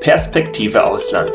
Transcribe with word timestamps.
Perspektive 0.00 0.82
Ausland. 0.82 1.30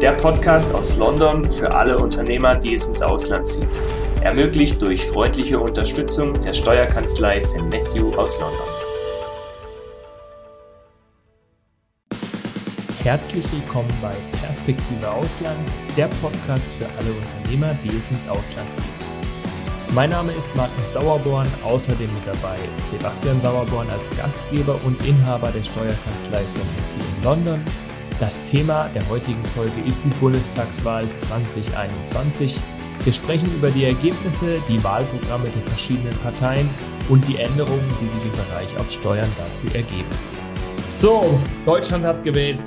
Der 0.00 0.12
Podcast 0.12 0.72
aus 0.72 0.96
London 0.98 1.50
für 1.50 1.74
alle 1.74 1.98
Unternehmer, 1.98 2.54
die 2.54 2.74
es 2.74 2.86
ins 2.86 3.02
Ausland 3.02 3.48
zieht. 3.48 3.80
Ermöglicht 4.20 4.80
durch 4.80 5.04
freundliche 5.04 5.58
Unterstützung 5.58 6.40
der 6.42 6.52
Steuerkanzlei 6.52 7.40
St. 7.40 7.62
Matthew 7.62 8.14
aus 8.14 8.38
London. 8.38 8.68
Herzlich 13.02 13.50
willkommen 13.52 13.92
bei 14.00 14.14
Perspektive 14.44 15.10
Ausland, 15.10 15.68
der 15.96 16.06
Podcast 16.22 16.70
für 16.70 16.86
alle 16.86 17.12
Unternehmer, 17.12 17.76
die 17.82 17.96
es 17.96 18.12
ins 18.12 18.28
Ausland 18.28 18.72
zieht. 18.72 19.15
Mein 19.96 20.10
Name 20.10 20.30
ist 20.32 20.54
Markus 20.54 20.92
Sauerborn, 20.92 21.48
außerdem 21.64 22.12
mit 22.12 22.26
dabei 22.26 22.58
Sebastian 22.82 23.40
Sauerborn 23.40 23.88
als 23.88 24.14
Gastgeber 24.14 24.78
und 24.84 25.02
Inhaber 25.06 25.50
der 25.50 25.62
Steuerkanzlei 25.62 26.46
St. 26.46 26.58
Matthew 26.58 27.02
in 27.16 27.24
London. 27.24 27.64
Das 28.20 28.42
Thema 28.42 28.90
der 28.94 29.08
heutigen 29.08 29.42
Folge 29.46 29.80
ist 29.86 30.04
die 30.04 30.10
Bundestagswahl 30.20 31.08
2021. 31.16 32.60
Wir 33.04 33.12
sprechen 33.14 33.50
über 33.54 33.70
die 33.70 33.86
Ergebnisse, 33.86 34.60
die 34.68 34.84
Wahlprogramme 34.84 35.48
der 35.48 35.62
verschiedenen 35.62 36.18
Parteien 36.18 36.68
und 37.08 37.26
die 37.26 37.38
Änderungen, 37.38 37.90
die 37.98 38.06
sich 38.06 38.22
im 38.22 38.32
Bereich 38.32 38.78
auf 38.78 38.90
Steuern 38.90 39.32
dazu 39.38 39.66
ergeben. 39.68 40.10
So, 40.92 41.40
Deutschland 41.64 42.04
hat 42.04 42.22
gewählt. 42.22 42.60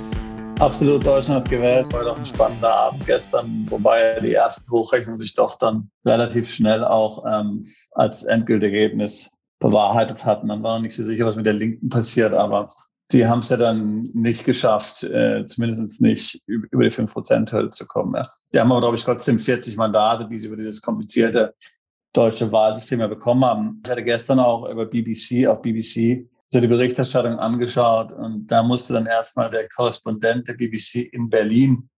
Absolut, 0.60 1.06
Deutschland 1.06 1.44
hat 1.44 1.50
gewählt. 1.50 1.90
War 1.94 2.04
doch 2.04 2.18
ein 2.18 2.24
spannender 2.24 2.70
Abend 2.70 3.06
gestern, 3.06 3.66
wobei 3.70 4.20
die 4.20 4.34
ersten 4.34 4.70
Hochrechnungen 4.70 5.18
sich 5.18 5.34
doch 5.34 5.56
dann 5.56 5.90
relativ 6.04 6.50
schnell 6.50 6.84
auch 6.84 7.24
ähm, 7.24 7.64
als 7.92 8.24
endgültiges 8.24 8.74
Ergebnis 8.74 9.38
bewahrheitet 9.58 10.26
hatten. 10.26 10.48
Man 10.48 10.62
war 10.62 10.76
noch 10.76 10.82
nicht 10.82 10.94
so 10.94 11.02
sicher, 11.02 11.24
was 11.24 11.36
mit 11.36 11.46
der 11.46 11.54
Linken 11.54 11.88
passiert, 11.88 12.34
aber 12.34 12.68
die 13.10 13.26
haben 13.26 13.38
es 13.38 13.48
ja 13.48 13.56
dann 13.56 14.02
nicht 14.12 14.44
geschafft, 14.44 15.02
äh, 15.02 15.46
zumindest 15.46 16.02
nicht 16.02 16.42
über 16.46 16.84
die 16.84 16.90
5%-Hürde 16.90 17.70
zu 17.70 17.86
kommen. 17.86 18.14
Ja. 18.14 18.28
Die 18.52 18.60
haben 18.60 18.70
aber, 18.70 18.82
glaube 18.82 18.96
ich, 18.96 19.04
trotzdem 19.04 19.38
40 19.38 19.78
Mandate, 19.78 20.28
die 20.28 20.38
sie 20.38 20.48
über 20.48 20.56
dieses 20.56 20.82
komplizierte 20.82 21.54
deutsche 22.12 22.52
Wahlsystem 22.52 23.00
ja 23.00 23.06
bekommen 23.06 23.46
haben. 23.46 23.80
Ich 23.82 23.90
hatte 23.90 24.04
gestern 24.04 24.38
auch 24.38 24.68
über 24.68 24.84
BBC, 24.84 25.46
auf 25.46 25.62
BBC, 25.62 26.28
so 26.50 26.60
die 26.60 26.66
Berichterstattung 26.66 27.38
angeschaut 27.38 28.12
und 28.12 28.48
da 28.48 28.62
musste 28.62 28.92
dann 28.94 29.06
erstmal 29.06 29.50
der 29.50 29.68
Korrespondent 29.68 30.48
der 30.48 30.54
BBC 30.54 31.12
in 31.12 31.30
Berlin 31.30 31.88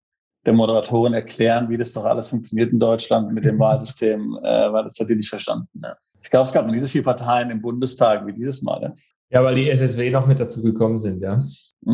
der 0.44 0.52
Moderatorin 0.52 1.14
erklären, 1.14 1.68
wie 1.70 1.76
das 1.76 1.92
doch 1.92 2.04
alles 2.04 2.28
funktioniert 2.28 2.72
in 2.72 2.80
Deutschland 2.80 3.32
mit 3.32 3.44
dem 3.44 3.58
Wahlsystem, 3.58 4.36
äh, 4.42 4.72
weil 4.72 4.84
das 4.84 4.98
hat 4.98 5.08
die 5.08 5.14
nicht 5.14 5.28
verstanden. 5.28 5.68
Ja. 5.82 5.96
Ich 6.20 6.30
glaube, 6.30 6.46
es 6.46 6.52
gab 6.52 6.66
noch 6.66 6.72
nie 6.72 6.80
so 6.80 6.88
viele 6.88 7.04
Parteien 7.04 7.50
im 7.50 7.62
Bundestag 7.62 8.26
wie 8.26 8.32
dieses 8.32 8.62
Mal. 8.62 8.82
Ja, 8.82 8.92
ja 9.30 9.44
weil 9.44 9.54
die 9.54 9.70
SSW 9.70 10.10
noch 10.10 10.26
mit 10.26 10.40
dazu 10.40 10.62
gekommen 10.62 10.98
sind, 10.98 11.22
ja. 11.22 11.42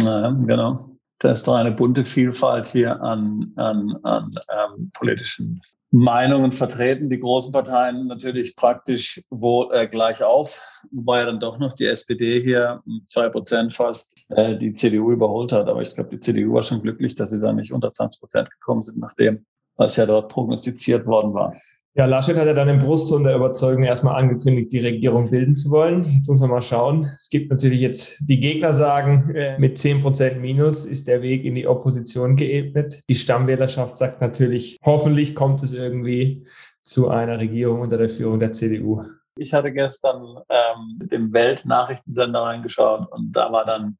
Ja, 0.00 0.30
genau. 0.30 0.96
Da 1.18 1.32
ist 1.32 1.46
doch 1.46 1.56
eine 1.56 1.72
bunte 1.72 2.04
Vielfalt 2.04 2.68
hier 2.68 3.00
an, 3.02 3.52
an, 3.56 3.94
an 4.02 4.30
ähm, 4.50 4.90
politischen 4.94 5.60
Meinungen 5.90 6.52
vertreten. 6.52 7.08
Die 7.08 7.20
großen 7.20 7.52
Parteien 7.52 8.06
natürlich 8.06 8.56
praktisch 8.56 9.22
wo, 9.30 9.70
äh, 9.70 9.86
gleich 9.86 10.22
auf, 10.22 10.62
wobei 10.90 11.24
dann 11.24 11.40
doch 11.40 11.58
noch 11.58 11.72
die 11.72 11.86
SPD 11.86 12.40
hier 12.40 12.82
zwei 13.06 13.28
Prozent 13.30 13.72
fast 13.72 14.18
äh, 14.28 14.58
die 14.58 14.72
CDU 14.72 15.12
überholt 15.12 15.52
hat. 15.52 15.66
Aber 15.68 15.80
ich 15.80 15.94
glaube, 15.94 16.10
die 16.10 16.20
CDU 16.20 16.54
war 16.54 16.62
schon 16.62 16.82
glücklich, 16.82 17.14
dass 17.14 17.30
sie 17.30 17.40
da 17.40 17.52
nicht 17.52 17.72
unter 17.72 17.92
20 17.92 18.20
Prozent 18.20 18.50
gekommen 18.50 18.82
sind, 18.82 18.98
nachdem 18.98 19.46
was 19.76 19.96
ja 19.96 20.06
dort 20.06 20.30
prognostiziert 20.30 21.06
worden 21.06 21.32
war. 21.32 21.54
Ja, 21.98 22.06
Laschet 22.06 22.36
hat 22.36 22.46
ja 22.46 22.54
dann 22.54 22.68
im 22.68 22.78
Brustton 22.78 23.24
der 23.24 23.34
Überzeugung 23.34 23.82
erstmal 23.82 24.14
angekündigt, 24.14 24.70
die 24.70 24.78
Regierung 24.78 25.30
bilden 25.30 25.56
zu 25.56 25.72
wollen. 25.72 26.04
Jetzt 26.04 26.28
muss 26.28 26.40
man 26.40 26.50
mal 26.50 26.62
schauen. 26.62 27.10
Es 27.18 27.28
gibt 27.28 27.50
natürlich 27.50 27.80
jetzt, 27.80 28.18
die 28.20 28.38
Gegner 28.38 28.72
sagen, 28.72 29.34
mit 29.58 29.78
zehn 29.78 30.00
Prozent 30.00 30.40
Minus 30.40 30.84
ist 30.84 31.08
der 31.08 31.22
Weg 31.22 31.44
in 31.44 31.56
die 31.56 31.66
Opposition 31.66 32.36
geebnet. 32.36 33.02
Die 33.08 33.16
Stammwählerschaft 33.16 33.96
sagt 33.96 34.20
natürlich, 34.20 34.78
hoffentlich 34.84 35.34
kommt 35.34 35.60
es 35.64 35.72
irgendwie 35.72 36.46
zu 36.84 37.08
einer 37.08 37.40
Regierung 37.40 37.80
unter 37.80 37.98
der 37.98 38.10
Führung 38.10 38.38
der 38.38 38.52
CDU. 38.52 39.02
Ich 39.36 39.52
hatte 39.52 39.72
gestern 39.72 40.36
ähm, 40.50 40.98
mit 41.00 41.10
dem 41.10 41.32
Weltnachrichtensender 41.32 42.42
reingeschaut 42.42 43.10
und 43.10 43.32
da 43.32 43.50
war 43.50 43.64
dann 43.64 43.98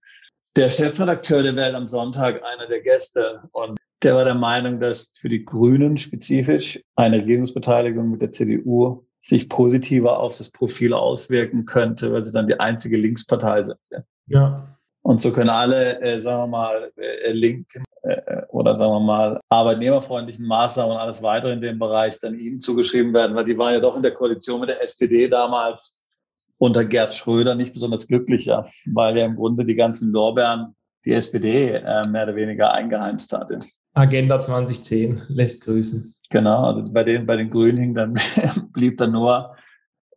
der 0.55 0.71
Chefredakteur 0.71 1.43
der 1.43 1.57
Welt 1.57 1.75
am 1.75 1.89
Sonntag 1.89 2.45
einer 2.45 2.69
der 2.69 2.81
Gäste 2.81 3.43
und 3.51 3.78
der 4.03 4.15
war 4.15 4.25
der 4.25 4.35
Meinung, 4.35 4.81
dass 4.81 5.13
für 5.19 5.29
die 5.29 5.45
Grünen 5.45 5.97
spezifisch 5.97 6.83
eine 6.97 7.19
Regierungsbeteiligung 7.19 8.11
mit 8.11 8.23
der 8.23 8.33
CDU 8.33 9.05
sich 9.23 9.49
positiver 9.49 10.21
auf 10.21 10.37
das 10.37 10.51
Profil 10.51 10.95
auswirken 10.95 11.65
könnte, 11.67 12.13
weil 12.13 12.25
sie 12.25 12.33
dann 12.33 12.47
die 12.47 12.59
einzige 12.59 12.97
Linkspartei 12.97 13.63
sind. 13.63 13.79
Ja. 14.27 14.67
Und 15.03 15.21
so 15.21 15.33
können 15.33 15.51
alle, 15.51 16.01
äh, 16.01 16.19
sagen 16.19 16.43
wir 16.43 16.47
mal, 16.47 16.93
äh, 16.97 17.33
linken 17.33 17.85
äh, 18.03 18.43
oder 18.49 18.77
sagen 18.77 18.93
wir 18.93 19.01
mal 19.01 19.41
arbeitnehmerfreundlichen 19.49 20.47
Maßnahmen 20.47 20.93
und 20.93 20.99
alles 20.99 21.23
weitere 21.23 21.53
in 21.53 21.61
dem 21.61 21.79
Bereich 21.79 22.21
dann 22.21 22.39
ihnen 22.39 22.61
zugeschrieben 22.61 23.15
werden, 23.15 23.35
weil 23.37 23.45
die 23.45 23.57
waren 23.57 23.75
ja 23.75 23.81
doch 23.81 23.97
in 23.97 24.03
der 24.03 24.13
Koalition 24.13 24.61
mit 24.61 24.71
der 24.71 24.83
SPD 24.83 25.29
damals 25.29 26.07
unter 26.59 26.85
Gerd 26.85 27.15
Schröder 27.15 27.55
nicht 27.55 27.73
besonders 27.73 28.09
glücklicher, 28.09 28.69
weil 28.93 29.17
ja 29.17 29.25
im 29.25 29.37
Grunde 29.37 29.65
die 29.65 29.77
ganzen 29.77 30.13
Lorbeeren 30.13 30.75
die 31.05 31.13
SPD 31.13 31.71
äh, 31.71 32.03
mehr 32.11 32.25
oder 32.25 32.37
weniger 32.37 32.73
eingeheimst 32.73 33.33
hatte. 33.33 33.61
Agenda 33.99 34.41
2010 34.41 35.23
lässt 35.29 35.65
grüßen. 35.65 36.15
Genau, 36.31 36.67
also 36.67 36.93
bei 36.93 37.05
den, 37.05 37.27
bei 37.27 37.37
den 37.37 37.51
Grünen 37.51 37.79
hing 37.79 37.95
dann, 37.95 38.15
blieb 38.73 38.99
dann 38.99 39.13
nur 39.13 39.57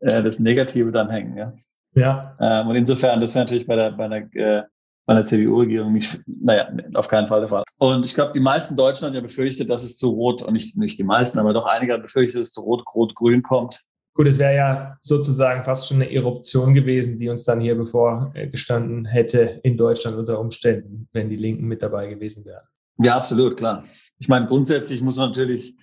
äh, 0.02 0.22
das 0.22 0.40
Negative 0.40 0.92
dann 0.92 1.10
hängen. 1.10 1.38
Ja. 1.38 1.54
ja. 1.96 2.38
Ähm, 2.40 2.68
und 2.68 2.76
insofern, 2.76 3.22
das 3.22 3.34
wäre 3.34 3.46
natürlich 3.46 3.66
bei 3.66 3.76
der, 3.76 3.92
bei 3.92 4.08
der, 4.08 4.36
äh, 4.36 4.64
bei 5.08 5.16
der 5.16 5.26
CDU-Regierung 5.26 5.94
nicht, 5.94 6.22
naja, 6.28 6.70
auf 6.94 7.08
keinen 7.08 7.28
Fall 7.28 7.40
der 7.40 7.50
Fall. 7.50 7.64
Und 7.80 8.06
ich 8.06 8.14
glaube, 8.14 8.34
die 8.34 8.40
meisten 8.40 8.78
Deutschen 8.78 9.08
haben 9.08 9.16
ja 9.16 9.22
befürchtet, 9.22 9.70
dass 9.70 9.84
es 9.84 9.98
zu 9.98 10.10
Rot, 10.10 10.44
und 10.44 10.54
nicht, 10.54 10.78
nicht 10.78 11.00
die 11.00 11.04
meisten, 11.04 11.40
aber 11.40 11.54
doch 11.54 11.66
einige 11.66 11.94
haben 11.94 12.04
befürchtet, 12.04 12.40
dass 12.40 12.50
es 12.50 12.54
zu 12.54 12.62
Rot, 12.62 12.84
Rot, 12.94 13.16
Grün 13.16 13.42
kommt. 13.42 13.82
Gut, 14.14 14.28
es 14.28 14.38
wäre 14.38 14.56
ja 14.56 14.98
sozusagen 15.02 15.64
fast 15.64 15.88
schon 15.88 16.02
eine 16.02 16.12
Eruption 16.12 16.74
gewesen, 16.74 17.18
die 17.18 17.30
uns 17.30 17.46
dann 17.46 17.62
hier 17.62 17.76
bevorgestanden 17.76 19.06
hätte 19.06 19.62
in 19.64 19.78
Deutschland 19.78 20.18
unter 20.18 20.40
Umständen, 20.40 21.08
wenn 21.14 21.30
die 21.30 21.38
Linken 21.38 21.66
mit 21.66 21.82
dabei 21.82 22.08
gewesen 22.08 22.46
wären. 22.46 22.68
Ja, 22.98 23.18
absolut, 23.18 23.58
klar. 23.58 23.84
Ich 24.20 24.28
meine, 24.28 24.48
grundsätzlich 24.48 25.02
muss 25.02 25.18
man 25.18 25.30
natürlich, 25.30 25.76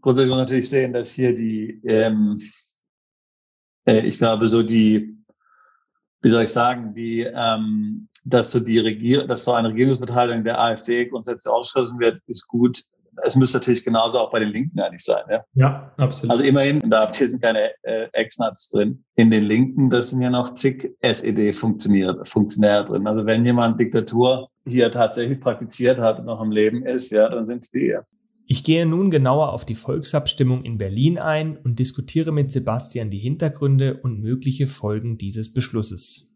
grundsätzlich 0.00 0.30
muss 0.30 0.38
man 0.38 0.46
natürlich 0.46 0.68
sehen, 0.68 0.92
dass 0.92 1.12
hier 1.12 1.34
die, 1.34 1.80
ähm, 1.84 2.38
äh, 3.86 4.00
ich 4.06 4.18
glaube, 4.18 4.48
so 4.48 4.62
die, 4.62 5.16
wie 6.22 6.30
soll 6.30 6.42
ich 6.42 6.50
sagen, 6.50 6.94
die, 6.94 7.20
ähm, 7.20 8.08
dass 8.24 8.50
so 8.50 8.60
die 8.60 8.78
Regierung, 8.78 9.28
dass 9.28 9.44
so 9.44 9.52
eine 9.52 9.68
Regierungsbeteiligung 9.68 10.44
der 10.44 10.60
AfD 10.60 11.06
grundsätzlich 11.06 11.50
ausgeschlossen 11.50 11.98
wird, 12.00 12.18
ist 12.26 12.48
gut 12.48 12.82
es 13.24 13.36
müsste 13.36 13.58
natürlich 13.58 13.84
genauso 13.84 14.18
auch 14.18 14.30
bei 14.30 14.40
den 14.40 14.50
Linken 14.50 14.80
eigentlich 14.80 15.04
sein. 15.04 15.22
Ja, 15.28 15.44
ja 15.54 15.92
absolut. 15.96 16.32
Also 16.32 16.44
immerhin, 16.44 16.80
in 16.80 16.90
der 16.90 17.00
AfD 17.00 17.26
sind 17.26 17.42
keine 17.42 17.70
äh, 17.82 18.08
Ex-Nats 18.12 18.70
drin. 18.70 19.04
In 19.16 19.30
den 19.30 19.42
Linken, 19.42 19.90
das 19.90 20.10
sind 20.10 20.22
ja 20.22 20.30
noch 20.30 20.54
zig 20.54 20.90
SED-Funktionäre 21.00 22.84
drin. 22.84 23.06
Also 23.06 23.26
wenn 23.26 23.44
jemand 23.44 23.80
Diktatur 23.80 24.48
hier 24.66 24.90
tatsächlich 24.90 25.40
praktiziert 25.40 25.98
hat 25.98 26.20
und 26.20 26.26
noch 26.26 26.40
am 26.40 26.50
Leben 26.50 26.84
ist, 26.84 27.10
ja, 27.10 27.28
dann 27.28 27.46
sind 27.46 27.62
es 27.62 27.70
die. 27.70 27.86
Ja. 27.86 28.02
Ich 28.46 28.64
gehe 28.64 28.84
nun 28.84 29.10
genauer 29.10 29.52
auf 29.52 29.64
die 29.64 29.76
Volksabstimmung 29.76 30.64
in 30.64 30.76
Berlin 30.76 31.18
ein 31.18 31.56
und 31.56 31.78
diskutiere 31.78 32.32
mit 32.32 32.50
Sebastian 32.50 33.08
die 33.08 33.18
Hintergründe 33.18 34.00
und 34.02 34.20
mögliche 34.20 34.66
Folgen 34.66 35.18
dieses 35.18 35.52
Beschlusses. 35.52 36.29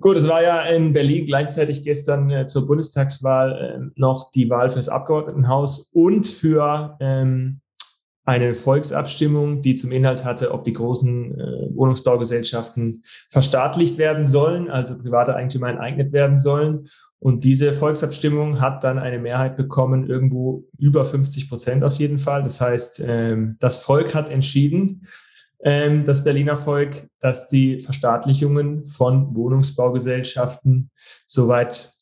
Gut, 0.00 0.16
es 0.16 0.28
war 0.28 0.42
ja 0.42 0.62
in 0.62 0.92
Berlin 0.92 1.26
gleichzeitig 1.26 1.84
gestern 1.84 2.28
äh, 2.30 2.46
zur 2.46 2.66
Bundestagswahl 2.66 3.52
äh, 3.52 3.90
noch 3.94 4.32
die 4.32 4.50
Wahl 4.50 4.68
fürs 4.68 4.88
Abgeordnetenhaus 4.88 5.90
und 5.92 6.26
für 6.26 6.96
ähm, 7.00 7.60
eine 8.24 8.54
Volksabstimmung, 8.54 9.62
die 9.62 9.76
zum 9.76 9.92
Inhalt 9.92 10.24
hatte, 10.24 10.50
ob 10.50 10.64
die 10.64 10.72
großen 10.72 11.38
äh, 11.38 11.76
Wohnungsbaugesellschaften 11.76 13.04
verstaatlicht 13.30 13.98
werden 13.98 14.24
sollen, 14.24 14.68
also 14.68 14.98
private 14.98 15.36
Eigentümer 15.36 15.70
enteignet 15.70 16.12
werden 16.12 16.36
sollen. 16.36 16.88
Und 17.20 17.44
diese 17.44 17.72
Volksabstimmung 17.72 18.60
hat 18.60 18.82
dann 18.82 18.98
eine 18.98 19.20
Mehrheit 19.20 19.56
bekommen, 19.56 20.10
irgendwo 20.10 20.64
über 20.78 21.04
50 21.04 21.48
Prozent 21.48 21.84
auf 21.84 21.94
jeden 21.94 22.18
Fall. 22.18 22.42
Das 22.42 22.60
heißt, 22.60 23.04
ähm, 23.06 23.56
das 23.60 23.78
Volk 23.78 24.14
hat 24.14 24.30
entschieden, 24.30 25.06
ähm, 25.66 26.04
das 26.04 26.22
Berliner 26.22 26.56
Volk, 26.56 27.08
dass 27.18 27.48
die 27.48 27.80
Verstaatlichungen 27.80 28.86
von 28.86 29.34
Wohnungsbaugesellschaften 29.34 30.90
soweit 31.26 31.92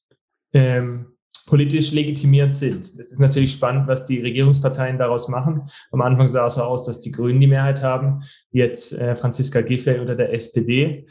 ähm, 0.53 1.07
politisch 1.47 1.93
legitimiert 1.93 2.55
sind. 2.55 2.99
Das 2.99 3.11
ist 3.11 3.21
natürlich 3.21 3.53
spannend, 3.53 3.89
was 3.89 4.05
die 4.05 4.21
Regierungsparteien 4.21 4.99
daraus 4.99 5.29
machen. 5.29 5.63
Am 5.93 6.03
Anfang 6.03 6.29
sah 6.29 6.47
es 6.47 6.55
so 6.55 6.63
aus, 6.63 6.85
dass 6.85 7.01
die 7.01 7.11
Grünen 7.11 7.41
die 7.41 7.47
Mehrheit 7.47 7.83
haben, 7.83 8.23
jetzt 8.51 8.93
äh, 8.93 9.17
Franziska 9.17 9.63
Giffey 9.63 9.99
unter 9.99 10.15
der 10.15 10.33
SPD. 10.35 11.07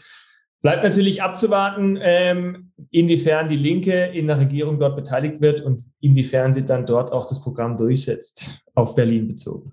Bleibt 0.62 0.84
natürlich 0.84 1.24
abzuwarten, 1.24 1.98
ähm, 2.02 2.72
inwiefern 2.92 3.50
die 3.50 3.58
Linke 3.58 4.06
in 4.06 4.28
der 4.28 4.40
Regierung 4.40 4.80
dort 4.80 4.96
beteiligt 4.96 5.42
wird 5.42 5.62
und 5.62 5.84
inwiefern 6.02 6.54
sie 6.54 6.66
dann 6.66 6.86
dort 6.86 7.12
auch 7.12 7.28
das 7.28 7.42
Programm 7.42 7.78
durchsetzt, 7.78 8.64
auf 8.76 8.94
Berlin 8.94 9.28
bezogen. 9.28 9.72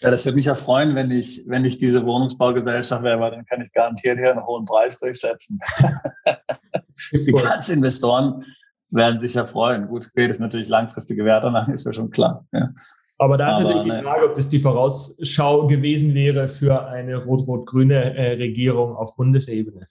Ja, 0.00 0.10
das 0.10 0.24
würde 0.24 0.36
mich 0.36 0.46
ja 0.46 0.54
freuen, 0.54 0.94
wenn 0.94 1.10
ich, 1.10 1.44
wenn 1.46 1.64
ich 1.64 1.78
diese 1.78 2.04
Wohnungsbaugesellschaft 2.06 3.02
wäre, 3.02 3.20
weil 3.20 3.32
dann 3.32 3.44
kann 3.44 3.60
ich 3.60 3.72
garantiert 3.72 4.18
hier 4.18 4.30
einen 4.30 4.46
hohen 4.46 4.64
Preis 4.64 4.98
durchsetzen. 4.98 5.60
die 7.12 7.32
ganzen 7.32 7.76
Investoren 7.76 8.44
werden 8.90 9.20
sich 9.20 9.34
ja 9.34 9.44
freuen. 9.44 9.88
Gut, 9.88 10.12
geht 10.14 10.30
es 10.30 10.38
natürlich 10.38 10.68
langfristige 10.68 11.24
Werte 11.24 11.50
nach, 11.50 11.68
ist 11.68 11.84
mir 11.84 11.92
schon 11.92 12.10
klar. 12.10 12.46
Ja. 12.52 12.70
Aber 13.18 13.36
da 13.36 13.58
ist 13.58 13.68
natürlich 13.68 13.94
die 13.94 14.02
Frage, 14.02 14.24
ob 14.24 14.34
das 14.34 14.48
die 14.48 14.58
Vorausschau 14.58 15.66
gewesen 15.66 16.14
wäre 16.14 16.48
für 16.48 16.86
eine 16.86 17.16
rot-rot-grüne 17.16 18.16
äh, 18.16 18.32
Regierung 18.36 18.96
auf 18.96 19.14
Bundesebene. 19.14 19.86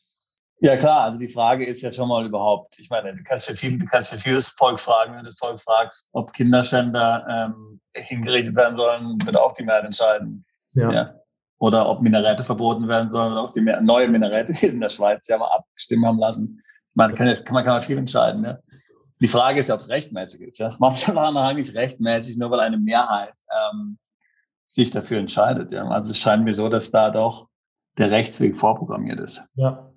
Ja 0.61 0.75
klar, 0.75 1.03
also 1.03 1.17
die 1.17 1.29
Frage 1.29 1.65
ist 1.65 1.81
ja 1.81 1.91
schon 1.93 2.09
mal 2.09 2.25
überhaupt, 2.25 2.79
ich 2.79 2.89
meine, 2.89 3.15
du 3.15 3.23
kannst 3.23 3.47
ja 3.47 3.55
viel, 3.55 3.79
du 3.79 3.85
kannst 3.85 4.11
ja 4.11 4.17
vieles 4.17 4.49
Volk 4.49 4.79
fragen, 4.79 5.13
wenn 5.13 5.19
du 5.19 5.25
das 5.25 5.37
Volk 5.37 5.59
fragst, 5.59 6.09
ob 6.11 6.33
Kinderschänder 6.33 7.25
ähm, 7.29 7.79
hingerichtet 7.95 8.55
werden 8.55 8.75
sollen, 8.75 9.17
wird 9.25 9.37
auch 9.37 9.53
die 9.53 9.63
Mehrheit 9.63 9.85
entscheiden. 9.85 10.45
Ja. 10.71 10.91
ja. 10.91 11.15
Oder 11.59 11.87
ob 11.87 12.01
Minarette 12.01 12.43
verboten 12.43 12.87
werden 12.87 13.09
sollen, 13.09 13.31
oder 13.31 13.41
auch 13.41 13.51
die 13.51 13.61
Mehr 13.61 13.79
neue 13.81 14.09
Minarette, 14.09 14.51
die 14.53 14.65
in 14.65 14.81
der 14.81 14.89
Schweiz 14.89 15.27
ja 15.27 15.37
mal 15.37 15.47
abgestimmt 15.47 16.05
haben 16.05 16.19
lassen. 16.19 16.61
Ich 16.89 16.95
meine, 16.95 17.13
kann, 17.13 17.27
kann, 17.27 17.53
man 17.53 17.63
kann 17.63 17.73
man 17.73 17.81
viel 17.81 17.97
entscheiden. 17.97 18.43
Ja. 18.43 18.59
Die 19.21 19.27
Frage 19.27 19.59
ist 19.59 19.67
ja, 19.67 19.75
ob 19.75 19.81
es 19.81 19.89
rechtmäßig 19.89 20.41
ist. 20.41 20.59
Das 20.59 20.79
macht 20.79 21.07
nachher 21.07 21.53
nicht 21.53 21.75
rechtmäßig, 21.75 22.37
nur 22.37 22.51
weil 22.51 22.61
eine 22.61 22.77
Mehrheit 22.77 23.33
ähm, 23.49 23.97
sich 24.67 24.91
dafür 24.91 25.19
entscheidet. 25.19 25.71
Ja. 25.71 25.87
Also 25.87 26.11
es 26.11 26.19
scheint 26.19 26.43
mir 26.43 26.53
so, 26.53 26.69
dass 26.69 26.91
da 26.91 27.09
doch 27.09 27.47
der 27.97 28.11
Rechtsweg 28.11 28.55
vorprogrammiert 28.57 29.19
ist. 29.19 29.47
Ja. 29.55 29.88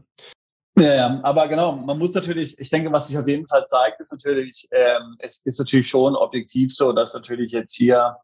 Ja, 0.78 1.20
aber 1.22 1.48
genau, 1.48 1.72
man 1.76 1.98
muss 1.98 2.14
natürlich, 2.14 2.58
ich 2.58 2.70
denke, 2.70 2.90
was 2.92 3.08
sich 3.08 3.18
auf 3.18 3.28
jeden 3.28 3.46
Fall 3.46 3.66
zeigt, 3.68 4.00
ist 4.00 4.10
natürlich, 4.10 4.66
ähm, 4.72 5.16
es 5.18 5.44
ist 5.44 5.58
natürlich 5.58 5.88
schon 5.88 6.16
objektiv 6.16 6.74
so, 6.74 6.92
dass 6.92 7.14
natürlich 7.14 7.52
jetzt 7.52 7.76
hier 7.76 8.16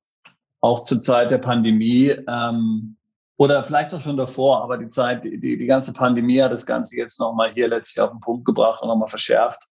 auch 0.61 0.83
zur 0.85 1.03
Zeit 1.03 1.31
der 1.31 1.39
Pandemie 1.39 2.09
ähm, 2.27 2.97
oder 3.37 3.63
vielleicht 3.63 3.95
auch 3.95 4.01
schon 4.01 4.17
davor, 4.17 4.63
aber 4.63 4.79
die 4.79 4.89
Zeit, 4.89 5.25
die, 5.25 5.39
die, 5.39 5.59
die 5.59 5.67
ganze 5.67 5.93
Pandemie 5.93 6.41
hat 6.41 6.51
das 6.51 6.65
Ganze 6.65 6.97
jetzt 6.97 7.21
nochmal 7.21 7.53
hier 7.53 7.69
letztlich 7.69 8.01
auf 8.03 8.11
den 8.11 8.21
Punkt 8.21 8.47
gebracht 8.47 8.83
und 8.83 8.89
nochmal 8.89 9.09
verschärft 9.09 9.69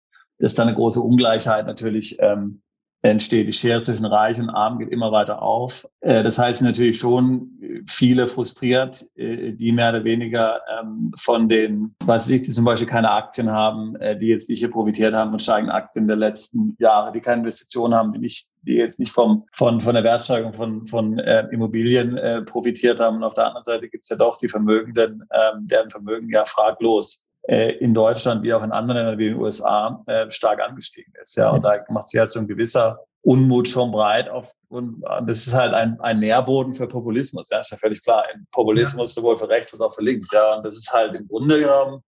dass 0.42 0.54
da 0.54 0.64
eine 0.64 0.74
große 0.74 1.00
Ungleichheit 1.00 1.66
natürlich 1.66 2.16
ähm, 2.20 2.61
entsteht. 3.02 3.49
Die 3.49 3.52
Schere 3.52 3.82
zwischen 3.82 4.06
Reich 4.06 4.38
und 4.38 4.49
Arm 4.49 4.78
geht 4.78 4.90
immer 4.90 5.10
weiter 5.10 5.43
auf. 5.43 5.87
Äh, 6.00 6.22
das 6.22 6.38
heißt 6.38 6.62
natürlich 6.62 6.99
schon 6.99 7.50
viele 7.88 8.28
frustriert, 8.28 9.04
äh, 9.16 9.52
die 9.52 9.72
mehr 9.72 9.90
oder 9.90 10.04
weniger 10.04 10.60
ähm, 10.78 11.12
von 11.19 11.49
den, 11.49 11.96
was 12.04 12.31
ich, 12.31 12.43
die 12.43 12.52
zum 12.52 12.64
Beispiel 12.64 12.87
keine 12.87 13.10
Aktien 13.10 13.50
haben, 13.50 13.96
äh, 13.96 14.16
die 14.16 14.28
jetzt 14.28 14.49
nicht 14.49 14.60
hier 14.60 14.70
profitiert 14.70 15.14
haben 15.14 15.31
von 15.31 15.40
steigenden 15.40 15.75
Aktien 15.75 16.06
der 16.06 16.16
letzten 16.16 16.76
Jahre, 16.78 17.10
die 17.10 17.20
keine 17.20 17.40
Investitionen 17.40 17.94
haben, 17.94 18.12
die 18.12 18.20
nicht, 18.20 18.49
die 18.62 18.75
jetzt 18.75 19.00
nicht 19.00 19.12
vom, 19.12 19.46
von, 19.52 19.81
von 19.81 19.94
der 19.94 20.05
Wertsteigerung 20.05 20.55
von, 20.55 20.87
von 20.87 21.19
Immobilien 21.19 22.44
profitiert 22.46 23.00
haben. 23.00 23.16
Und 23.16 23.25
auf 23.25 23.34
der 23.34 23.46
anderen 23.46 23.64
Seite 23.64 23.88
gibt 23.88 24.05
es 24.05 24.10
ja 24.10 24.16
doch 24.16 24.37
die 24.37 24.46
Vermögenden, 24.46 25.25
ähm, 25.32 25.66
deren 25.66 25.90
Vermögen 25.90 26.31
ja 26.31 26.44
fraglos 26.44 27.25
äh, 27.48 27.72
in 27.78 27.94
Deutschland 27.94 28.42
wie 28.42 28.54
auch 28.54 28.62
in 28.62 28.72
anderen 28.72 28.98
Ländern 28.98 29.18
wie 29.18 29.26
in 29.28 29.34
den 29.34 29.42
USA 29.42 30.02
äh, 30.06 30.30
stark 30.30 30.60
angestiegen 30.60 31.12
ist. 31.22 31.36
Ja, 31.36 31.50
und 31.50 31.62
da 31.62 31.84
macht 31.88 32.08
sich 32.08 32.20
halt 32.20 32.30
so 32.30 32.40
ein 32.40 32.48
gewisser 32.48 32.98
Unmut 33.22 33.68
schon 33.68 33.92
breit 33.92 34.28
auf 34.28 34.52
und 34.68 35.02
das 35.26 35.46
ist 35.46 35.54
halt 35.54 35.74
ein, 35.74 36.00
ein 36.00 36.18
Nährboden 36.18 36.74
für 36.74 36.88
Populismus. 36.88 37.50
Ja, 37.50 37.60
ist 37.60 37.70
ja 37.70 37.78
völlig 37.78 38.02
klar. 38.02 38.24
Ein 38.32 38.46
Populismus 38.50 39.14
sowohl 39.14 39.38
für 39.38 39.48
rechts 39.48 39.72
als 39.72 39.80
auch 39.80 39.94
für 39.94 40.02
links. 40.02 40.32
Ja, 40.32 40.56
und 40.56 40.66
das 40.66 40.76
ist 40.76 40.92
halt 40.92 41.14
im 41.14 41.28
Grunde 41.28 41.60
genommen 41.60 42.02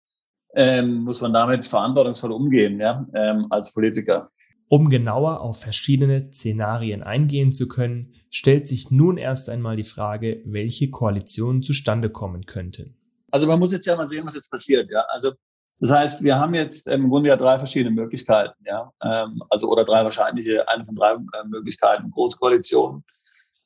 ähm, 0.54 1.04
muss 1.04 1.20
man 1.20 1.32
damit 1.32 1.64
verantwortungsvoll 1.64 2.32
umgehen, 2.32 2.80
ja, 2.80 3.06
ähm, 3.14 3.46
als 3.50 3.72
Politiker. 3.72 4.30
Um 4.68 4.88
genauer 4.88 5.40
auf 5.40 5.60
verschiedene 5.60 6.32
Szenarien 6.32 7.02
eingehen 7.02 7.52
zu 7.52 7.66
können, 7.66 8.14
stellt 8.30 8.68
sich 8.68 8.90
nun 8.90 9.16
erst 9.16 9.48
einmal 9.48 9.76
die 9.76 9.84
Frage, 9.84 10.42
welche 10.44 10.90
Koalitionen 10.90 11.62
zustande 11.62 12.08
kommen 12.08 12.46
könnten. 12.46 12.96
Also 13.30 13.46
man 13.46 13.58
muss 13.58 13.72
jetzt 13.72 13.86
ja 13.86 13.96
mal 13.96 14.08
sehen, 14.08 14.26
was 14.26 14.34
jetzt 14.34 14.50
passiert. 14.50 14.88
Ja, 14.90 15.04
also 15.08 15.32
das 15.80 15.90
heißt, 15.92 16.24
wir 16.24 16.38
haben 16.38 16.54
jetzt 16.54 16.88
im 16.88 17.08
Grunde 17.08 17.30
ja 17.30 17.36
drei 17.36 17.58
verschiedene 17.58 17.94
Möglichkeiten. 17.94 18.54
Ja, 18.66 18.92
ähm, 19.02 19.42
also 19.48 19.68
oder 19.68 19.84
drei 19.84 20.04
wahrscheinliche, 20.04 20.68
eine 20.68 20.84
von 20.84 20.94
drei 20.94 21.12
äh, 21.12 21.46
Möglichkeiten. 21.46 22.10
Großkoalition. 22.10 23.02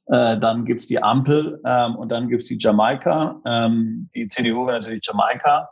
Äh, 0.06 0.38
dann 0.38 0.64
gibt's 0.64 0.87
die 0.87 1.02
Ampel 1.02 1.61
ähm, 1.64 1.96
und 1.96 2.11
dann 2.11 2.28
gibt's 2.28 2.46
die 2.46 2.58
Jamaika. 2.61 3.40
Ähm, 3.44 4.08
die 4.14 4.28
CDU 4.28 4.66
will 4.66 4.75
natürlich 4.75 5.05
Jamaika. 5.05 5.70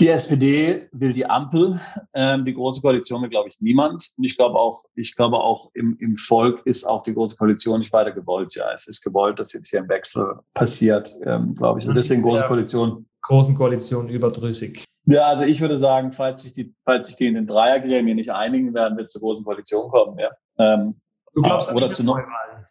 Die 0.00 0.08
SPD 0.08 0.88
will 0.92 1.12
die 1.12 1.26
Ampel. 1.26 1.78
Ähm, 2.14 2.44
die 2.46 2.54
Große 2.54 2.80
Koalition 2.80 3.20
will, 3.22 3.28
glaube 3.28 3.50
ich, 3.50 3.60
niemand. 3.60 4.12
Und 4.16 4.24
ich 4.24 4.36
glaube 4.36 4.58
auch, 4.58 4.84
ich 4.94 5.14
glaube 5.14 5.36
auch 5.36 5.70
im, 5.74 5.98
im 6.00 6.16
Volk 6.16 6.62
ist 6.64 6.84
auch 6.84 7.02
die 7.02 7.12
Große 7.12 7.36
Koalition 7.36 7.80
nicht 7.80 7.92
weiter 7.92 8.12
gewollt. 8.12 8.54
Ja, 8.54 8.72
es 8.72 8.88
ist 8.88 9.02
gewollt, 9.02 9.38
dass 9.38 9.52
jetzt 9.52 9.68
hier 9.68 9.80
ein 9.80 9.88
Wechsel 9.88 10.38
passiert, 10.54 11.18
ähm, 11.26 11.52
glaube 11.54 11.80
ich. 11.80 11.84
Also 11.84 11.92
deswegen 11.92 12.22
Große 12.22 12.46
Koalition 12.46 13.06
großen 13.22 13.54
Koalition 13.56 14.08
überdrüssig? 14.08 14.84
Ja, 15.06 15.26
also 15.28 15.44
ich 15.44 15.60
würde 15.60 15.78
sagen, 15.78 16.12
falls 16.12 16.42
sich 16.42 16.52
die, 16.52 16.74
falls 16.84 17.08
sich 17.08 17.16
die 17.16 17.26
in 17.26 17.34
den 17.34 17.46
Dreiergremien 17.46 18.16
nicht 18.16 18.30
einigen 18.30 18.74
werden, 18.74 18.96
wird 18.96 19.06
es 19.06 19.12
zur 19.12 19.22
großen 19.22 19.44
Koalition 19.44 19.90
kommen. 19.90 20.18
Ja. 20.18 20.30
Ähm, 20.58 21.00
du 21.34 21.42
glaubst 21.42 21.72
oder 21.72 21.90
zu 21.92 22.04
Neuwahlen? 22.04 22.66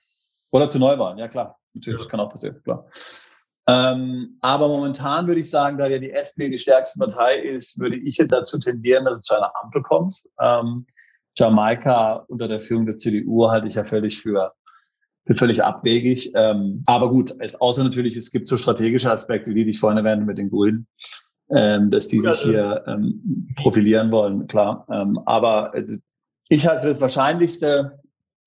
Oder 0.52 0.70
zu 0.70 0.80
Neuwahlen, 0.80 1.18
ja 1.18 1.28
klar. 1.28 1.58
Natürlich, 1.74 2.04
ja. 2.04 2.10
kann 2.10 2.20
auch 2.20 2.30
passieren, 2.30 2.62
klar. 2.64 2.86
Ähm, 3.68 4.38
aber 4.42 4.68
momentan 4.68 5.28
würde 5.28 5.42
ich 5.42 5.50
sagen, 5.50 5.78
da 5.78 5.88
ja 5.88 6.00
die 6.00 6.12
SPD 6.12 6.50
die 6.50 6.58
stärkste 6.58 7.00
Partei 7.00 7.40
ist, 7.40 7.80
würde 7.80 7.96
ich 7.96 8.18
jetzt 8.18 8.32
dazu 8.32 8.60
tendieren, 8.60 9.06
dass 9.06 9.20
es 9.20 9.24
zu 9.24 9.36
einer 9.36 9.52
Ampel 9.62 9.82
kommt. 9.84 10.24
Ähm, 10.40 10.86
Jamaika 11.38 12.26
unter 12.28 12.48
der 12.48 12.60
Führung 12.60 12.86
der 12.86 12.98
CDU 12.98 13.50
halte 13.50 13.68
ich 13.68 13.76
ja 13.76 13.86
völlig 13.86 14.20
für 14.20 14.54
für 14.61 14.61
völlig 15.36 15.64
abwegig. 15.64 16.32
Ähm, 16.36 16.84
aber 16.88 17.10
gut, 17.10 17.34
es, 17.40 17.60
außer 17.60 17.84
natürlich, 17.84 18.16
es 18.16 18.32
gibt 18.32 18.48
so 18.48 18.58
strategische 18.58 19.12
Aspekte, 19.12 19.54
die 19.54 19.70
ich 19.70 19.80
vorhin 19.80 19.98
erwähnte 19.98 20.26
mit 20.26 20.38
den 20.38 20.50
Grünen, 20.50 20.88
ähm, 21.50 21.92
dass 21.92 22.08
die 22.08 22.18
ja, 22.18 22.34
sich 22.34 22.44
hier 22.44 22.84
ähm, 22.88 23.54
profilieren 23.56 24.12
wollen, 24.12 24.48
klar. 24.48 24.86
Ähm, 24.92 25.20
aber 25.26 25.76
äh, 25.76 25.86
ich 26.50 26.68
halte 26.68 26.82
für 26.82 26.88
das 26.90 27.02
Wahrscheinlichste, 27.02 28.00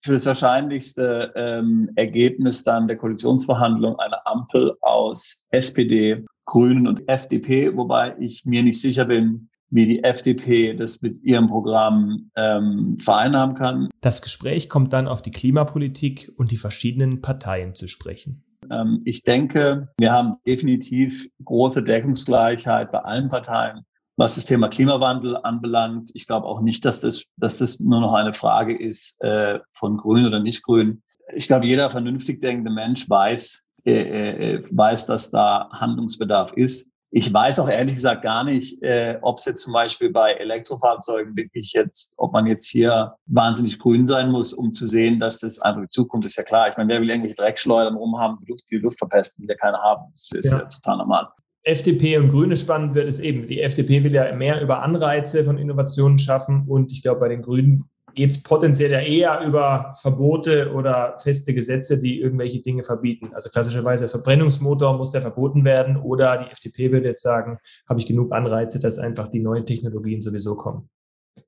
für 0.02 0.12
das 0.12 0.26
wahrscheinlichste 0.26 1.32
ähm, 1.36 1.90
Ergebnis 1.96 2.64
dann 2.64 2.88
der 2.88 2.98
Koalitionsverhandlung 2.98 3.98
eine 3.98 4.26
Ampel 4.26 4.76
aus 4.82 5.46
SPD, 5.50 6.24
Grünen 6.44 6.86
und 6.86 7.08
FDP, 7.08 7.74
wobei 7.74 8.14
ich 8.20 8.44
mir 8.44 8.62
nicht 8.62 8.80
sicher 8.80 9.06
bin, 9.06 9.48
wie 9.74 9.86
die 9.86 10.04
FDP 10.04 10.72
das 10.74 11.02
mit 11.02 11.22
ihrem 11.24 11.48
Programm 11.48 12.30
ähm, 12.36 12.96
vereinnahmen 13.00 13.56
kann. 13.56 13.88
Das 14.00 14.22
Gespräch 14.22 14.68
kommt 14.68 14.92
dann 14.92 15.08
auf 15.08 15.20
die 15.20 15.32
Klimapolitik 15.32 16.32
und 16.36 16.52
die 16.52 16.56
verschiedenen 16.56 17.20
Parteien 17.20 17.74
zu 17.74 17.88
sprechen. 17.88 18.44
Ähm, 18.70 19.02
ich 19.04 19.24
denke, 19.24 19.88
wir 19.98 20.12
haben 20.12 20.36
definitiv 20.46 21.28
große 21.44 21.82
Deckungsgleichheit 21.82 22.92
bei 22.92 23.00
allen 23.00 23.28
Parteien, 23.28 23.84
was 24.16 24.36
das 24.36 24.46
Thema 24.46 24.68
Klimawandel 24.68 25.36
anbelangt. 25.42 26.12
Ich 26.14 26.28
glaube 26.28 26.46
auch 26.46 26.60
nicht, 26.60 26.84
dass 26.84 27.00
das, 27.00 27.24
dass 27.36 27.58
das 27.58 27.80
nur 27.80 28.00
noch 28.00 28.14
eine 28.14 28.32
Frage 28.32 28.78
ist 28.78 29.20
äh, 29.22 29.58
von 29.72 29.96
Grün 29.96 30.24
oder 30.24 30.38
nicht 30.38 30.62
Grün. 30.62 31.02
Ich 31.34 31.48
glaube, 31.48 31.66
jeder 31.66 31.90
vernünftig 31.90 32.40
denkende 32.40 32.70
Mensch 32.70 33.10
weiß, 33.10 33.66
äh, 33.84 33.92
äh, 33.92 34.62
weiß, 34.70 35.06
dass 35.06 35.32
da 35.32 35.68
Handlungsbedarf 35.72 36.52
ist. 36.52 36.93
Ich 37.16 37.32
weiß 37.32 37.60
auch 37.60 37.68
ehrlich 37.68 37.94
gesagt 37.94 38.22
gar 38.22 38.42
nicht, 38.42 38.82
äh, 38.82 39.18
ob 39.22 39.38
es 39.38 39.44
jetzt 39.44 39.62
zum 39.62 39.72
Beispiel 39.72 40.10
bei 40.10 40.32
Elektrofahrzeugen 40.32 41.36
wirklich 41.36 41.72
jetzt, 41.72 42.14
ob 42.18 42.32
man 42.32 42.44
jetzt 42.44 42.68
hier 42.68 43.14
wahnsinnig 43.26 43.78
grün 43.78 44.04
sein 44.04 44.32
muss, 44.32 44.52
um 44.52 44.72
zu 44.72 44.88
sehen, 44.88 45.20
dass 45.20 45.38
das 45.38 45.60
einfach 45.60 45.82
die 45.82 45.88
Zukunft 45.90 46.26
ist. 46.26 46.36
Ja 46.36 46.42
klar, 46.42 46.68
ich 46.68 46.76
meine, 46.76 46.88
wer 46.88 47.00
will 47.00 47.08
irgendwelche 47.08 47.36
Dreckschleudern 47.36 47.94
rumhaben, 47.94 48.38
die 48.40 48.50
Luft, 48.50 48.68
die 48.68 48.78
Luft 48.78 48.98
verpesten, 48.98 49.44
will 49.44 49.48
ja 49.48 49.54
keiner 49.54 49.78
haben. 49.78 50.10
Das 50.10 50.32
ist 50.34 50.50
ja, 50.50 50.58
ja 50.58 50.64
total 50.64 50.96
normal. 50.96 51.28
FDP 51.62 52.18
und 52.18 52.30
Grüne 52.30 52.56
spannend 52.56 52.96
wird 52.96 53.06
es 53.06 53.20
eben. 53.20 53.46
Die 53.46 53.60
FDP 53.60 54.02
will 54.02 54.12
ja 54.12 54.34
mehr 54.34 54.60
über 54.60 54.82
Anreize 54.82 55.44
von 55.44 55.56
Innovationen 55.56 56.18
schaffen 56.18 56.64
und 56.66 56.90
ich 56.90 57.00
glaube, 57.00 57.20
bei 57.20 57.28
den 57.28 57.42
Grünen 57.42 57.88
geht 58.14 58.30
es 58.30 58.42
potenziell 58.42 58.90
ja 58.90 59.00
eher 59.00 59.46
über 59.46 59.94
Verbote 60.00 60.72
oder 60.72 61.16
feste 61.18 61.54
Gesetze, 61.54 61.98
die 61.98 62.20
irgendwelche 62.20 62.60
Dinge 62.60 62.84
verbieten. 62.84 63.30
Also 63.34 63.50
klassischerweise 63.50 64.08
Verbrennungsmotor 64.08 64.96
muss 64.96 65.12
der 65.12 65.22
verboten 65.22 65.64
werden 65.64 65.96
oder 65.96 66.38
die 66.38 66.50
FDP 66.50 66.92
würde 66.92 67.08
jetzt 67.08 67.22
sagen, 67.22 67.58
habe 67.88 68.00
ich 68.00 68.06
genug 68.06 68.32
Anreize, 68.32 68.80
dass 68.80 68.98
einfach 68.98 69.28
die 69.28 69.40
neuen 69.40 69.66
Technologien 69.66 70.22
sowieso 70.22 70.56
kommen. 70.56 70.88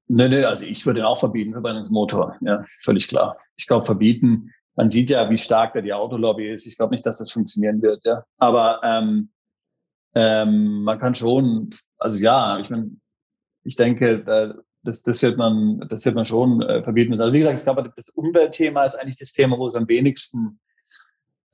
Nö, 0.09 0.29
nö, 0.29 0.45
also 0.45 0.67
ich 0.67 0.85
würde 0.87 1.07
auch 1.07 1.19
verbieten, 1.19 1.53
Verbrennungsmotor, 1.53 2.37
ja, 2.41 2.65
völlig 2.81 3.09
klar. 3.09 3.39
Ich 3.57 3.67
glaube, 3.67 3.87
verbieten, 3.87 4.53
man 4.77 4.91
sieht 4.91 5.11
ja, 5.11 5.31
wie 5.31 5.39
stark 5.39 5.75
da 5.75 5.81
die 5.81 5.93
Autolobby 5.93 6.53
ist. 6.53 6.67
Ich 6.67 6.77
glaube 6.77 6.95
nicht, 6.95 7.07
dass 7.07 7.19
das 7.19 7.31
funktionieren 7.31 7.83
wird, 7.83 8.05
ja. 8.05 8.25
Aber 8.37 8.81
ähm, 8.85 9.31
ähm, 10.15 10.83
man 10.83 10.99
kann 10.99 11.15
schon, 11.15 11.71
also 11.99 12.21
ja, 12.21 12.59
ich 12.59 12.71
meine, 12.71 12.91
ich 13.65 13.77
denke, 13.77 14.23
da, 14.23 14.55
das, 14.87 15.03
das 15.03 15.23
wird 15.23 15.37
man, 15.37 15.87
das 15.89 16.05
wird 16.05 16.15
man 16.15 16.25
schon 16.25 16.63
äh, 16.63 16.83
verbieten 16.83 17.11
müssen. 17.11 17.23
Also 17.23 17.33
wie 17.33 17.39
gesagt, 17.39 17.59
ich 17.59 17.65
glaube, 17.65 17.93
das 17.95 18.09
Umweltthema 18.11 18.85
ist 18.85 18.97
eigentlich 18.97 19.19
das 19.19 19.33
Thema, 19.33 19.59
wo 19.59 19.67
es 19.67 19.75
am 19.75 19.89
wenigsten 19.89 20.61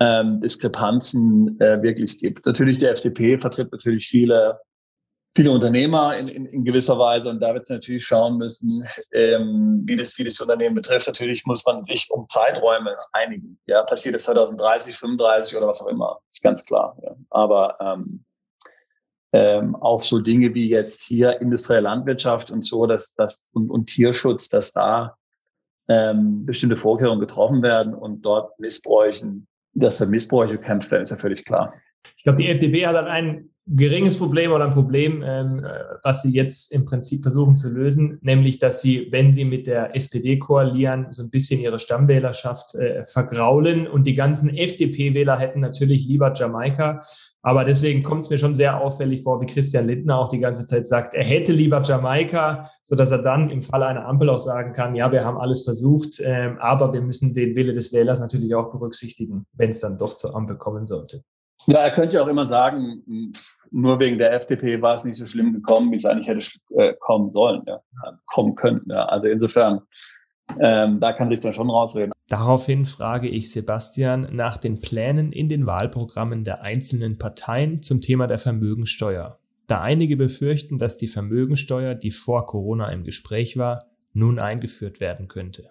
ähm, 0.00 0.40
Diskrepanzen 0.40 1.60
äh, 1.60 1.82
wirklich 1.82 2.18
gibt. 2.18 2.46
Natürlich 2.46 2.78
die 2.78 2.86
FDP 2.86 3.38
vertritt 3.38 3.72
natürlich 3.72 4.08
viele 4.08 4.60
viele 5.34 5.50
Unternehmer 5.50 6.16
in, 6.16 6.26
in, 6.28 6.46
in 6.46 6.64
gewisser 6.64 6.98
Weise 6.98 7.30
und 7.30 7.40
da 7.40 7.54
wird 7.54 7.62
es 7.62 7.70
natürlich 7.70 8.04
schauen 8.04 8.36
müssen, 8.36 8.86
ähm, 9.12 9.82
wie, 9.86 9.96
das, 9.96 10.18
wie 10.18 10.24
das 10.24 10.40
Unternehmen 10.40 10.74
betrifft. 10.74 11.06
Natürlich 11.06 11.46
muss 11.46 11.64
man 11.64 11.84
sich 11.84 12.08
um 12.10 12.28
Zeiträume 12.28 12.96
einigen. 13.12 13.58
Ja, 13.66 13.82
passiert 13.82 14.14
es 14.14 14.24
2030, 14.24 14.94
35 14.94 15.56
oder 15.56 15.68
was 15.68 15.80
auch 15.80 15.88
immer, 15.88 16.18
ist 16.30 16.42
ganz 16.42 16.66
klar. 16.66 16.96
Ja. 17.02 17.16
Aber 17.30 17.78
ähm, 17.80 18.24
ähm, 19.32 19.74
auch 19.76 20.00
so 20.00 20.20
Dinge 20.20 20.54
wie 20.54 20.68
jetzt 20.68 21.02
hier 21.02 21.40
industrielle 21.40 21.82
Landwirtschaft 21.82 22.50
und 22.50 22.62
so, 22.62 22.86
dass 22.86 23.14
das 23.14 23.48
und, 23.52 23.70
und 23.70 23.86
Tierschutz, 23.86 24.48
dass 24.48 24.72
da 24.72 25.16
ähm, 25.88 26.44
bestimmte 26.44 26.76
Vorkehrungen 26.76 27.20
getroffen 27.20 27.62
werden 27.62 27.94
und 27.94 28.22
dort 28.22 28.58
Missbräuchen, 28.60 29.46
dass 29.74 29.98
da 29.98 30.06
Missbräuche 30.06 30.58
kämpft 30.58 30.90
werden, 30.90 31.02
ist 31.02 31.10
ja 31.10 31.16
völlig 31.16 31.44
klar. 31.44 31.74
Ich 32.16 32.24
glaube, 32.24 32.38
die 32.38 32.48
FDP 32.48 32.86
hat 32.86 32.96
halt 32.96 33.08
ein 33.08 33.51
geringes 33.66 34.18
Problem 34.18 34.52
oder 34.52 34.64
ein 34.64 34.74
Problem, 34.74 35.22
ähm, 35.24 35.64
was 36.02 36.22
sie 36.22 36.32
jetzt 36.32 36.72
im 36.72 36.84
Prinzip 36.84 37.22
versuchen 37.22 37.56
zu 37.56 37.70
lösen, 37.70 38.18
nämlich, 38.20 38.58
dass 38.58 38.82
sie, 38.82 39.08
wenn 39.10 39.32
sie 39.32 39.44
mit 39.44 39.66
der 39.66 39.94
SPD 39.94 40.38
koalieren, 40.38 41.06
so 41.10 41.22
ein 41.22 41.30
bisschen 41.30 41.60
ihre 41.60 41.78
Stammwählerschaft 41.78 42.74
äh, 42.74 43.04
vergraulen 43.04 43.86
und 43.86 44.06
die 44.06 44.14
ganzen 44.14 44.50
FDP-Wähler 44.50 45.38
hätten 45.38 45.60
natürlich 45.60 46.06
lieber 46.06 46.32
Jamaika. 46.34 47.02
Aber 47.44 47.64
deswegen 47.64 48.04
kommt 48.04 48.22
es 48.22 48.30
mir 48.30 48.38
schon 48.38 48.54
sehr 48.54 48.80
auffällig 48.80 49.22
vor, 49.22 49.40
wie 49.40 49.46
Christian 49.46 49.88
Lindner 49.88 50.18
auch 50.18 50.28
die 50.28 50.38
ganze 50.38 50.64
Zeit 50.64 50.86
sagt, 50.86 51.14
er 51.14 51.24
hätte 51.24 51.52
lieber 51.52 51.82
Jamaika, 51.82 52.70
so 52.82 52.94
dass 52.94 53.10
er 53.10 53.22
dann 53.22 53.50
im 53.50 53.62
Falle 53.62 53.86
einer 53.86 54.06
Ampel 54.06 54.28
auch 54.30 54.38
sagen 54.38 54.72
kann, 54.72 54.94
ja, 54.94 55.10
wir 55.10 55.24
haben 55.24 55.38
alles 55.38 55.64
versucht, 55.64 56.20
ähm, 56.24 56.58
aber 56.60 56.92
wir 56.92 57.00
müssen 57.00 57.34
den 57.34 57.56
Wille 57.56 57.74
des 57.74 57.92
Wählers 57.92 58.20
natürlich 58.20 58.54
auch 58.54 58.70
berücksichtigen, 58.70 59.46
wenn 59.54 59.70
es 59.70 59.80
dann 59.80 59.98
doch 59.98 60.14
zur 60.14 60.36
Ampel 60.36 60.56
kommen 60.56 60.86
sollte. 60.86 61.24
Ja, 61.66 61.78
er 61.78 61.90
könnte 61.90 62.16
ja 62.16 62.22
auch 62.22 62.28
immer 62.28 62.46
sagen, 62.46 63.34
nur 63.70 63.98
wegen 64.00 64.18
der 64.18 64.32
FDP 64.34 64.82
war 64.82 64.94
es 64.94 65.04
nicht 65.04 65.16
so 65.16 65.24
schlimm 65.24 65.52
gekommen, 65.52 65.90
wie 65.92 65.96
es 65.96 66.04
eigentlich 66.04 66.28
hätte 66.28 66.46
äh, 66.76 66.94
kommen 67.00 67.30
sollen, 67.30 67.62
ja, 67.66 67.80
kommen 68.26 68.54
könnten. 68.54 68.90
Ja. 68.90 69.06
Also 69.06 69.28
insofern, 69.28 69.80
ähm, 70.60 71.00
da 71.00 71.12
kann 71.12 71.30
ich 71.30 71.40
dann 71.40 71.54
schon 71.54 71.70
rausreden. 71.70 72.12
Daraufhin 72.28 72.86
frage 72.86 73.28
ich 73.28 73.50
Sebastian 73.50 74.28
nach 74.32 74.56
den 74.56 74.80
Plänen 74.80 75.32
in 75.32 75.48
den 75.48 75.66
Wahlprogrammen 75.66 76.44
der 76.44 76.62
einzelnen 76.62 77.18
Parteien 77.18 77.82
zum 77.82 78.00
Thema 78.00 78.26
der 78.26 78.38
Vermögensteuer. 78.38 79.38
Da 79.66 79.80
einige 79.80 80.16
befürchten, 80.16 80.78
dass 80.78 80.96
die 80.96 81.08
Vermögensteuer, 81.08 81.94
die 81.94 82.10
vor 82.10 82.46
Corona 82.46 82.90
im 82.90 83.04
Gespräch 83.04 83.56
war, 83.56 83.78
nun 84.12 84.38
eingeführt 84.38 85.00
werden 85.00 85.28
könnte. 85.28 85.70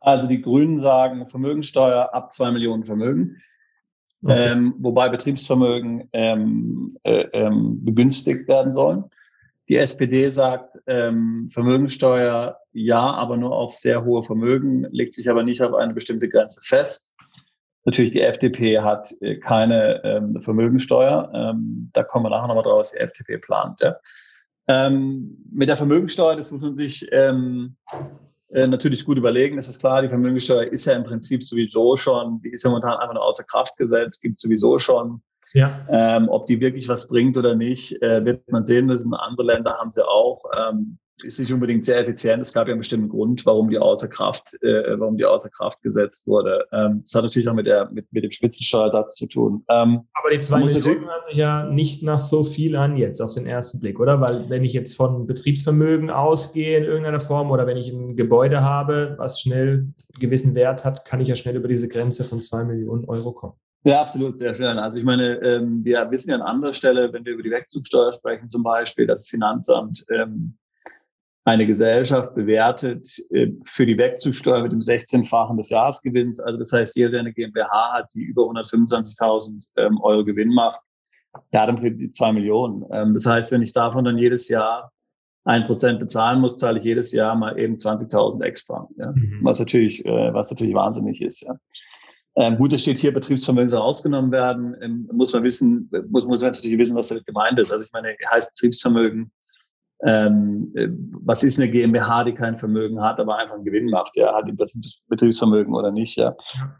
Also 0.00 0.28
die 0.28 0.40
Grünen 0.40 0.78
sagen 0.78 1.28
Vermögensteuer 1.28 2.14
ab 2.14 2.32
zwei 2.32 2.50
Millionen 2.50 2.84
Vermögen. 2.84 3.36
Okay. 4.24 4.52
Ähm, 4.52 4.74
wobei 4.78 5.08
Betriebsvermögen 5.08 6.08
ähm, 6.12 6.98
äh, 7.04 7.26
ähm, 7.32 7.84
begünstigt 7.84 8.48
werden 8.48 8.70
sollen. 8.70 9.04
Die 9.68 9.76
SPD 9.76 10.28
sagt 10.28 10.78
ähm, 10.86 11.48
Vermögensteuer 11.50 12.58
ja, 12.72 13.00
aber 13.00 13.36
nur 13.36 13.52
auf 13.52 13.72
sehr 13.72 14.04
hohe 14.04 14.22
Vermögen, 14.22 14.86
legt 14.90 15.14
sich 15.14 15.30
aber 15.30 15.42
nicht 15.42 15.62
auf 15.62 15.74
eine 15.74 15.94
bestimmte 15.94 16.28
Grenze 16.28 16.60
fest. 16.62 17.14
Natürlich, 17.84 18.10
die 18.10 18.20
FDP 18.20 18.80
hat 18.80 19.10
äh, 19.20 19.36
keine 19.36 20.04
ähm, 20.04 20.42
Vermögensteuer. 20.42 21.30
Ähm, 21.34 21.90
da 21.94 22.02
kommen 22.02 22.26
wir 22.26 22.30
nachher 22.30 22.48
nochmal 22.48 22.64
drauf, 22.64 22.80
was 22.80 22.92
die 22.92 22.98
FDP 22.98 23.38
plant. 23.38 23.80
Ja. 23.80 23.96
Mit 24.88 25.68
der 25.68 25.76
Vermögensteuer, 25.76 26.36
das 26.36 26.52
muss 26.52 26.62
man 26.62 26.76
sich 26.76 27.08
äh, 28.52 28.66
natürlich 28.66 29.04
gut 29.04 29.16
überlegen. 29.16 29.56
Das 29.56 29.68
ist 29.68 29.80
klar, 29.80 30.02
die 30.02 30.08
Vermögensteuer 30.08 30.64
ist 30.64 30.84
ja 30.84 30.94
im 30.94 31.04
Prinzip 31.04 31.44
sowieso 31.44 31.96
schon, 31.96 32.40
die 32.42 32.50
ist 32.50 32.64
ja 32.64 32.70
momentan 32.70 32.98
einfach 32.98 33.14
nur 33.14 33.24
außer 33.24 33.44
Kraft 33.44 33.76
gesetzt, 33.76 34.22
gibt 34.22 34.40
sowieso 34.40 34.78
schon. 34.78 35.22
Ja. 35.52 35.70
Ähm, 35.88 36.28
ob 36.28 36.46
die 36.46 36.60
wirklich 36.60 36.88
was 36.88 37.08
bringt 37.08 37.36
oder 37.36 37.54
nicht, 37.54 38.00
äh, 38.02 38.24
wird 38.24 38.50
man 38.50 38.64
sehen 38.64 38.86
müssen. 38.86 39.14
Andere 39.14 39.46
Länder 39.46 39.76
haben 39.78 39.90
sie 39.90 40.06
auch. 40.06 40.44
Ähm, 40.56 40.98
ist 41.24 41.38
nicht 41.38 41.52
unbedingt 41.52 41.84
sehr 41.84 42.00
effizient. 42.00 42.40
Es 42.40 42.52
gab 42.52 42.66
ja 42.66 42.72
einen 42.72 42.80
bestimmten 42.80 43.08
Grund, 43.08 43.44
warum 43.46 43.70
die 43.70 43.78
außer 43.78 44.08
Kraft, 44.08 44.54
äh, 44.62 44.98
warum 44.98 45.16
die 45.16 45.24
außer 45.24 45.50
Kraft 45.50 45.82
gesetzt 45.82 46.26
wurde. 46.26 46.66
Ähm, 46.72 47.00
das 47.02 47.14
hat 47.14 47.24
natürlich 47.24 47.48
auch 47.48 47.54
mit 47.54 47.66
der 47.66 47.90
mit, 47.90 48.12
mit 48.12 48.24
dem 48.24 48.30
Spitzensteuersatz 48.30 49.16
zu 49.16 49.26
tun. 49.26 49.64
Ähm, 49.68 50.02
Aber 50.14 50.30
die 50.32 50.40
zwei 50.40 50.60
Millionen 50.60 51.06
hört 51.06 51.26
sich 51.26 51.36
ja 51.36 51.66
nicht 51.66 52.02
nach 52.02 52.20
so 52.20 52.42
viel 52.42 52.76
an 52.76 52.96
jetzt 52.96 53.20
auf 53.20 53.34
den 53.34 53.46
ersten 53.46 53.80
Blick, 53.80 54.00
oder? 54.00 54.20
Weil 54.20 54.48
wenn 54.48 54.64
ich 54.64 54.72
jetzt 54.72 54.96
von 54.96 55.26
Betriebsvermögen 55.26 56.10
ausgehe 56.10 56.78
in 56.78 56.84
irgendeiner 56.84 57.20
Form 57.20 57.50
oder 57.50 57.66
wenn 57.66 57.76
ich 57.76 57.90
ein 57.90 58.16
Gebäude 58.16 58.62
habe, 58.62 59.14
was 59.18 59.40
schnell 59.40 59.68
einen 59.68 59.94
gewissen 60.18 60.54
Wert 60.54 60.84
hat, 60.84 61.04
kann 61.04 61.20
ich 61.20 61.28
ja 61.28 61.36
schnell 61.36 61.56
über 61.56 61.68
diese 61.68 61.88
Grenze 61.88 62.24
von 62.24 62.40
zwei 62.40 62.64
Millionen 62.64 63.04
Euro 63.06 63.32
kommen. 63.32 63.54
Ja, 63.82 64.02
absolut, 64.02 64.38
sehr 64.38 64.54
schnell. 64.54 64.78
Also 64.78 64.98
ich 64.98 65.04
meine, 65.04 65.36
ähm, 65.42 65.82
wir 65.84 66.10
wissen 66.10 66.30
ja 66.30 66.36
an 66.36 66.42
anderer 66.42 66.74
Stelle, 66.74 67.12
wenn 67.12 67.24
wir 67.24 67.32
über 67.32 67.42
die 67.42 67.50
Wegzugsteuer 67.50 68.12
sprechen 68.12 68.48
zum 68.48 68.62
Beispiel, 68.62 69.06
dass 69.06 69.20
das 69.20 69.28
Finanzamt 69.28 70.04
ähm, 70.10 70.58
eine 71.44 71.66
Gesellschaft 71.66 72.34
bewertet 72.34 73.08
äh, 73.30 73.48
für 73.64 73.86
die 73.86 73.96
Wegzugsteuer 73.96 74.62
mit 74.62 74.72
dem 74.72 74.80
16-fachen 74.80 75.56
des 75.56 75.70
Jahresgewinns. 75.70 76.40
Also 76.40 76.58
das 76.58 76.72
heißt, 76.72 76.96
jeder, 76.96 77.10
der 77.10 77.20
eine 77.20 77.32
GmbH 77.32 77.92
hat, 77.92 78.12
die 78.14 78.22
über 78.22 78.42
125.000 78.42 79.68
ähm, 79.76 79.98
Euro 80.02 80.24
Gewinn 80.24 80.52
macht, 80.52 80.80
der 81.52 81.62
hat 81.62 81.68
im 81.68 81.76
Prinzip 81.76 81.98
die 81.98 82.10
zwei 82.10 82.32
Millionen. 82.32 82.84
Ähm, 82.92 83.14
das 83.14 83.26
heißt, 83.26 83.52
wenn 83.52 83.62
ich 83.62 83.72
davon 83.72 84.04
dann 84.04 84.18
jedes 84.18 84.48
Jahr 84.48 84.92
ein 85.44 85.64
Prozent 85.64 85.98
bezahlen 85.98 86.40
muss, 86.40 86.58
zahle 86.58 86.78
ich 86.78 86.84
jedes 86.84 87.12
Jahr 87.12 87.34
mal 87.34 87.58
eben 87.58 87.76
20.000 87.76 88.42
extra, 88.42 88.86
ja? 88.98 89.12
mhm. 89.12 89.40
was 89.42 89.58
natürlich, 89.58 90.04
äh, 90.04 90.34
was 90.34 90.50
natürlich 90.50 90.74
wahnsinnig 90.74 91.22
ist. 91.22 91.42
Ja? 91.42 91.56
Ähm, 92.36 92.58
gut, 92.58 92.72
es 92.74 92.82
steht 92.82 92.98
hier, 92.98 93.14
Betriebsvermögen 93.14 93.70
soll 93.70 93.80
ausgenommen 93.80 94.30
werden. 94.30 94.76
Ähm, 94.82 95.08
muss 95.12 95.32
man 95.32 95.42
wissen, 95.42 95.90
muss, 96.10 96.26
muss 96.26 96.42
man 96.42 96.52
natürlich 96.52 96.78
wissen, 96.78 96.96
was 96.96 97.08
damit 97.08 97.26
gemeint 97.26 97.58
ist. 97.58 97.72
Also 97.72 97.86
ich 97.86 97.92
meine, 97.92 98.14
heißt 98.30 98.54
Betriebsvermögen 98.54 99.32
ähm, 100.02 100.72
äh, 100.74 100.88
was 101.24 101.42
ist 101.42 101.60
eine 101.60 101.70
GmbH, 101.70 102.24
die 102.24 102.32
kein 102.32 102.56
Vermögen 102.56 103.02
hat, 103.02 103.18
aber 103.20 103.36
einfach 103.36 103.54
einen 103.54 103.64
Gewinn 103.64 103.90
macht, 103.90 104.16
ja, 104.16 104.34
hat 104.34 104.46
die 104.48 104.56
Betriebsvermögen 105.08 105.74
oder 105.74 105.90
nicht, 105.90 106.16
ja. 106.16 106.34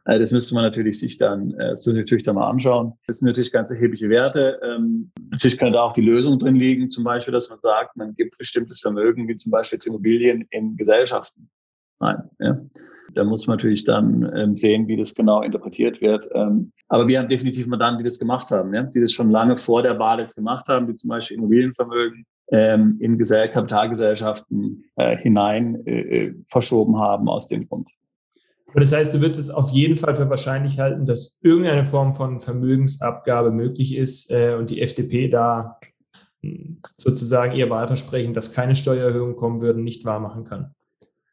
Äh, 0.07 0.19
das 0.19 0.33
müsste 0.33 0.55
man 0.55 0.65
natürlich 0.65 0.99
sich 0.99 1.19
dann, 1.19 1.53
äh, 1.55 1.71
das 1.71 1.87
muss 1.87 1.97
ich 1.97 2.03
natürlich 2.03 2.25
dann 2.25 2.37
mal 2.37 2.49
anschauen. 2.49 2.95
Das 3.07 3.19
sind 3.19 3.27
natürlich 3.27 3.53
ganz 3.53 3.71
erhebliche 3.71 4.09
Werte. 4.09 4.59
Ähm, 4.65 5.13
natürlich 5.31 5.59
kann 5.59 5.73
da 5.73 5.83
auch 5.83 5.93
die 5.93 6.01
Lösung 6.01 6.39
drin 6.39 6.57
liegen, 6.57 6.89
zum 6.89 7.05
Beispiel, 7.05 7.33
dass 7.33 7.51
man 7.51 7.61
sagt, 7.61 7.97
man 7.97 8.15
gibt 8.15 8.39
bestimmtes 8.39 8.81
Vermögen, 8.81 9.29
wie 9.29 9.37
zum 9.37 9.53
Beispiel 9.53 9.77
jetzt 9.77 9.87
Immobilien 9.87 10.47
in 10.51 10.77
Gesellschaften. 10.77 11.51
Nein, 12.01 12.23
ja. 12.39 12.59
Da 13.15 13.25
muss 13.25 13.47
man 13.47 13.57
natürlich 13.57 13.85
dann 13.85 14.31
ähm, 14.37 14.57
sehen, 14.57 14.87
wie 14.87 14.97
das 14.97 15.15
genau 15.17 15.43
interpretiert 15.43 16.01
wird. 16.01 16.29
Ähm, 16.33 16.73
aber 16.89 17.09
wir 17.09 17.19
haben 17.19 17.29
definitiv 17.29 17.67
Mandanten, 17.67 17.99
die 17.99 18.05
das 18.05 18.21
gemacht 18.21 18.51
haben, 18.53 18.73
ja? 18.73 18.85
die 18.85 19.01
das 19.01 19.13
schon 19.13 19.31
lange 19.31 19.57
vor 19.57 19.83
der 19.83 19.99
Wahl 19.99 20.21
jetzt 20.21 20.37
gemacht 20.37 20.69
haben, 20.69 20.87
wie 20.89 20.95
zum 20.95 21.09
Beispiel 21.09 21.37
Immobilienvermögen 21.37 22.25
ähm, 22.51 22.97
in 23.01 23.19
Gesell 23.19 23.49
Kapitalgesellschaften 23.51 24.85
äh, 24.97 25.17
hinein 25.17 25.87
äh, 25.87 26.01
äh, 26.01 26.35
verschoben 26.49 26.99
haben 26.99 27.29
aus 27.29 27.49
dem 27.49 27.69
Grund. 27.69 27.91
Das 28.75 28.93
heißt, 28.93 29.15
du 29.15 29.21
würdest 29.21 29.41
es 29.41 29.51
auf 29.51 29.71
jeden 29.71 29.97
Fall 29.97 30.15
für 30.15 30.31
wahrscheinlich 30.31 30.79
halten, 30.79 31.05
dass 31.05 31.41
irgendeine 31.43 31.85
Form 31.85 32.15
von 32.15 32.39
Vermögensabgabe 32.41 33.51
möglich 33.51 33.97
ist 33.97 34.31
äh, 34.31 34.55
und 34.57 34.71
die 34.71 34.81
FDP 34.81 35.29
da 35.29 35.79
hm, 36.43 36.81
sozusagen 36.97 37.53
ihr 37.53 37.69
Wahlversprechen, 37.69 38.35
dass 38.35 38.53
keine 38.53 38.77
Steuererhöhungen 38.77 39.37
kommen 39.37 39.61
würden, 39.61 39.83
nicht 39.83 40.05
wahrmachen 40.05 40.45
kann. 40.45 40.75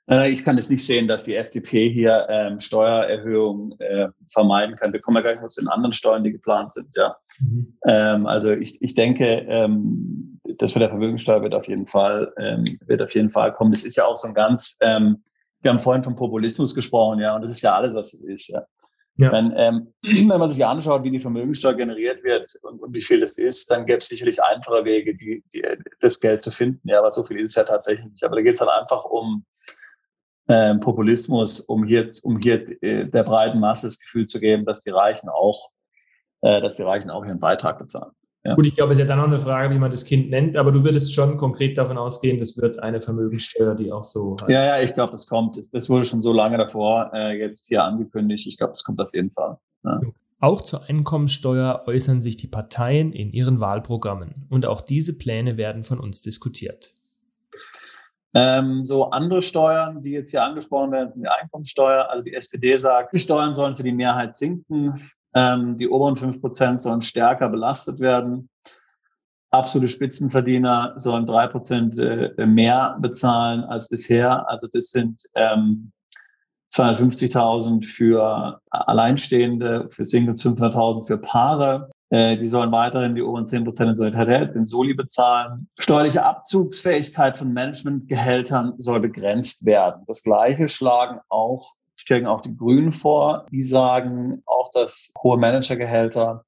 Äh, 0.10 0.32
ich 0.32 0.44
kann 0.44 0.58
es 0.58 0.70
nicht 0.70 0.86
sehen, 0.86 1.08
dass 1.08 1.26
die 1.26 1.36
FDP 1.36 1.90
hier 1.90 2.28
ähm, 2.30 2.60
Steuererhöhungen 2.60 3.80
äh, 3.80 4.08
vermeiden 4.32 4.76
kann. 4.76 4.94
Wir 4.94 5.02
kommen 5.02 5.18
ja 5.18 5.22
gleich 5.22 5.42
noch 5.42 5.50
zu 5.50 5.62
den 5.62 5.70
anderen 5.70 5.94
Steuern, 5.94 6.24
die 6.24 6.32
geplant 6.32 6.72
sind. 6.72 6.96
Ja, 6.96 7.18
mhm. 7.40 7.78
ähm, 7.86 8.26
also 8.26 8.52
ich, 8.52 8.82
ich 8.82 8.96
denke, 8.96 9.26
ähm, 9.48 10.37
das 10.58 10.76
mit 10.76 10.82
der 10.82 10.90
Vermögensteuer 10.90 11.42
wird 11.42 11.54
auf 11.54 11.68
jeden 11.68 11.88
Fall 11.88 12.34
ähm, 12.38 12.64
wird 12.86 13.02
auf 13.02 13.14
jeden 13.14 13.32
Fall 13.32 13.54
kommen. 13.54 13.72
Das 13.72 13.86
ist 13.86 13.96
ja 13.96 14.06
auch 14.06 14.18
so 14.18 14.28
ein 14.28 14.34
ganz. 14.34 14.78
Ähm, 14.82 15.24
wir 15.62 15.72
haben 15.72 15.80
vorhin 15.80 16.04
vom 16.04 16.16
Populismus 16.16 16.76
gesprochen, 16.76 17.20
ja, 17.20 17.36
und 17.36 17.42
das 17.42 17.52
ist 17.52 17.62
ja 17.62 17.76
alles, 17.76 17.96
was 17.96 18.14
es 18.14 18.24
ist. 18.24 18.50
Ja. 18.50 18.64
Ja. 19.18 19.32
Wenn, 19.32 19.52
ähm, 19.56 19.94
wenn 20.04 20.40
man 20.40 20.50
sich 20.50 20.64
anschaut, 20.64 21.04
wie 21.04 21.12
die 21.12 21.20
Vermögensteuer 21.20 21.74
generiert 21.74 22.24
wird 22.24 22.54
und, 22.62 22.80
und 22.80 22.94
wie 22.94 23.02
viel 23.02 23.24
es 23.24 23.38
ist, 23.38 23.70
dann 23.72 23.86
gäbe 23.86 24.00
es 24.00 24.08
sicherlich 24.08 24.42
einfache 24.42 24.86
Wege, 24.86 25.16
die, 25.16 25.44
die, 25.54 25.64
das 26.00 26.20
Geld 26.20 26.42
zu 26.42 26.52
finden. 26.52 26.88
Ja, 26.88 27.00
aber 27.00 27.12
so 27.12 27.24
viel 27.24 27.40
ist 27.40 27.52
es 27.52 27.56
ja 27.56 27.64
tatsächlich 27.64 28.08
nicht. 28.08 28.24
Aber 28.24 28.36
da 28.36 28.42
geht 28.44 28.54
es 28.54 28.60
dann 28.60 28.70
einfach 28.70 29.06
um 29.06 29.44
äh, 30.48 30.76
Populismus, 30.76 31.60
um 31.62 31.84
hier, 31.84 32.08
um 32.24 32.40
hier 32.40 32.84
äh, 32.84 33.06
der 33.06 33.24
breiten 33.24 33.60
Masse 33.60 33.88
das 33.88 34.00
Gefühl 34.00 34.28
zu 34.28 34.40
geben, 34.40 34.66
dass 34.66 34.82
die 34.82 34.92
Reichen 34.92 35.30
auch, 35.30 35.72
äh, 36.42 36.62
dass 36.62 36.76
die 36.76 36.84
Reichen 36.84 37.10
auch 37.10 37.26
ihren 37.26 37.40
Beitrag 37.40 37.80
bezahlen. 37.80 38.14
Ja. 38.48 38.56
Gut, 38.56 38.66
ich 38.66 38.75
glaube, 38.75 38.94
es 38.94 38.98
ist 38.98 39.01
ja 39.01 39.08
dann 39.08 39.20
noch 39.20 39.27
eine 39.27 39.39
Frage, 39.39 39.75
wie 39.75 39.77
man 39.77 39.92
das 39.92 40.06
Kind 40.06 40.30
nennt, 40.30 40.56
aber 40.56 40.72
du 40.72 40.82
würdest 40.86 41.13
schon 41.13 41.36
konkret 41.36 41.77
davon 41.77 41.98
ausgehen, 41.98 42.39
das 42.39 42.58
wird 42.58 42.80
eine 42.80 43.01
Vermögenssteuer, 43.01 43.75
die 43.75 43.92
auch 43.92 44.06
so. 44.06 44.38
Heißt. 44.39 44.50
Ja, 44.50 44.63
ja, 44.63 44.82
ich 44.82 44.94
glaube, 44.94 45.12
das 45.12 45.27
kommt. 45.27 45.58
Das 45.74 45.89
wurde 45.89 46.06
schon 46.06 46.22
so 46.22 46.32
lange 46.32 46.58
davor 46.58 47.12
äh, 47.13 47.38
jetzt 47.38 47.68
hier 47.68 47.84
angekündigt. 47.84 48.48
Ich 48.48 48.56
glaube, 48.56 48.72
das 48.72 48.86
kommt 48.86 49.01
auf 49.01 49.13
jeden 49.13 49.32
Fall. 49.32 49.58
Ja. 49.84 50.00
Auch 50.39 50.62
zur 50.62 50.84
Einkommensteuer 50.86 51.82
äußern 51.88 52.22
sich 52.22 52.38
die 52.38 52.48
Parteien 52.48 53.12
in 53.12 53.34
ihren 53.34 53.60
Wahlprogrammen 53.60 54.46
und 54.50 54.66
auch 54.66 54.80
diese 54.80 55.18
Pläne 55.18 55.58
werden 55.58 55.84
von 55.84 56.00
uns 56.00 56.22
diskutiert. 56.22 56.94
Ähm, 58.34 58.86
so 58.86 59.10
andere 59.10 59.42
Steuern, 59.42 60.04
die 60.04 60.12
jetzt 60.12 60.32
hier 60.32 60.44
angesprochen 60.44 60.94
werden, 60.94 61.12
sind 61.12 61.24
die 61.24 61.30
Einkommensteuer. 61.30 62.10
Also 62.10 62.24
die 62.24 62.34
SPD 62.34 62.77
sagt, 62.77 63.13
die 63.13 63.20
Steuern 63.20 63.54
sollen 63.54 63.75
für 63.75 63.84
die 63.84 63.92
Mehrheit 63.92 64.36
sinken. 64.36 65.01
Ähm, 65.38 65.77
die 65.77 65.88
oberen 65.88 66.15
fünf 66.15 66.41
Prozent 66.41 66.82
sollen 66.82 67.03
stärker 67.03 67.50
belastet 67.50 68.00
werden. 68.00 68.50
Absolute 69.51 69.88
Spitzenverdiener 69.88 70.94
sollen 70.96 71.27
drei 71.27 71.46
Prozent 71.46 72.00
äh, 72.00 72.46
mehr 72.48 72.98
bezahlen 73.00 73.63
als 73.63 73.88
bisher. 73.88 74.50
Also 74.50 74.67
das 74.72 74.86
sind 74.86 75.22
ähm, 75.36 75.91
250.000 76.74 77.86
für 77.86 78.60
Alleinstehende, 78.72 79.88
für 79.89 80.03
Singles 80.03 80.44
500.000 80.44 81.06
für 81.06 81.20
Paare. 81.20 81.91
Äh, 82.10 82.38
die 82.38 82.48
sollen 82.48 82.72
weiterhin 82.72 83.13
die 83.13 83.22
oberen 83.22 83.46
10 83.46 83.63
Prozent 83.63 83.91
in 83.91 83.98
Solidarität, 83.98 84.56
den 84.56 84.65
Soli 84.65 84.96
bezahlen. 84.96 85.70
Steuerliche 85.77 86.25
Abzugsfähigkeit 86.25 87.38
von 87.38 87.53
Managementgehältern 87.53 88.74
soll 88.79 89.01
begrenzt 89.01 89.67
werden. 89.67 90.01
Das 90.08 90.24
Gleiche 90.24 90.67
schlagen 90.67 91.20
auch, 91.29 91.75
stellen 92.08 92.26
auch 92.26 92.40
die 92.40 92.56
Grünen 92.56 92.94
vor. 92.94 93.46
Die 93.52 93.62
sagen 93.62 94.42
auch, 94.46 94.72
dass 94.72 95.14
hohe 95.22 95.38
Managergehälter 95.38 96.46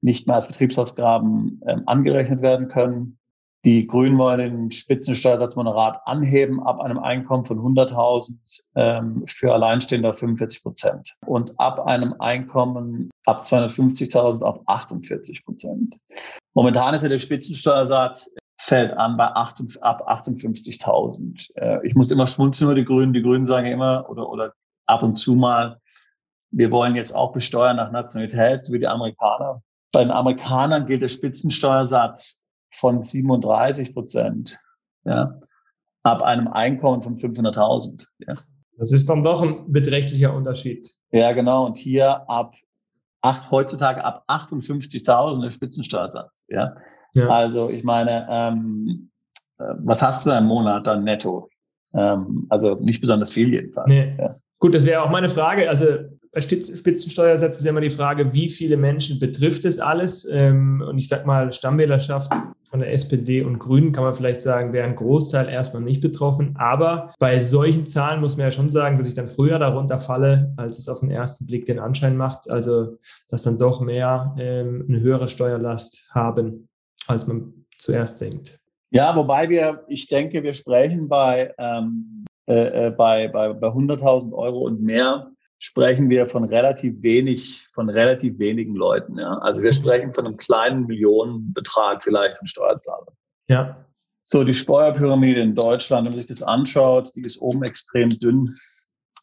nicht 0.00 0.26
mehr 0.26 0.34
als 0.34 0.48
Betriebsausgaben 0.48 1.60
ähm, 1.66 1.84
angerechnet 1.86 2.42
werden 2.42 2.66
können. 2.68 3.18
Die 3.64 3.86
Grünen 3.86 4.18
wollen 4.18 4.38
den 4.38 4.70
Spitzensteuersatz 4.72 5.54
moderat 5.54 6.00
anheben 6.06 6.60
ab 6.60 6.80
einem 6.80 6.98
Einkommen 6.98 7.44
von 7.44 7.60
100.000 7.60 8.34
ähm, 8.74 9.22
für 9.28 9.52
Alleinstehende 9.52 10.10
auf 10.10 10.18
45 10.18 10.62
Prozent 10.64 11.14
und 11.24 11.60
ab 11.60 11.86
einem 11.86 12.14
Einkommen 12.18 13.10
ab 13.26 13.42
250.000 13.42 14.42
auf 14.42 14.60
48 14.66 15.44
Prozent. 15.44 15.96
Momentan 16.54 16.94
ist 16.94 17.04
ja 17.04 17.10
der 17.10 17.18
Spitzensteuersatz 17.18 18.34
fällt 18.58 18.92
an 18.94 19.16
bei 19.16 19.26
8, 19.26 19.82
ab 19.82 20.10
58.000. 20.10 21.50
Äh, 21.54 21.86
ich 21.86 21.94
muss 21.94 22.10
immer 22.10 22.26
schmunzeln 22.26 22.70
über 22.70 22.80
die 22.80 22.84
Grünen. 22.84 23.12
Die 23.12 23.22
Grünen 23.22 23.46
sagen 23.46 23.66
immer 23.66 24.08
oder, 24.08 24.28
oder 24.28 24.52
ab 24.90 25.02
und 25.02 25.14
zu 25.14 25.36
mal, 25.36 25.80
wir 26.50 26.70
wollen 26.70 26.96
jetzt 26.96 27.14
auch 27.14 27.32
besteuern 27.32 27.76
nach 27.76 27.92
Nationalität, 27.92 28.62
so 28.62 28.72
wie 28.72 28.80
die 28.80 28.86
Amerikaner. 28.86 29.62
Bei 29.92 30.00
den 30.02 30.10
Amerikanern 30.10 30.86
gilt 30.86 31.02
der 31.02 31.08
Spitzensteuersatz 31.08 32.44
von 32.72 33.00
37 33.00 33.94
Prozent, 33.94 34.58
ja, 35.04 35.40
ab 36.02 36.22
einem 36.22 36.48
Einkommen 36.48 37.02
von 37.02 37.16
500.000. 37.16 38.04
Ja. 38.18 38.34
Das 38.78 38.92
ist 38.92 39.08
dann 39.08 39.22
doch 39.22 39.42
ein 39.42 39.70
beträchtlicher 39.70 40.34
Unterschied. 40.34 40.88
Ja, 41.12 41.32
genau. 41.32 41.66
Und 41.66 41.76
hier 41.76 42.28
ab 42.30 42.54
acht, 43.20 43.50
heutzutage 43.50 44.02
ab 44.02 44.24
58.000 44.28 45.42
der 45.42 45.50
Spitzensteuersatz. 45.50 46.44
Ja. 46.48 46.76
ja. 47.12 47.28
Also 47.28 47.68
ich 47.68 47.84
meine, 47.84 48.26
ähm, 48.30 49.10
äh, 49.58 49.74
was 49.80 50.02
hast 50.02 50.24
du 50.24 50.30
da 50.30 50.38
im 50.38 50.46
Monat 50.46 50.86
dann 50.86 51.04
netto? 51.04 51.50
Ähm, 51.92 52.46
also 52.48 52.76
nicht 52.76 53.00
besonders 53.00 53.32
viel 53.32 53.52
jedenfalls. 53.52 53.88
Nee. 53.88 54.16
Ja. 54.18 54.34
Gut, 54.60 54.74
das 54.74 54.84
wäre 54.84 55.02
auch 55.02 55.10
meine 55.10 55.30
Frage. 55.30 55.68
Also 55.68 55.86
bei 56.32 56.40
Spitzensteuersatz 56.40 57.58
ist 57.58 57.64
ja 57.64 57.70
immer 57.70 57.80
die 57.80 57.90
Frage, 57.90 58.32
wie 58.32 58.48
viele 58.48 58.76
Menschen 58.76 59.18
betrifft 59.18 59.64
es 59.64 59.80
alles? 59.80 60.28
Ähm, 60.30 60.84
und 60.86 60.98
ich 60.98 61.08
sag 61.08 61.26
mal, 61.26 61.52
Stammwählerschaft 61.52 62.30
von 62.70 62.78
der 62.78 62.92
SPD 62.92 63.42
und 63.42 63.58
Grünen 63.58 63.90
kann 63.90 64.04
man 64.04 64.14
vielleicht 64.14 64.42
sagen, 64.42 64.72
wäre 64.72 64.86
ein 64.86 64.94
Großteil 64.94 65.48
erstmal 65.48 65.82
nicht 65.82 66.02
betroffen. 66.02 66.54
Aber 66.56 67.12
bei 67.18 67.40
solchen 67.40 67.86
Zahlen 67.86 68.20
muss 68.20 68.36
man 68.36 68.46
ja 68.46 68.50
schon 68.52 68.68
sagen, 68.68 68.96
dass 68.96 69.08
ich 69.08 69.14
dann 69.14 69.26
früher 69.26 69.58
darunter 69.58 69.98
falle, 69.98 70.52
als 70.56 70.78
es 70.78 70.88
auf 70.88 71.00
den 71.00 71.10
ersten 71.10 71.46
Blick 71.46 71.64
den 71.66 71.80
Anschein 71.80 72.16
macht. 72.16 72.48
Also, 72.48 72.98
dass 73.28 73.42
dann 73.42 73.58
doch 73.58 73.80
mehr 73.80 74.36
ähm, 74.38 74.84
eine 74.86 75.00
höhere 75.00 75.28
Steuerlast 75.28 76.06
haben, 76.10 76.68
als 77.08 77.26
man 77.26 77.54
zuerst 77.76 78.20
denkt. 78.20 78.60
Ja, 78.92 79.16
wobei 79.16 79.48
wir, 79.48 79.84
ich 79.88 80.08
denke, 80.08 80.42
wir 80.42 80.52
sprechen 80.52 81.08
bei, 81.08 81.52
ähm, 81.58 82.19
äh, 82.50 82.86
äh 82.86 82.90
bei, 82.90 83.28
bei, 83.28 83.52
bei 83.52 83.68
100.000 83.68 84.32
Euro 84.32 84.60
und 84.60 84.82
mehr 84.82 85.30
sprechen 85.58 86.08
wir 86.08 86.28
von 86.28 86.44
relativ 86.44 87.02
wenig, 87.02 87.68
von 87.74 87.88
relativ 87.88 88.38
wenigen 88.38 88.74
Leuten. 88.74 89.18
Ja? 89.18 89.38
Also 89.38 89.62
wir 89.62 89.70
mhm. 89.70 89.74
sprechen 89.74 90.14
von 90.14 90.26
einem 90.26 90.36
kleinen 90.36 90.86
Millionenbetrag 90.86 92.02
vielleicht 92.02 92.38
von 92.38 92.46
Steuerzahlern. 92.46 93.14
Ja. 93.48 93.84
So, 94.22 94.44
die 94.44 94.54
Steuerpyramide 94.54 95.40
in 95.40 95.54
Deutschland, 95.54 96.04
wenn 96.04 96.12
man 96.12 96.16
sich 96.16 96.26
das 96.26 96.42
anschaut, 96.42 97.10
die 97.14 97.22
ist 97.22 97.40
oben 97.40 97.62
extrem 97.62 98.08
dünn. 98.10 98.50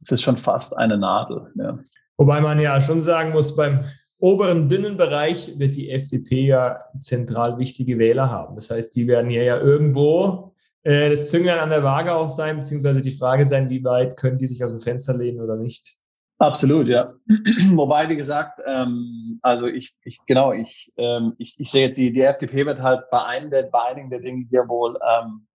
Es 0.02 0.12
ist 0.12 0.22
schon 0.22 0.38
fast 0.38 0.78
eine 0.78 0.98
Nadel. 0.98 1.52
Ja. 1.56 1.80
Wobei 2.18 2.42
man 2.42 2.60
ja 2.60 2.80
schon 2.82 3.02
sagen 3.02 3.32
muss, 3.32 3.56
beim 3.56 3.84
oberen 4.20 4.70
dünnen 4.70 4.98
Bereich 4.98 5.58
wird 5.58 5.76
die 5.76 5.90
FDP 5.92 6.48
ja 6.48 6.80
zentral 7.00 7.58
wichtige 7.58 7.98
Wähler 8.00 8.30
haben. 8.30 8.56
Das 8.56 8.70
heißt, 8.70 8.96
die 8.96 9.08
werden 9.08 9.32
ja, 9.32 9.44
ja 9.44 9.58
irgendwo 9.58 10.56
äh, 10.84 11.10
das 11.10 11.30
Zünglein 11.30 11.60
an 11.60 11.70
der 11.70 11.84
Waage 11.84 12.14
auch 12.14 12.30
sein, 12.30 12.60
beziehungsweise 12.60 13.02
die 13.02 13.12
Frage 13.12 13.46
sein, 13.46 13.70
wie 13.70 13.84
weit 13.84 14.18
können 14.18 14.38
die 14.38 14.48
sich 14.48 14.64
aus 14.64 14.72
dem 14.72 14.80
Fenster 14.80 15.16
lehnen 15.16 15.42
oder 15.42 15.56
nicht. 15.56 15.98
Absolut, 16.40 16.88
ja. 16.88 17.14
Wobei, 17.74 18.10
wie 18.10 18.16
gesagt, 18.16 18.60
ähm, 18.66 19.40
also 19.42 19.68
ich, 19.68 19.96
ich 20.04 20.20
genau, 20.28 20.54
ich, 20.54 20.94
ähm, 20.98 21.34
ich, 21.40 21.56
ich 21.60 21.72
sehe 21.72 21.92
die, 21.92 22.14
die 22.14 22.22
FDP 22.22 22.66
wird 22.66 22.82
halt 22.82 23.10
bei, 23.10 23.24
einem 23.26 23.50
der, 23.50 23.64
bei 23.72 23.86
einigen 23.90 24.10
der 24.12 24.20
Dinge 24.20 24.46
hier 24.50 24.68
wohl 24.68 24.98
ähm, 25.08 25.48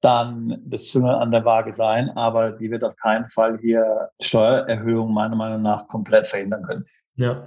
dann 0.00 0.62
das 0.66 0.90
Züngel 0.90 1.14
an 1.14 1.30
der 1.30 1.44
Waage 1.44 1.72
sein, 1.72 2.10
aber 2.10 2.52
die 2.52 2.70
wird 2.70 2.84
auf 2.84 2.96
keinen 2.96 3.28
Fall 3.30 3.58
hier 3.60 4.10
Steuererhöhungen 4.20 5.14
meiner 5.14 5.36
Meinung 5.36 5.62
nach 5.62 5.86
komplett 5.88 6.26
verhindern 6.26 6.64
können. 6.64 6.84
Ja, 7.14 7.46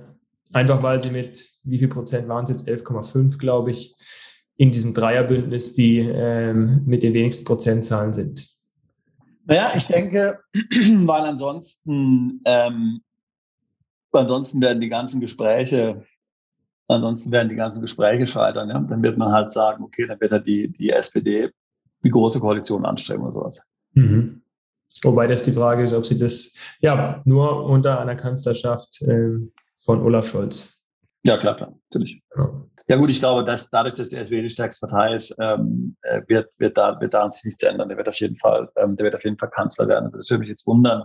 einfach 0.53 0.81
weil 0.83 1.01
sie 1.01 1.11
mit, 1.11 1.49
wie 1.63 1.79
viel 1.79 1.87
Prozent 1.87 2.27
waren 2.27 2.43
es 2.45 2.49
jetzt? 2.49 2.67
11,5, 2.67 3.39
glaube 3.39 3.71
ich, 3.71 3.95
in 4.61 4.69
diesem 4.69 4.93
Dreierbündnis, 4.93 5.73
die 5.73 5.97
ähm, 5.97 6.83
mit 6.85 7.01
den 7.01 7.15
wenigsten 7.15 7.45
Prozentzahlen 7.45 8.13
sind. 8.13 8.47
Naja, 9.45 9.71
ich 9.75 9.87
denke, 9.87 10.37
weil 10.53 11.21
ansonsten, 11.21 12.41
ähm, 12.45 13.01
ansonsten 14.11 14.61
werden 14.61 14.79
die 14.79 14.89
ganzen 14.89 15.19
Gespräche, 15.19 16.05
ansonsten 16.87 17.31
werden 17.31 17.49
die 17.49 17.55
ganzen 17.55 17.81
Gespräche 17.81 18.27
scheitern. 18.27 18.69
Ja? 18.69 18.77
Dann 18.79 19.01
wird 19.01 19.17
man 19.17 19.31
halt 19.31 19.51
sagen, 19.51 19.83
okay, 19.83 20.05
dann 20.05 20.21
wird 20.21 20.31
halt 20.31 20.45
die, 20.45 20.71
die 20.71 20.91
SPD 20.91 21.49
die 22.03 22.11
große 22.11 22.39
Koalition 22.39 22.85
anstreben 22.85 23.23
oder 23.23 23.31
sowas. 23.31 23.65
Mhm. 23.93 24.43
Wobei 25.01 25.25
das 25.25 25.41
die 25.41 25.53
Frage 25.53 25.81
ist, 25.81 25.95
ob 25.95 26.05
sie 26.05 26.19
das 26.19 26.53
ja 26.81 27.23
nur 27.25 27.65
unter 27.65 27.99
einer 27.99 28.15
Kanzlerschaft 28.15 29.01
äh, 29.07 29.39
von 29.79 30.03
Olaf 30.03 30.27
Scholz. 30.27 30.80
Ja, 31.23 31.37
klar, 31.37 31.55
klar, 31.55 31.73
natürlich. 31.89 32.21
Genau. 32.31 32.67
Ja 32.87 32.97
gut, 32.97 33.09
ich 33.09 33.19
glaube, 33.19 33.45
dass 33.45 33.69
dadurch, 33.69 33.93
dass 33.93 34.09
die 34.09 34.17
SPD 34.17 34.41
die 34.41 34.49
stärkste 34.49 34.87
Partei 34.87 35.13
ist, 35.13 35.35
ähm, 35.39 35.95
äh, 36.01 36.21
wird, 36.27 36.49
wird, 36.57 36.77
da, 36.77 36.99
wird 36.99 37.13
daran 37.13 37.31
sich 37.31 37.45
nichts 37.45 37.63
ändern. 37.63 37.89
Der 37.89 37.97
wird 37.97 38.09
auf 38.09 38.15
jeden 38.15 38.37
Fall, 38.37 38.69
ähm, 38.75 38.95
der 38.95 39.05
wird 39.05 39.15
auf 39.15 39.23
jeden 39.23 39.37
Fall 39.37 39.49
Kanzler 39.49 39.87
werden. 39.87 40.11
Das 40.11 40.29
würde 40.29 40.39
mich 40.39 40.49
jetzt 40.49 40.65
wundern, 40.65 41.03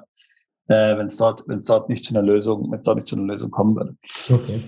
äh, 0.69 0.97
wenn 0.97 1.09
es 1.09 1.19
dort, 1.19 1.45
wenn 1.47 1.59
es 1.59 1.67
dort 1.67 1.89
nicht 1.89 2.05
zu 2.05 2.15
einer 2.15 2.27
Lösung, 2.27 2.73
wenn 2.73 2.81
es 2.81 2.87
dort 2.87 2.97
nicht 2.97 3.07
zu 3.07 3.17
einer 3.17 3.27
Lösung 3.27 3.51
kommen 3.51 3.77
würde. 3.77 3.97
Okay. 4.31 4.63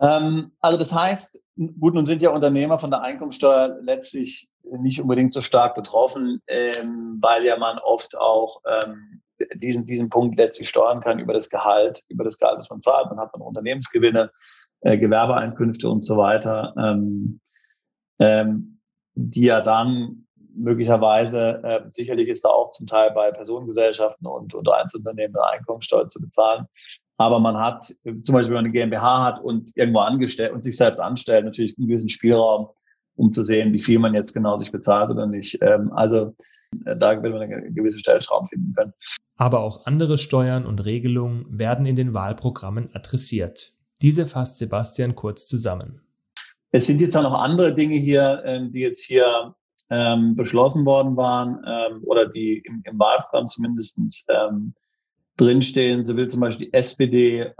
Ähm, 0.00 0.52
also 0.60 0.78
das 0.78 0.92
heißt, 0.92 1.42
gut, 1.80 1.94
nun 1.94 2.06
sind 2.06 2.22
ja 2.22 2.30
Unternehmer 2.30 2.78
von 2.78 2.90
der 2.90 3.02
Einkommensteuer 3.02 3.78
letztlich 3.82 4.50
nicht 4.78 5.00
unbedingt 5.00 5.32
so 5.32 5.40
stark 5.40 5.74
betroffen, 5.74 6.42
ähm, 6.46 7.18
weil 7.20 7.44
ja 7.44 7.56
man 7.56 7.78
oft 7.78 8.16
auch 8.16 8.60
ähm, 8.66 9.22
diesen, 9.54 9.86
diesen 9.86 10.08
Punkt 10.08 10.36
letztlich 10.36 10.68
steuern 10.68 11.00
kann 11.00 11.18
über 11.18 11.32
das 11.32 11.50
Gehalt, 11.50 12.02
über 12.08 12.24
das 12.24 12.38
Gehalt, 12.38 12.58
das 12.58 12.70
man 12.70 12.80
zahlt. 12.80 13.06
Man 13.10 13.18
hat 13.18 13.30
dann 13.32 13.42
Unternehmensgewinne 13.42 14.30
äh, 14.82 14.98
Gewerbeeinkünfte 14.98 15.88
und 15.88 16.04
so 16.04 16.16
weiter, 16.16 16.74
ähm, 16.78 17.40
ähm, 18.18 18.80
die 19.14 19.44
ja 19.44 19.60
dann 19.60 20.26
möglicherweise, 20.54 21.62
äh, 21.62 21.80
sicherlich 21.88 22.28
ist 22.28 22.44
da 22.44 22.50
auch 22.50 22.70
zum 22.70 22.86
Teil 22.86 23.10
bei 23.12 23.30
Personengesellschaften 23.30 24.26
und, 24.26 24.54
und 24.54 24.68
Einzelunternehmen 24.68 25.36
eine 25.36 25.58
Einkommensteuer 25.58 26.08
zu 26.08 26.20
bezahlen. 26.20 26.66
Aber 27.16 27.38
man 27.38 27.56
hat, 27.56 27.84
zum 28.20 28.34
Beispiel, 28.34 28.48
wenn 28.48 28.64
man 28.64 28.64
eine 28.64 28.72
GmbH 28.72 29.24
hat 29.24 29.40
und 29.40 29.70
irgendwo 29.76 30.00
angestellt 30.00 30.52
und 30.52 30.62
sich 30.62 30.76
selbst 30.76 30.98
anstellt, 30.98 31.44
natürlich 31.44 31.76
einen 31.78 31.88
gewissen 31.88 32.08
Spielraum, 32.08 32.68
um 33.14 33.30
zu 33.30 33.44
sehen, 33.44 33.72
wie 33.72 33.82
viel 33.82 33.98
man 33.98 34.14
jetzt 34.14 34.32
genau 34.32 34.56
sich 34.56 34.72
bezahlt 34.72 35.10
oder 35.10 35.26
nicht. 35.26 35.58
Ähm, 35.62 35.92
also 35.92 36.34
äh, 36.84 36.96
da 36.96 37.22
wird 37.22 37.32
man 37.32 37.42
eine 37.42 37.72
gewisse 37.72 37.98
Stellschrauben 37.98 38.48
finden 38.48 38.72
können. 38.74 38.92
Aber 39.36 39.60
auch 39.60 39.86
andere 39.86 40.18
Steuern 40.18 40.66
und 40.66 40.84
Regelungen 40.84 41.46
werden 41.48 41.86
in 41.86 41.96
den 41.96 42.14
Wahlprogrammen 42.14 42.90
adressiert. 42.94 43.72
Diese 44.02 44.26
fasst 44.26 44.58
Sebastian 44.58 45.14
kurz 45.14 45.46
zusammen. 45.46 46.00
Es 46.72 46.86
sind 46.86 47.00
jetzt 47.00 47.16
auch 47.16 47.22
noch 47.22 47.40
andere 47.40 47.74
Dinge 47.74 47.94
hier, 47.94 48.42
ähm, 48.44 48.72
die 48.72 48.80
jetzt 48.80 49.04
hier 49.04 49.54
ähm, 49.90 50.34
beschlossen 50.34 50.84
worden 50.84 51.16
waren 51.16 51.62
ähm, 51.66 52.02
oder 52.04 52.28
die 52.28 52.58
im, 52.64 52.82
im 52.84 52.98
Wahlprogramm 52.98 53.46
zumindest 53.46 54.00
drinstehen. 55.36 56.04
So 56.04 56.16
will 56.16 56.28
zum 56.28 56.40
Beispiel 56.40 56.66
die 56.66 56.74
SPD 56.74 57.52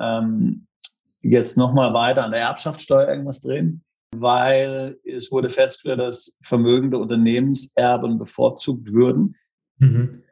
jetzt 1.23 1.57
nochmal 1.57 1.95
weiter 1.95 2.25
an 2.25 2.33
der 2.33 2.41
Erbschaftssteuer 2.41 3.09
irgendwas 3.09 3.41
drehen, 3.41 3.83
weil 4.15 4.99
es 5.05 5.31
wurde 5.31 5.49
festgestellt, 5.49 6.01
dass 6.01 6.39
vermögende 6.43 6.99
Unternehmenserben 6.99 8.19
bevorzugt 8.19 8.93
würden. 8.93 9.37
Mhm. 9.79 10.23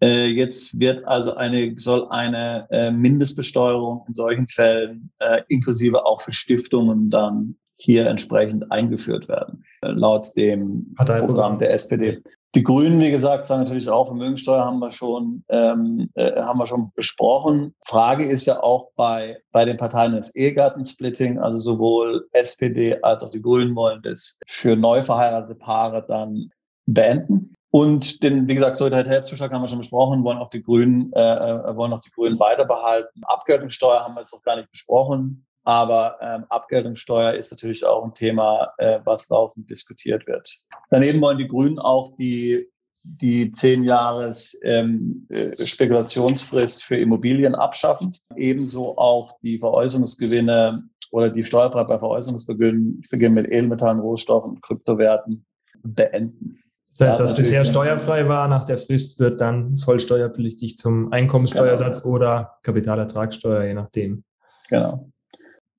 Äh, 0.00 0.26
jetzt 0.26 0.78
wird 0.78 1.04
also 1.06 1.34
eine, 1.34 1.72
soll 1.76 2.08
eine 2.10 2.66
äh, 2.70 2.90
Mindestbesteuerung 2.90 4.04
in 4.06 4.14
solchen 4.14 4.46
Fällen 4.48 5.10
äh, 5.18 5.42
inklusive 5.48 6.06
auch 6.06 6.22
für 6.22 6.32
Stiftungen 6.32 7.10
dann 7.10 7.56
hier 7.76 8.06
entsprechend 8.06 8.70
eingeführt 8.70 9.28
werden, 9.28 9.64
äh, 9.82 9.88
laut 9.88 10.36
dem 10.36 10.94
Programm 10.96 11.58
der 11.58 11.72
SPD. 11.72 12.22
Die 12.54 12.62
Grünen, 12.62 12.98
wie 13.00 13.10
gesagt, 13.10 13.46
sagen 13.46 13.64
natürlich 13.64 13.90
auch, 13.90 14.06
Vermögensteuer 14.06 14.64
haben 14.64 14.78
wir 14.78 14.90
schon, 14.90 15.44
ähm, 15.48 16.08
äh, 16.14 16.40
haben 16.40 16.58
wir 16.58 16.66
schon 16.66 16.92
besprochen. 16.94 17.74
Frage 17.86 18.26
ist 18.26 18.46
ja 18.46 18.62
auch 18.62 18.90
bei, 18.96 19.38
bei 19.52 19.66
den 19.66 19.76
Parteien 19.76 20.12
des 20.12 20.34
Ehegattensplitting, 20.34 21.38
also 21.38 21.58
sowohl 21.58 22.26
SPD 22.32 23.00
als 23.02 23.22
auch 23.22 23.30
die 23.30 23.42
Grünen 23.42 23.76
wollen 23.76 24.00
das 24.02 24.40
für 24.46 24.76
neu 24.76 25.02
verheiratete 25.02 25.56
Paare 25.56 26.04
dann 26.08 26.50
beenden. 26.86 27.54
Und 27.70 28.22
den, 28.22 28.48
wie 28.48 28.54
gesagt, 28.54 28.76
Solidaritätszuschlag 28.76 29.52
haben 29.52 29.62
wir 29.62 29.68
schon 29.68 29.78
besprochen, 29.78 30.24
wollen 30.24 30.38
auch 30.38 30.50
die 30.50 30.62
Grünen, 30.62 31.12
äh, 31.12 31.20
äh 31.20 31.76
wollen 31.76 31.92
auch 31.92 32.00
die 32.00 32.10
Grünen 32.10 32.38
weiter 32.38 32.64
behalten. 32.64 33.22
Abgeltungssteuer 33.24 34.04
haben 34.04 34.14
wir 34.14 34.20
jetzt 34.20 34.34
noch 34.34 34.42
gar 34.42 34.56
nicht 34.56 34.70
besprochen. 34.70 35.44
Aber 35.64 36.16
ähm, 36.22 36.44
Abgeltungssteuer 36.48 37.34
ist 37.34 37.50
natürlich 37.50 37.84
auch 37.84 38.02
ein 38.02 38.14
Thema, 38.14 38.72
äh, 38.78 39.00
was 39.04 39.28
laufend 39.28 39.68
diskutiert 39.68 40.26
wird. 40.26 40.60
Daneben 40.88 41.20
wollen 41.20 41.36
die 41.36 41.48
Grünen 41.48 41.78
auch 41.78 42.16
die 42.16 42.70
die 43.04 43.50
zehn 43.52 43.84
Jahres 43.84 44.58
ähm, 44.62 45.26
äh, 45.30 45.66
Spekulationsfrist 45.66 46.82
für 46.82 46.96
Immobilien 46.96 47.54
abschaffen. 47.54 48.16
Ebenso 48.36 48.98
auch 48.98 49.38
die 49.40 49.58
Veräußerungsgewinne 49.58 50.82
oder 51.10 51.30
die 51.30 51.44
Steuerfreiheit 51.44 51.88
bei 51.88 51.98
Veräußerungsgewinnen 51.98 53.02
mit 53.10 53.46
Edelmetallen, 53.46 54.00
Rohstoffen 54.00 54.50
und 54.52 54.62
Kryptowerten 54.62 55.46
beenden. 55.82 56.58
Das 56.96 57.00
heißt, 57.00 57.20
was 57.20 57.34
bisher 57.36 57.64
steuerfrei 57.64 58.28
war, 58.28 58.48
nach 58.48 58.66
der 58.66 58.78
Frist 58.78 59.20
wird 59.20 59.40
dann 59.40 59.76
voll 59.76 60.00
steuerpflichtig 60.00 60.76
zum 60.76 61.12
Einkommenssteuersatz 61.12 62.02
genau. 62.02 62.14
oder 62.14 62.58
Kapitalertragssteuer, 62.62 63.64
je 63.64 63.74
nachdem. 63.74 64.24
Genau. 64.68 65.10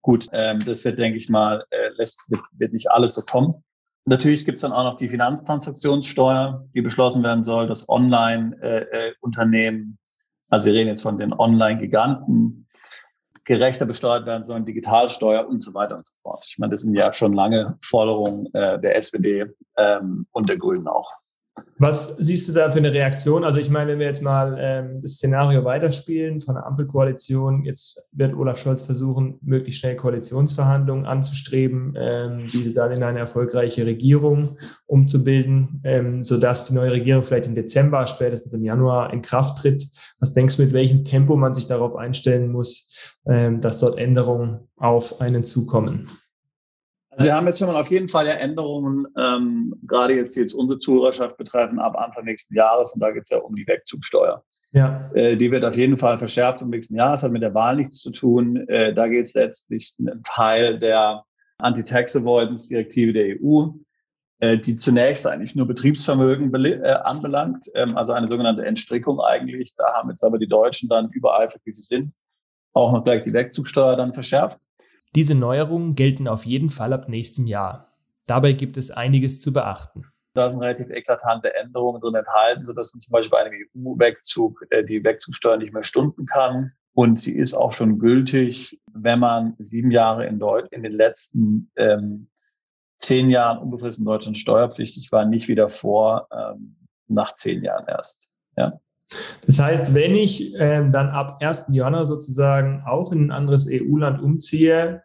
Gut, 0.01 0.27
ähm, 0.31 0.63
das 0.65 0.85
wird, 0.85 0.97
denke 0.97 1.17
ich 1.17 1.29
mal, 1.29 1.63
äh, 1.71 1.89
lässt, 1.97 2.31
wird, 2.31 2.41
wird 2.53 2.71
nicht 2.73 2.89
alles 2.89 3.15
so 3.15 3.21
kommen. 3.21 3.55
Natürlich 4.05 4.45
gibt 4.45 4.55
es 4.55 4.61
dann 4.61 4.71
auch 4.71 4.83
noch 4.83 4.95
die 4.95 5.09
Finanztransaktionssteuer, 5.09 6.65
die 6.73 6.81
beschlossen 6.81 7.21
werden 7.21 7.43
soll, 7.43 7.67
dass 7.67 7.89
Online-Unternehmen, 7.89 9.81
äh, 9.81 9.83
äh 9.83 9.95
also 10.49 10.65
wir 10.65 10.73
reden 10.73 10.87
jetzt 10.87 11.03
von 11.03 11.19
den 11.19 11.33
Online-Giganten, 11.33 12.65
gerechter 13.49 13.87
besteuert 13.87 14.27
werden 14.27 14.43
sollen, 14.43 14.63
Digitalsteuer 14.63 15.47
und 15.47 15.63
so 15.63 15.73
weiter 15.73 15.95
und 15.95 16.05
so 16.05 16.13
fort. 16.21 16.45
Ich 16.47 16.59
meine, 16.59 16.69
das 16.69 16.81
sind 16.81 16.93
ja 16.93 17.11
schon 17.13 17.33
lange 17.33 17.79
Forderungen 17.83 18.45
äh, 18.53 18.79
der 18.79 18.95
SPD 18.95 19.47
ähm, 19.75 20.27
und 20.31 20.49
der 20.49 20.57
Grünen 20.57 20.87
auch. 20.87 21.11
Was 21.81 22.17
siehst 22.17 22.49
du 22.49 22.53
da 22.53 22.69
für 22.69 22.79
eine 22.79 22.91
Reaktion? 22.91 23.45
Also 23.45 23.59
ich 23.59 23.69
meine, 23.69 23.91
wenn 23.91 23.99
wir 23.99 24.07
jetzt 24.07 24.21
mal 24.21 24.57
ähm, 24.59 24.99
das 24.99 25.13
Szenario 25.13 25.63
weiterspielen 25.63 26.41
von 26.41 26.55
der 26.55 26.65
Ampelkoalition, 26.65 27.63
jetzt 27.63 28.05
wird 28.11 28.35
Olaf 28.35 28.57
Scholz 28.57 28.83
versuchen, 28.83 29.39
möglichst 29.41 29.79
schnell 29.79 29.95
Koalitionsverhandlungen 29.95 31.05
anzustreben, 31.05 31.93
ähm, 31.97 32.47
diese 32.51 32.73
dann 32.73 32.91
in 32.91 33.01
eine 33.01 33.19
erfolgreiche 33.19 33.85
Regierung 33.85 34.57
umzubilden, 34.87 35.79
ähm, 35.85 36.21
sodass 36.21 36.67
die 36.67 36.73
neue 36.73 36.91
Regierung 36.91 37.23
vielleicht 37.23 37.47
im 37.47 37.55
Dezember, 37.55 38.05
spätestens 38.07 38.51
im 38.51 38.65
Januar 38.65 39.13
in 39.13 39.21
Kraft 39.21 39.59
tritt. 39.59 39.87
Was 40.19 40.33
denkst 40.33 40.57
du, 40.57 40.63
mit 40.63 40.73
welchem 40.73 41.05
Tempo 41.05 41.37
man 41.37 41.53
sich 41.53 41.67
darauf 41.67 41.95
einstellen 41.95 42.51
muss, 42.51 43.15
ähm, 43.25 43.61
dass 43.61 43.79
dort 43.79 43.97
Änderungen 43.97 44.67
auf 44.75 45.21
einen 45.21 45.45
zukommen? 45.45 46.09
Also 47.11 47.25
wir 47.25 47.35
haben 47.35 47.47
jetzt 47.47 47.59
schon 47.59 47.67
mal 47.67 47.79
auf 47.79 47.89
jeden 47.89 48.07
Fall 48.07 48.27
ja 48.27 48.33
Änderungen, 48.33 49.07
ähm, 49.17 49.73
gerade 49.87 50.15
jetzt, 50.15 50.35
die 50.35 50.41
jetzt 50.41 50.53
unsere 50.53 50.77
Zuhörerschaft 50.77 51.37
betreffen, 51.37 51.79
ab 51.79 51.97
Anfang 51.97 52.25
nächsten 52.25 52.55
Jahres. 52.55 52.93
Und 52.93 53.01
da 53.01 53.11
geht 53.11 53.23
es 53.23 53.29
ja 53.31 53.39
um 53.39 53.55
die 53.55 53.65
Wegzugsteuer. 53.65 54.43
Ja. 54.71 55.09
Äh, 55.13 55.35
die 55.35 55.51
wird 55.51 55.65
auf 55.65 55.75
jeden 55.75 55.97
Fall 55.97 56.19
verschärft 56.19 56.61
im 56.61 56.69
nächsten 56.69 56.95
Jahr. 56.95 57.11
Das 57.11 57.23
hat 57.23 57.31
mit 57.31 57.41
der 57.41 57.55
Wahl 57.55 57.75
nichts 57.75 58.01
zu 58.01 58.11
tun. 58.11 58.67
Äh, 58.67 58.93
da 58.93 59.07
geht 59.07 59.25
es 59.25 59.33
letztlich 59.33 59.95
ein 59.99 60.21
Teil 60.23 60.79
der 60.79 61.23
Anti-Tax-Avoidance-Direktive 61.57 63.13
der 63.13 63.37
EU, 63.41 63.69
äh, 64.39 64.57
die 64.57 64.75
zunächst 64.75 65.27
eigentlich 65.27 65.55
nur 65.55 65.67
Betriebsvermögen 65.67 66.53
äh, 66.53 66.91
anbelangt, 67.03 67.69
ähm, 67.73 67.97
also 67.97 68.13
eine 68.13 68.29
sogenannte 68.29 68.65
Entstrickung 68.65 69.19
eigentlich. 69.19 69.73
Da 69.75 69.95
haben 69.95 70.09
jetzt 70.09 70.23
aber 70.23 70.37
die 70.37 70.47
Deutschen 70.47 70.87
dann 70.89 71.09
übereifrig, 71.09 71.61
wie 71.65 71.73
sie 71.73 71.81
sind, 71.81 72.13
auch 72.73 72.91
noch 72.91 73.03
gleich 73.03 73.23
die 73.23 73.33
Wegzugsteuer 73.33 73.95
dann 73.95 74.13
verschärft. 74.13 74.59
Diese 75.15 75.35
Neuerungen 75.35 75.95
gelten 75.95 76.27
auf 76.27 76.45
jeden 76.45 76.69
Fall 76.69 76.93
ab 76.93 77.09
nächstem 77.09 77.47
Jahr. 77.47 77.87
Dabei 78.27 78.53
gibt 78.53 78.77
es 78.77 78.91
einiges 78.91 79.41
zu 79.41 79.51
beachten. 79.51 80.05
Da 80.35 80.47
sind 80.47 80.61
relativ 80.61 80.89
eklatante 80.89 81.53
Änderungen 81.55 81.99
drin 81.99 82.15
enthalten, 82.15 82.63
sodass 82.63 82.93
man 82.93 82.99
zum 82.99 83.11
Beispiel 83.11 83.31
bei 83.31 83.43
einem 83.43 83.53
EU-Wegzug 83.75 84.63
äh, 84.69 84.85
die 84.85 85.03
Wegzugsteuer 85.03 85.57
nicht 85.57 85.73
mehr 85.73 85.83
stunden 85.83 86.25
kann. 86.27 86.71
Und 86.93 87.19
sie 87.19 87.37
ist 87.37 87.55
auch 87.55 87.73
schon 87.73 87.97
gültig, 87.97 88.79
wenn 88.93 89.19
man 89.19 89.55
sieben 89.57 89.89
Jahre 89.89 90.27
in, 90.27 90.37
Deut 90.37 90.71
in 90.71 90.83
den 90.83 90.91
letzten 90.91 91.71
ähm, 91.75 92.29
zehn 92.99 93.29
Jahren 93.29 93.59
unbefristet 93.59 94.01
in 94.01 94.05
Deutschland 94.05 94.37
steuerpflichtig 94.37 95.11
war, 95.11 95.25
nicht 95.25 95.47
wieder 95.47 95.69
vor 95.69 96.27
ähm, 96.31 96.75
nach 97.07 97.33
zehn 97.35 97.63
Jahren 97.63 97.87
erst. 97.87 98.29
Ja. 98.57 98.79
Das 99.45 99.59
heißt, 99.59 99.93
wenn 99.93 100.15
ich 100.15 100.53
ähm, 100.55 100.91
dann 100.91 101.09
ab 101.09 101.37
1. 101.41 101.67
Januar 101.71 102.05
sozusagen 102.05 102.83
auch 102.85 103.11
in 103.11 103.27
ein 103.27 103.31
anderes 103.31 103.67
EU-Land 103.71 104.21
umziehe, 104.21 105.03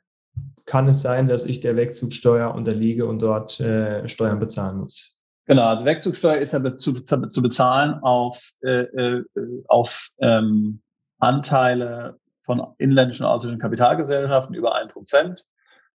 kann 0.66 0.88
es 0.88 1.02
sein, 1.02 1.26
dass 1.26 1.44
ich 1.44 1.60
der 1.60 1.76
Wegzugsteuer 1.76 2.54
unterliege 2.54 3.06
und 3.06 3.20
dort 3.22 3.60
äh, 3.60 4.08
Steuern 4.08 4.38
bezahlen 4.38 4.78
muss. 4.78 5.18
Genau, 5.46 5.66
also 5.66 5.84
Wegzugsteuer 5.84 6.38
ist 6.38 6.52
ja 6.52 6.76
zu, 6.76 7.00
zu 7.02 7.42
bezahlen 7.42 7.94
auf, 8.02 8.50
äh, 8.62 8.82
äh, 8.82 9.24
auf 9.68 10.08
ähm, 10.18 10.80
Anteile 11.18 12.18
von 12.44 12.62
inländischen 12.78 13.24
und 13.24 13.32
ausländischen 13.32 13.60
Kapitalgesellschaften 13.60 14.54
über 14.54 14.74
ein 14.74 14.88
Prozent. 14.88 15.44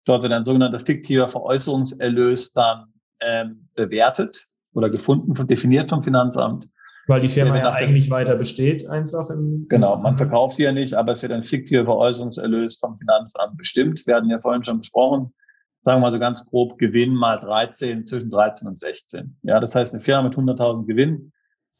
Dort 0.05 0.23
wird 0.23 0.33
ein 0.33 0.43
sogenannter 0.43 0.79
fiktiver 0.79 1.27
Veräußerungserlös 1.29 2.53
dann 2.53 2.93
ähm, 3.19 3.69
bewertet 3.75 4.47
oder 4.73 4.89
gefunden, 4.89 5.33
definiert 5.47 5.89
vom 5.89 6.03
Finanzamt. 6.03 6.67
Weil 7.07 7.21
die 7.21 7.29
Firma 7.29 7.57
ja 7.57 7.71
eigentlich 7.71 8.09
weiter 8.09 8.35
besteht, 8.35 8.87
einfach. 8.87 9.29
Im, 9.29 9.67
genau, 9.69 9.97
man 9.97 10.17
verkauft 10.17 10.57
die 10.57 10.63
ja 10.63 10.71
nicht, 10.71 10.95
aber 10.95 11.11
es 11.11 11.21
wird 11.21 11.31
ein 11.31 11.43
fiktiver 11.43 11.85
Veräußerungserlös 11.85 12.77
vom 12.77 12.97
Finanzamt 12.97 13.57
bestimmt. 13.57 14.07
Wir 14.07 14.15
hatten 14.15 14.29
ja 14.29 14.39
vorhin 14.39 14.63
schon 14.63 14.79
besprochen, 14.79 15.33
sagen 15.83 15.97
wir 15.97 16.07
mal 16.07 16.11
so 16.11 16.19
ganz 16.19 16.45
grob, 16.47 16.79
Gewinn 16.79 17.13
mal 17.13 17.37
13, 17.37 18.07
zwischen 18.07 18.31
13 18.31 18.67
und 18.67 18.77
16. 18.77 19.37
Ja, 19.43 19.59
das 19.59 19.75
heißt, 19.75 19.93
eine 19.93 20.03
Firma 20.03 20.23
mit 20.23 20.37
100.000 20.37 20.87
Gewinn 20.87 21.31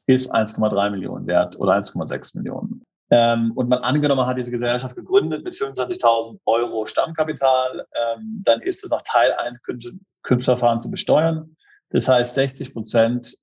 ist 0.06 0.34
1,3 0.34 0.92
Millionen 0.92 1.26
wert 1.26 1.60
oder 1.60 1.74
1,6 1.74 2.38
Millionen. 2.38 2.84
Ähm, 3.10 3.52
und 3.54 3.70
man 3.70 3.80
angenommen 3.80 4.26
hat 4.26 4.38
diese 4.38 4.52
Gesellschaft 4.52 4.96
gegründet 4.96 5.44
mit 5.44 5.54
25.000 5.54 6.40
Euro 6.46 6.86
Stammkapital, 6.86 7.86
ähm, 7.94 8.42
dann 8.44 8.62
ist 8.62 8.84
es 8.84 8.90
nach 8.90 9.02
Teileinkünfteverfahren 9.04 10.80
zu 10.80 10.92
besteuern. 10.92 11.56
Das 11.90 12.08
heißt, 12.08 12.36
60 12.36 12.74
Prozent 12.74 13.38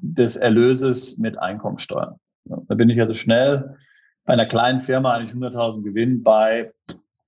des 0.00 0.36
Erlöses 0.36 1.18
mit 1.18 1.38
Einkommensteuer. 1.38 2.18
Da 2.44 2.74
bin 2.74 2.88
ich 2.88 3.00
also 3.00 3.14
schnell 3.14 3.76
bei 4.24 4.32
einer 4.32 4.46
kleinen 4.46 4.80
Firma 4.80 5.14
eigentlich 5.14 5.34
100.000 5.34 5.82
Gewinn 5.82 6.22
bei 6.22 6.72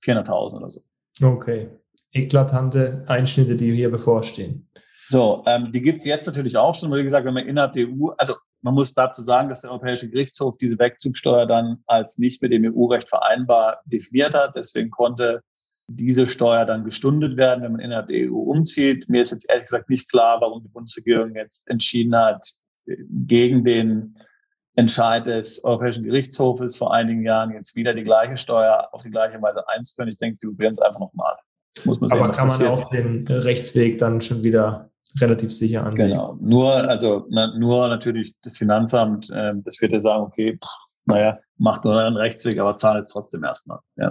400.000 0.04 0.56
oder 0.56 0.70
so. 0.70 0.80
Okay. 1.22 1.68
Eklatante 2.12 3.04
Einschnitte, 3.06 3.56
die 3.56 3.72
hier 3.72 3.90
bevorstehen. 3.90 4.68
So, 5.08 5.42
ähm, 5.46 5.72
die 5.72 5.82
gibt's 5.82 6.04
jetzt 6.04 6.26
natürlich 6.26 6.56
auch 6.56 6.74
schon, 6.74 6.92
wie 6.92 7.02
gesagt, 7.02 7.26
wenn 7.26 7.34
man 7.34 7.46
innerhalb 7.46 7.72
der 7.72 7.86
EU, 7.88 8.10
also 8.16 8.34
man 8.62 8.74
muss 8.74 8.94
dazu 8.94 9.22
sagen, 9.22 9.48
dass 9.48 9.62
der 9.62 9.70
Europäische 9.70 10.10
Gerichtshof 10.10 10.56
diese 10.58 10.78
Wegzugsteuer 10.78 11.46
dann 11.46 11.78
als 11.86 12.18
nicht 12.18 12.42
mit 12.42 12.52
dem 12.52 12.64
EU-Recht 12.64 13.08
vereinbar 13.08 13.80
definiert 13.86 14.34
hat. 14.34 14.54
Deswegen 14.54 14.90
konnte 14.90 15.42
diese 15.92 16.26
Steuer 16.26 16.64
dann 16.64 16.84
gestundet 16.84 17.36
werden, 17.36 17.64
wenn 17.64 17.72
man 17.72 17.80
innerhalb 17.80 18.06
der 18.06 18.30
EU 18.30 18.36
umzieht. 18.36 19.08
Mir 19.08 19.22
ist 19.22 19.32
jetzt 19.32 19.48
ehrlich 19.48 19.64
gesagt 19.64 19.90
nicht 19.90 20.08
klar, 20.08 20.40
warum 20.40 20.62
die 20.62 20.68
Bundesregierung 20.68 21.34
jetzt 21.34 21.68
entschieden 21.68 22.14
hat, 22.14 22.46
gegen 23.26 23.64
den 23.64 24.16
Entscheid 24.76 25.26
des 25.26 25.64
Europäischen 25.64 26.04
Gerichtshofes 26.04 26.76
vor 26.76 26.94
einigen 26.94 27.22
Jahren 27.24 27.50
jetzt 27.50 27.74
wieder 27.74 27.92
die 27.92 28.04
gleiche 28.04 28.36
Steuer 28.36 28.88
auf 28.92 29.02
die 29.02 29.10
gleiche 29.10 29.42
Weise 29.42 29.68
einzuführen. 29.68 30.08
Ich 30.08 30.16
denke, 30.16 30.38
sie 30.38 30.46
probieren 30.46 30.72
es 30.72 30.80
einfach 30.80 31.00
nochmal. 31.00 31.36
Muss 31.84 32.00
man 32.00 32.08
sehen, 32.08 32.20
Aber 32.20 32.30
kann 32.30 32.46
man 32.46 32.48
passiert. 32.48 32.70
auch 32.70 32.90
den 32.90 33.26
Rechtsweg 33.26 33.98
dann 33.98 34.20
schon 34.20 34.42
wieder 34.44 34.90
relativ 35.20 35.52
sicher 35.52 35.84
ansehen? 35.84 36.10
Genau. 36.10 36.38
Nur, 36.40 36.72
also 36.72 37.26
na, 37.30 37.56
nur 37.58 37.88
natürlich 37.88 38.34
das 38.42 38.58
Finanzamt, 38.58 39.30
äh, 39.30 39.52
das 39.64 39.80
wird 39.82 39.92
ja 39.92 39.98
sagen, 39.98 40.22
okay, 40.22 40.56
pff, 40.56 40.68
naja, 41.06 41.38
macht 41.58 41.84
nur 41.84 41.98
einen 41.98 42.16
Rechtsweg, 42.16 42.58
aber 42.58 42.76
zahlt 42.76 43.06
es 43.06 43.12
trotzdem 43.12 43.44
erstmal. 43.44 43.80
Ja. 43.96 44.08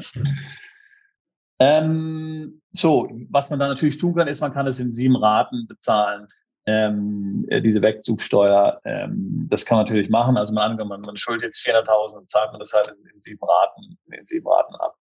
Ähm, 1.60 2.62
so, 2.72 3.10
was 3.30 3.50
man 3.50 3.60
da 3.60 3.68
natürlich 3.68 3.98
tun 3.98 4.16
kann, 4.16 4.28
ist, 4.28 4.42
man 4.42 4.54
kann 4.54 4.68
es 4.68 4.80
in 4.80 4.92
sieben 4.92 5.16
Raten 5.16 5.68
bezahlen, 5.68 6.28
ähm, 6.66 7.46
äh, 7.50 7.62
diese 7.62 7.82
Wegzugsteuer. 7.82 8.80
Ähm, 8.86 9.48
das 9.50 9.66
kann 9.66 9.78
man 9.78 9.86
natürlich 9.86 10.10
machen. 10.10 10.38
Also 10.38 10.54
man 10.54 10.72
angenommen, 10.72 11.02
man 11.06 11.18
schuldet 11.18 11.46
jetzt 11.46 11.66
400.000 11.66 12.18
und 12.18 12.30
zahlt 12.30 12.52
man 12.52 12.60
das 12.60 12.74
halt 12.74 12.88
in, 12.88 13.10
in, 13.14 13.20
sieben 13.20 13.44
Raten, 13.44 13.98
in 14.12 14.26
sieben 14.26 14.48
Raten 14.48 14.76
ab. 14.76 14.96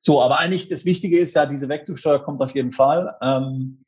So, 0.00 0.22
aber 0.22 0.38
eigentlich 0.38 0.68
das 0.68 0.84
Wichtige 0.84 1.18
ist 1.18 1.34
ja, 1.34 1.46
diese 1.46 1.68
Wegzugsteuer 1.68 2.22
kommt 2.22 2.42
auf 2.42 2.54
jeden 2.54 2.72
Fall. 2.72 3.16
Ähm, 3.22 3.84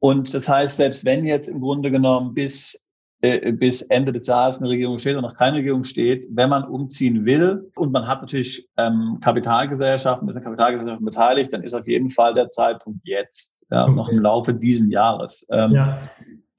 und 0.00 0.32
das 0.32 0.48
heißt, 0.48 0.76
selbst 0.76 1.04
wenn 1.04 1.26
jetzt 1.26 1.48
im 1.48 1.60
Grunde 1.60 1.90
genommen 1.90 2.34
bis 2.34 2.87
äh, 3.20 3.52
bis 3.52 3.82
Ende 3.82 4.12
des 4.12 4.28
Jahres 4.28 4.60
eine 4.60 4.68
Regierung 4.68 4.98
steht 4.98 5.16
und 5.16 5.22
noch 5.22 5.34
keine 5.34 5.56
Regierung 5.56 5.82
steht, 5.82 6.26
wenn 6.30 6.50
man 6.50 6.64
umziehen 6.64 7.24
will 7.24 7.68
und 7.74 7.90
man 7.90 8.06
hat 8.06 8.20
natürlich 8.20 8.68
ähm, 8.76 9.18
Kapitalgesellschaften, 9.20 10.28
ist 10.28 10.36
an 10.36 10.44
Kapitalgesellschaften 10.44 11.04
beteiligt, 11.04 11.52
dann 11.52 11.64
ist 11.64 11.74
auf 11.74 11.88
jeden 11.88 12.10
Fall 12.10 12.34
der 12.34 12.48
Zeitpunkt 12.48 13.00
jetzt, 13.02 13.66
ja, 13.72 13.84
okay. 13.84 13.92
noch 13.92 14.08
im 14.08 14.20
Laufe 14.20 14.54
diesen 14.54 14.90
Jahres. 14.92 15.44
Ähm, 15.50 15.72
ja. 15.72 15.98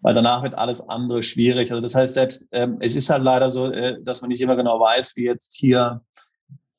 Weil 0.02 0.14
danach 0.14 0.44
wird 0.44 0.54
alles 0.54 0.82
andere 0.82 1.24
schwierig. 1.24 1.72
Also 1.72 1.82
das 1.82 1.96
heißt, 1.96 2.14
selbst 2.14 2.48
ähm, 2.52 2.78
es 2.82 2.96
ist 2.96 3.10
halt 3.10 3.24
leider 3.24 3.50
so, 3.52 3.72
äh, 3.72 4.02
dass 4.04 4.22
man 4.22 4.30
nicht 4.30 4.42
immer 4.42 4.56
genau 4.56 4.80
weiß, 4.80 5.16
wie 5.16 5.26
jetzt 5.26 5.56
hier 5.56 6.02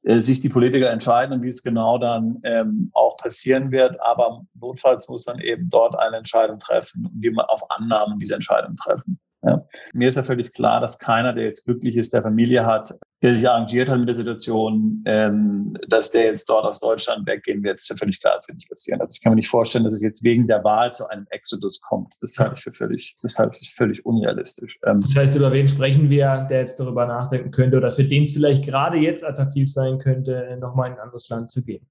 äh, 0.02 0.20
sich 0.20 0.40
die 0.40 0.48
Politiker 0.48 0.90
entscheiden 0.90 1.34
und 1.34 1.42
wie 1.42 1.48
es 1.48 1.62
genau 1.62 1.98
dann 1.98 2.40
ähm, 2.44 2.90
auch 2.92 3.16
passieren 3.18 3.70
wird. 3.70 4.00
Aber 4.02 4.42
notfalls 4.58 5.08
muss 5.08 5.26
man 5.26 5.38
eben 5.40 5.68
dort 5.68 5.98
eine 5.98 6.18
Entscheidung 6.18 6.58
treffen 6.58 7.06
und 7.06 7.20
die 7.20 7.30
man 7.30 7.46
auf 7.46 7.70
Annahmen 7.70 8.18
diese 8.18 8.34
Entscheidung 8.34 8.76
treffen. 8.76 9.18
Ja. 9.42 9.64
Mir 9.94 10.08
ist 10.08 10.16
ja 10.16 10.22
völlig 10.22 10.52
klar, 10.52 10.80
dass 10.80 10.98
keiner, 10.98 11.32
der 11.32 11.44
jetzt 11.44 11.64
glücklich 11.64 11.96
ist, 11.96 12.12
der 12.12 12.22
Familie 12.22 12.66
hat, 12.66 12.94
der 13.22 13.32
sich 13.32 13.48
arrangiert 13.48 13.88
hat 13.88 13.98
mit 13.98 14.08
der 14.08 14.16
Situation, 14.16 15.02
ähm, 15.06 15.76
dass 15.88 16.10
der 16.10 16.24
jetzt 16.24 16.48
dort 16.48 16.64
aus 16.64 16.78
Deutschland 16.78 17.26
weggehen 17.26 17.62
wird, 17.62 17.80
ist 17.80 17.88
ja 17.88 17.96
völlig 17.96 18.20
klar, 18.20 18.34
das 18.36 18.48
wird 18.48 18.58
nicht 18.58 18.68
passieren. 18.68 19.00
Also 19.00 19.14
ich 19.14 19.22
kann 19.22 19.32
mir 19.32 19.36
nicht 19.36 19.48
vorstellen, 19.48 19.84
dass 19.84 19.94
es 19.94 20.02
jetzt 20.02 20.22
wegen 20.24 20.46
der 20.46 20.62
Wahl 20.64 20.92
zu 20.92 21.08
einem 21.08 21.26
Exodus 21.30 21.80
kommt. 21.80 22.14
Das 22.20 22.38
halte 22.38 22.56
ich 22.56 22.62
für 22.62 22.72
völlig, 22.72 23.16
das 23.22 23.38
halte 23.38 23.58
ich 23.60 23.74
völlig 23.74 24.04
unrealistisch. 24.04 24.78
Ähm, 24.84 25.00
das 25.00 25.16
heißt, 25.16 25.36
über 25.36 25.52
wen 25.52 25.68
sprechen 25.68 26.10
wir, 26.10 26.46
der 26.50 26.60
jetzt 26.60 26.78
darüber 26.78 27.06
nachdenken 27.06 27.50
könnte 27.50 27.78
oder 27.78 27.90
für 27.90 28.04
den 28.04 28.24
es 28.24 28.32
vielleicht 28.32 28.64
gerade 28.64 28.98
jetzt 28.98 29.24
attraktiv 29.24 29.70
sein 29.70 29.98
könnte, 29.98 30.58
nochmal 30.60 30.88
in 30.88 30.94
ein 30.94 31.00
anderes 31.00 31.28
Land 31.30 31.50
zu 31.50 31.62
gehen? 31.62 31.86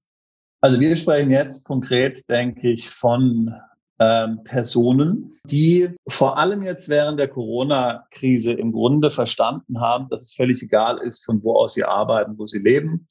Also 0.60 0.78
wir 0.78 0.94
sprechen 0.94 1.30
jetzt 1.30 1.64
konkret, 1.64 2.28
denke 2.28 2.70
ich, 2.70 2.90
von 2.90 3.54
ähm, 4.00 4.42
Personen, 4.44 5.30
die 5.44 5.94
vor 6.08 6.38
allem 6.38 6.62
jetzt 6.62 6.88
während 6.88 7.20
der 7.20 7.28
Corona-Krise 7.28 8.52
im 8.54 8.72
Grunde 8.72 9.10
verstanden 9.10 9.78
haben, 9.80 10.08
dass 10.08 10.22
es 10.22 10.34
völlig 10.34 10.62
egal 10.62 10.98
ist, 10.98 11.24
von 11.24 11.42
wo 11.44 11.54
aus 11.54 11.74
sie 11.74 11.84
arbeiten, 11.84 12.38
wo 12.38 12.46
sie 12.46 12.60
leben. 12.60 13.06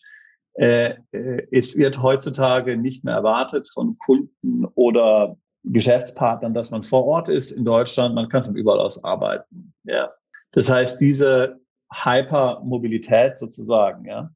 Äh, 0.53 0.95
äh, 1.11 1.47
es 1.51 1.77
wird 1.77 2.01
heutzutage 2.01 2.75
nicht 2.75 3.03
mehr 3.03 3.13
erwartet 3.13 3.69
von 3.69 3.99
Kunden 3.99 4.65
oder 4.73 5.37
Geschäftspartnern, 5.63 6.55
dass 6.55 6.71
man 6.71 6.81
vor 6.81 7.05
Ort 7.05 7.29
ist 7.29 7.51
in 7.51 7.65
Deutschland. 7.65 8.15
Man 8.15 8.27
kann 8.27 8.43
von 8.43 8.55
überall 8.55 8.79
aus 8.79 9.03
arbeiten. 9.03 9.73
Ja. 9.83 10.09
Das 10.53 10.71
heißt, 10.71 10.99
diese 10.99 11.59
Hypermobilität 11.93 13.37
sozusagen, 13.37 14.05
ja, 14.05 14.31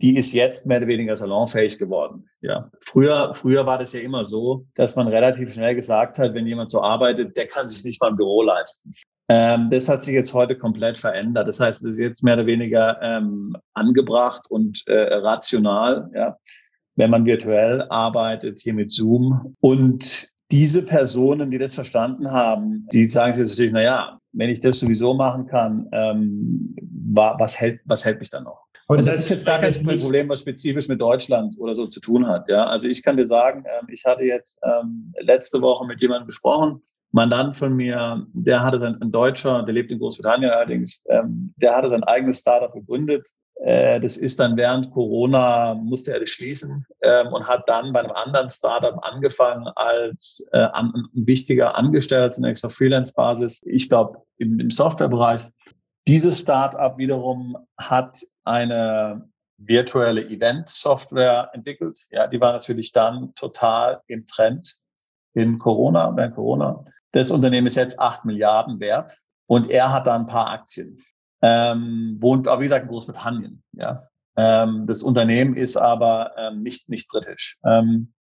die 0.00 0.16
ist 0.16 0.32
jetzt 0.32 0.66
mehr 0.66 0.78
oder 0.78 0.86
weniger 0.86 1.16
salonfähig 1.16 1.78
geworden. 1.78 2.26
Ja. 2.40 2.70
Früher, 2.80 3.32
früher 3.34 3.66
war 3.66 3.78
das 3.78 3.92
ja 3.92 4.00
immer 4.00 4.24
so, 4.24 4.66
dass 4.74 4.96
man 4.96 5.08
relativ 5.08 5.52
schnell 5.52 5.74
gesagt 5.74 6.18
hat, 6.18 6.34
wenn 6.34 6.46
jemand 6.46 6.70
so 6.70 6.80
arbeitet, 6.82 7.36
der 7.36 7.46
kann 7.46 7.68
sich 7.68 7.84
nicht 7.84 8.00
mal 8.00 8.10
ein 8.10 8.16
Büro 8.16 8.42
leisten. 8.42 8.92
Ähm, 9.28 9.70
das 9.70 9.88
hat 9.88 10.04
sich 10.04 10.14
jetzt 10.14 10.34
heute 10.34 10.56
komplett 10.56 10.98
verändert. 10.98 11.48
Das 11.48 11.60
heißt, 11.60 11.84
es 11.84 11.94
ist 11.94 12.00
jetzt 12.00 12.22
mehr 12.22 12.34
oder 12.34 12.46
weniger 12.46 13.00
ähm, 13.00 13.56
angebracht 13.74 14.42
und 14.48 14.82
äh, 14.86 15.14
rational, 15.14 16.10
ja, 16.14 16.36
wenn 16.96 17.10
man 17.10 17.24
virtuell 17.24 17.82
arbeitet, 17.88 18.60
hier 18.60 18.74
mit 18.74 18.90
Zoom. 18.90 19.56
Und 19.60 20.30
diese 20.50 20.84
Personen, 20.84 21.50
die 21.50 21.58
das 21.58 21.74
verstanden 21.74 22.30
haben, 22.30 22.86
die 22.92 23.08
sagen 23.08 23.32
sich 23.32 23.48
natürlich, 23.48 23.72
na 23.72 23.82
ja, 23.82 24.18
wenn 24.32 24.50
ich 24.50 24.60
das 24.60 24.80
sowieso 24.80 25.14
machen 25.14 25.46
kann, 25.46 25.88
ähm, 25.92 26.76
was 27.14 27.60
hält, 27.60 27.80
was 27.84 28.04
hält 28.04 28.20
mich 28.20 28.30
dann 28.30 28.44
noch? 28.44 28.66
Und 28.92 28.98
das, 28.98 29.06
das 29.06 29.18
ist 29.20 29.30
jetzt 29.30 29.46
gar 29.46 29.60
kein 29.60 29.72
Problem, 30.00 30.28
was 30.28 30.40
spezifisch 30.40 30.88
mit 30.88 31.00
Deutschland 31.00 31.56
oder 31.58 31.72
so 31.72 31.86
zu 31.86 32.00
tun 32.00 32.26
hat. 32.26 32.48
Ja, 32.48 32.66
also 32.66 32.88
ich 32.88 33.02
kann 33.02 33.16
dir 33.16 33.24
sagen, 33.24 33.64
ähm, 33.66 33.88
ich 33.90 34.04
hatte 34.04 34.22
jetzt 34.22 34.60
ähm, 34.64 35.14
letzte 35.18 35.62
Woche 35.62 35.86
mit 35.86 36.00
jemandem 36.02 36.26
gesprochen, 36.26 36.82
Mandant 37.10 37.56
von 37.56 37.74
mir, 37.74 38.26
der 38.32 38.62
hatte 38.62 38.78
sein, 38.78 39.00
ein 39.00 39.12
Deutscher, 39.12 39.62
der 39.62 39.74
lebt 39.74 39.90
in 39.92 39.98
Großbritannien 39.98 40.50
allerdings, 40.50 41.04
ähm, 41.08 41.54
der 41.56 41.74
hatte 41.74 41.88
sein 41.88 42.04
eigenes 42.04 42.40
Startup 42.40 42.72
gegründet. 42.72 43.28
Äh, 43.64 44.00
das 44.00 44.16
ist 44.16 44.40
dann 44.40 44.56
während 44.56 44.90
Corona 44.90 45.74
musste 45.74 46.12
er 46.12 46.20
das 46.20 46.30
schließen 46.30 46.86
und 47.32 47.46
hat 47.46 47.68
dann 47.68 47.92
bei 47.92 48.00
einem 48.00 48.12
anderen 48.12 48.48
Startup 48.48 48.98
angefangen 49.02 49.66
als 49.74 50.46
äh, 50.52 50.68
ein 50.72 50.92
wichtiger 51.12 51.76
Angestellter 51.76 52.30
zunächst 52.30 52.64
auf 52.64 52.74
Freelance-Basis. 52.74 53.62
Ich 53.66 53.88
glaube 53.88 54.18
im 54.38 54.70
Softwarebereich. 54.70 55.48
Dieses 56.08 56.40
Startup 56.40 56.96
wiederum 56.98 57.56
hat 57.78 58.20
eine 58.44 59.28
virtuelle 59.58 60.28
Event-Software 60.28 61.50
entwickelt. 61.52 61.98
Ja, 62.10 62.26
die 62.26 62.40
war 62.40 62.52
natürlich 62.52 62.92
dann 62.92 63.32
total 63.34 64.00
im 64.08 64.26
Trend 64.26 64.76
in 65.34 65.58
Corona, 65.58 66.14
während 66.16 66.34
Corona. 66.34 66.84
Das 67.12 67.30
Unternehmen 67.30 67.66
ist 67.66 67.76
jetzt 67.76 68.00
acht 68.00 68.24
Milliarden 68.24 68.80
wert 68.80 69.16
und 69.46 69.70
er 69.70 69.92
hat 69.92 70.06
da 70.06 70.16
ein 70.16 70.26
paar 70.26 70.50
Aktien. 70.50 70.98
Ähm, 71.42 72.18
wohnt, 72.20 72.48
aber 72.48 72.60
wie 72.60 72.64
gesagt, 72.64 72.84
in 72.84 72.88
Großbritannien. 72.88 73.62
Ja. 73.72 74.08
Ähm, 74.36 74.86
das 74.86 75.02
Unternehmen 75.02 75.56
ist 75.56 75.76
aber 75.76 76.32
ähm, 76.36 76.62
nicht, 76.62 76.88
nicht 76.88 77.08
britisch. 77.08 77.58
Ähm, 77.64 78.12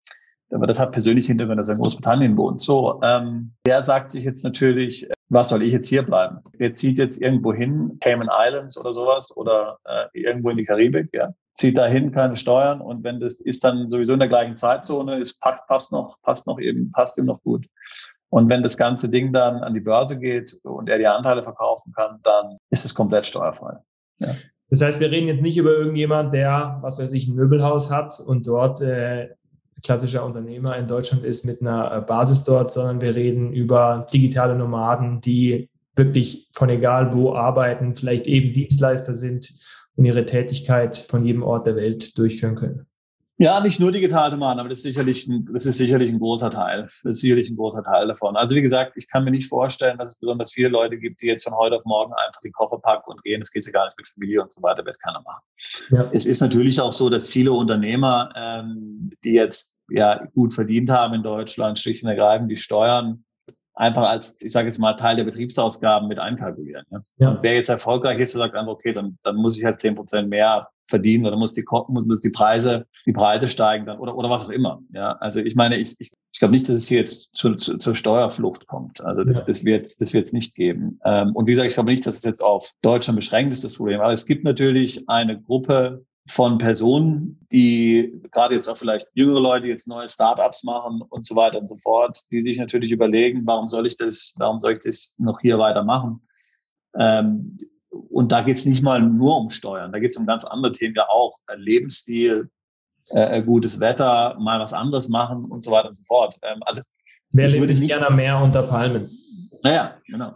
aber 0.51 0.67
das 0.67 0.79
hat 0.79 0.91
persönlich 0.91 1.27
Hintergrund, 1.27 1.59
dass 1.59 1.69
er 1.69 1.75
in 1.75 1.81
Großbritannien 1.81 2.37
wohnt. 2.37 2.59
So, 2.59 2.99
ähm, 3.03 3.53
der 3.65 3.81
sagt 3.81 4.11
sich 4.11 4.25
jetzt 4.25 4.43
natürlich, 4.43 5.09
was 5.31 5.49
soll 5.49 5.63
ich 5.63 5.71
jetzt 5.71 5.87
hier 5.87 6.03
bleiben? 6.03 6.39
Der 6.59 6.73
zieht 6.73 6.97
jetzt 6.97 7.21
irgendwo 7.21 7.53
hin, 7.53 7.97
Cayman 8.01 8.29
Islands 8.29 8.77
oder 8.77 8.91
sowas 8.91 9.35
oder 9.35 9.77
äh, 9.85 10.07
irgendwo 10.13 10.49
in 10.49 10.57
die 10.57 10.65
Karibik, 10.65 11.09
ja. 11.13 11.33
Zieht 11.55 11.77
dahin, 11.77 12.11
keine 12.11 12.35
Steuern 12.35 12.81
und 12.81 13.03
wenn 13.03 13.19
das 13.19 13.39
ist 13.39 13.63
dann 13.63 13.89
sowieso 13.89 14.13
in 14.13 14.19
der 14.19 14.27
gleichen 14.27 14.57
Zeitzone, 14.57 15.19
ist 15.19 15.39
passt, 15.39 15.65
passt 15.67 15.91
noch, 15.91 16.17
passt 16.21 16.47
noch 16.47 16.59
eben, 16.59 16.91
passt 16.91 17.17
ihm 17.17 17.25
noch 17.25 17.41
gut. 17.43 17.65
Und 18.29 18.49
wenn 18.49 18.63
das 18.63 18.77
ganze 18.77 19.09
Ding 19.09 19.31
dann 19.31 19.57
an 19.57 19.73
die 19.73 19.79
Börse 19.79 20.19
geht 20.19 20.59
und 20.63 20.89
er 20.89 20.97
die 20.97 21.07
Anteile 21.07 21.43
verkaufen 21.43 21.93
kann, 21.93 22.19
dann 22.23 22.57
ist 22.69 22.85
es 22.85 22.95
komplett 22.95 23.27
steuerfrei. 23.27 23.77
Ja. 24.19 24.29
Das 24.69 24.81
heißt, 24.81 24.99
wir 24.99 25.11
reden 25.11 25.27
jetzt 25.27 25.41
nicht 25.41 25.57
über 25.57 25.71
irgendjemand, 25.71 26.33
der, 26.33 26.79
was 26.81 26.99
weiß 26.99 27.11
ich, 27.11 27.27
ein 27.27 27.35
Möbelhaus 27.35 27.91
hat 27.91 28.19
und 28.25 28.47
dort 28.47 28.81
äh, 28.81 29.29
klassischer 29.83 30.25
Unternehmer 30.25 30.77
in 30.77 30.87
Deutschland 30.87 31.23
ist 31.23 31.45
mit 31.45 31.61
einer 31.61 31.95
äh, 31.95 32.01
Basis 32.01 32.43
dort, 32.43 32.71
sondern 32.71 33.01
wir 33.01 33.15
reden 33.15 33.53
über 33.53 34.07
digitale 34.13 34.55
Nomaden, 34.55 35.21
die 35.21 35.69
wirklich 35.95 36.49
von 36.53 36.69
egal 36.69 37.13
wo 37.13 37.33
arbeiten, 37.33 37.95
vielleicht 37.95 38.27
eben 38.27 38.53
Dienstleister 38.53 39.13
sind 39.13 39.53
und 39.95 40.05
ihre 40.05 40.25
Tätigkeit 40.25 40.97
von 40.97 41.25
jedem 41.25 41.43
Ort 41.43 41.67
der 41.67 41.75
Welt 41.75 42.17
durchführen 42.17 42.55
können. 42.55 42.87
Ja, 43.41 43.59
nicht 43.59 43.79
nur 43.79 43.91
digitale 43.91 44.33
Nomaden, 44.35 44.59
aber 44.59 44.69
das 44.69 44.77
ist 44.77 44.83
sicherlich 44.83 45.27
ein, 45.27 45.49
das 45.51 45.65
ist 45.65 45.79
sicherlich 45.79 46.11
ein 46.11 46.19
großer 46.19 46.51
Teil. 46.51 46.83
Das 46.83 47.01
ist 47.03 47.21
sicherlich 47.21 47.49
ein 47.49 47.55
großer 47.55 47.81
Teil 47.81 48.07
davon. 48.07 48.35
Also 48.35 48.55
wie 48.55 48.61
gesagt, 48.61 48.93
ich 48.97 49.09
kann 49.09 49.23
mir 49.23 49.31
nicht 49.31 49.49
vorstellen, 49.49 49.97
dass 49.97 50.09
es 50.09 50.15
besonders 50.17 50.53
viele 50.53 50.67
Leute 50.67 50.95
gibt, 50.99 51.23
die 51.23 51.25
jetzt 51.25 51.45
von 51.45 51.55
heute 51.55 51.77
auf 51.77 51.83
morgen 51.83 52.13
einfach 52.13 52.39
die 52.43 52.51
Koffer 52.51 52.77
packen 52.77 53.09
und 53.09 53.23
gehen. 53.23 53.39
Das 53.39 53.51
geht 53.51 53.65
ja 53.65 53.71
gar 53.71 53.85
nicht 53.85 53.97
mit 53.97 54.07
Familie 54.09 54.43
und 54.43 54.51
so 54.51 54.61
weiter, 54.61 54.85
wird 54.85 55.01
keiner 55.01 55.23
machen. 55.23 55.41
Ja. 55.89 56.11
Es 56.13 56.27
ist 56.27 56.39
natürlich 56.39 56.79
auch 56.79 56.91
so, 56.91 57.09
dass 57.09 57.29
viele 57.29 57.51
Unternehmer, 57.51 58.31
ähm, 58.35 59.09
die 59.23 59.33
jetzt 59.33 59.73
ja 59.89 60.23
gut 60.35 60.53
verdient 60.53 60.91
haben 60.91 61.15
in 61.15 61.23
Deutschland, 61.23 61.79
schlicht 61.79 62.03
und 62.03 62.09
ergreifend 62.09 62.51
die 62.51 62.55
Steuern 62.55 63.23
einfach 63.73 64.07
als, 64.07 64.39
ich 64.43 64.51
sage 64.51 64.67
jetzt 64.67 64.77
mal, 64.77 64.93
Teil 64.93 65.15
der 65.15 65.23
Betriebsausgaben 65.23 66.07
mit 66.07 66.19
einkalkulieren. 66.19 66.85
Ja? 66.91 67.01
Ja. 67.17 67.39
wer 67.41 67.55
jetzt 67.55 67.69
erfolgreich 67.69 68.19
ist, 68.19 68.33
sagt 68.33 68.53
einfach, 68.53 68.73
okay, 68.73 68.93
dann, 68.93 69.17
dann 69.23 69.35
muss 69.37 69.57
ich 69.57 69.65
halt 69.65 69.79
zehn 69.79 69.95
Prozent 69.95 70.29
mehr 70.29 70.69
verdienen 70.87 71.25
oder 71.25 71.37
muss 71.37 71.53
die, 71.53 71.65
muss 71.87 72.21
die 72.21 72.29
Preise, 72.29 72.85
die 73.05 73.13
Preise 73.13 73.47
steigen 73.47 73.85
dann 73.85 73.99
oder, 73.99 74.15
oder 74.15 74.29
was 74.29 74.45
auch 74.45 74.49
immer. 74.49 74.81
Ja, 74.93 75.13
also 75.13 75.39
ich 75.39 75.55
meine, 75.55 75.77
ich, 75.77 75.95
ich, 75.99 76.11
ich 76.33 76.39
glaube 76.39 76.51
nicht, 76.51 76.67
dass 76.67 76.75
es 76.75 76.87
hier 76.87 76.99
jetzt 76.99 77.35
zu, 77.35 77.55
zu, 77.55 77.77
zur 77.77 77.95
Steuerflucht 77.95 78.67
kommt. 78.67 79.01
Also 79.01 79.23
das, 79.23 79.39
ja. 79.39 79.45
das 79.45 79.65
wird 79.65 80.01
das 80.01 80.13
wird 80.13 80.27
es 80.27 80.33
nicht 80.33 80.55
geben. 80.55 80.99
Ähm, 81.05 81.35
und 81.35 81.47
wie 81.47 81.51
gesagt, 81.51 81.69
ich 81.69 81.75
glaube 81.75 81.89
nicht, 81.89 82.05
dass 82.05 82.17
es 82.17 82.23
jetzt 82.23 82.43
auf 82.43 82.71
Deutschland 82.81 83.17
beschränkt 83.17 83.53
ist, 83.53 83.63
das 83.63 83.75
Problem. 83.75 84.01
Aber 84.01 84.11
es 84.11 84.25
gibt 84.25 84.43
natürlich 84.43 85.07
eine 85.07 85.41
Gruppe 85.41 86.05
von 86.27 86.57
Personen, 86.59 87.39
die 87.51 88.21
gerade 88.31 88.53
jetzt 88.53 88.67
auch 88.67 88.77
vielleicht 88.77 89.07
jüngere 89.13 89.39
Leute 89.39 89.67
jetzt 89.67 89.87
neue 89.87 90.07
Startups 90.07 90.63
machen 90.63 91.01
und 91.09 91.25
so 91.25 91.35
weiter 91.35 91.57
und 91.57 91.65
so 91.65 91.75
fort, 91.77 92.19
die 92.31 92.41
sich 92.41 92.57
natürlich 92.57 92.91
überlegen, 92.91 93.41
warum 93.45 93.67
soll 93.67 93.87
ich 93.87 93.97
das, 93.97 94.35
warum 94.37 94.59
soll 94.59 94.73
ich 94.73 94.79
das 94.79 95.15
noch 95.17 95.39
hier 95.41 95.57
weitermachen? 95.57 96.21
Ähm, 96.97 97.57
und 97.91 98.31
da 98.31 98.41
geht 98.41 98.57
es 98.57 98.65
nicht 98.65 98.83
mal 98.83 99.01
nur 99.01 99.37
um 99.37 99.49
Steuern, 99.49 99.91
da 99.91 99.99
geht 99.99 100.11
es 100.11 100.17
um 100.17 100.25
ganz 100.25 100.45
andere 100.45 100.71
Themen 100.71 100.95
ja 100.95 101.07
auch. 101.09 101.37
Äh, 101.47 101.55
Lebensstil, 101.57 102.49
äh, 103.09 103.39
äh, 103.39 103.43
gutes 103.43 103.79
Wetter, 103.79 104.37
mal 104.39 104.59
was 104.59 104.73
anderes 104.73 105.09
machen 105.09 105.45
und 105.45 105.63
so 105.63 105.71
weiter 105.71 105.89
und 105.89 105.95
so 105.95 106.03
fort. 106.03 106.37
Ähm, 106.43 106.59
also 106.65 106.81
Wer 107.31 107.47
ich 107.47 107.59
würde 107.59 107.73
nicht 107.73 107.97
gerne 107.97 108.15
mehr 108.15 108.37
unter 108.39 108.63
Palmen? 108.63 109.09
Naja, 109.63 109.97
genau. 110.05 110.33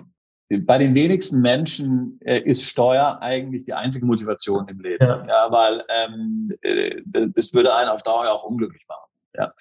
Bei 0.49 0.77
den 0.77 0.93
wenigsten 0.93 1.41
Menschen 1.41 2.19
äh, 2.23 2.39
ist 2.39 2.63
Steuer 2.63 3.17
eigentlich 3.21 3.65
die 3.65 3.73
einzige 3.73 4.05
Motivation 4.05 4.67
im 4.67 4.79
Leben. 4.79 5.03
Ja, 5.03 5.25
ja 5.25 5.51
weil 5.51 5.83
ähm, 5.89 6.53
äh, 6.61 7.01
das 7.05 7.53
würde 7.53 7.73
einen 7.73 7.89
auf 7.89 8.03
Dauer 8.03 8.31
auch 8.31 8.43
unglücklich 8.43 8.85
machen. 8.87 9.09
Ja. 9.37 9.53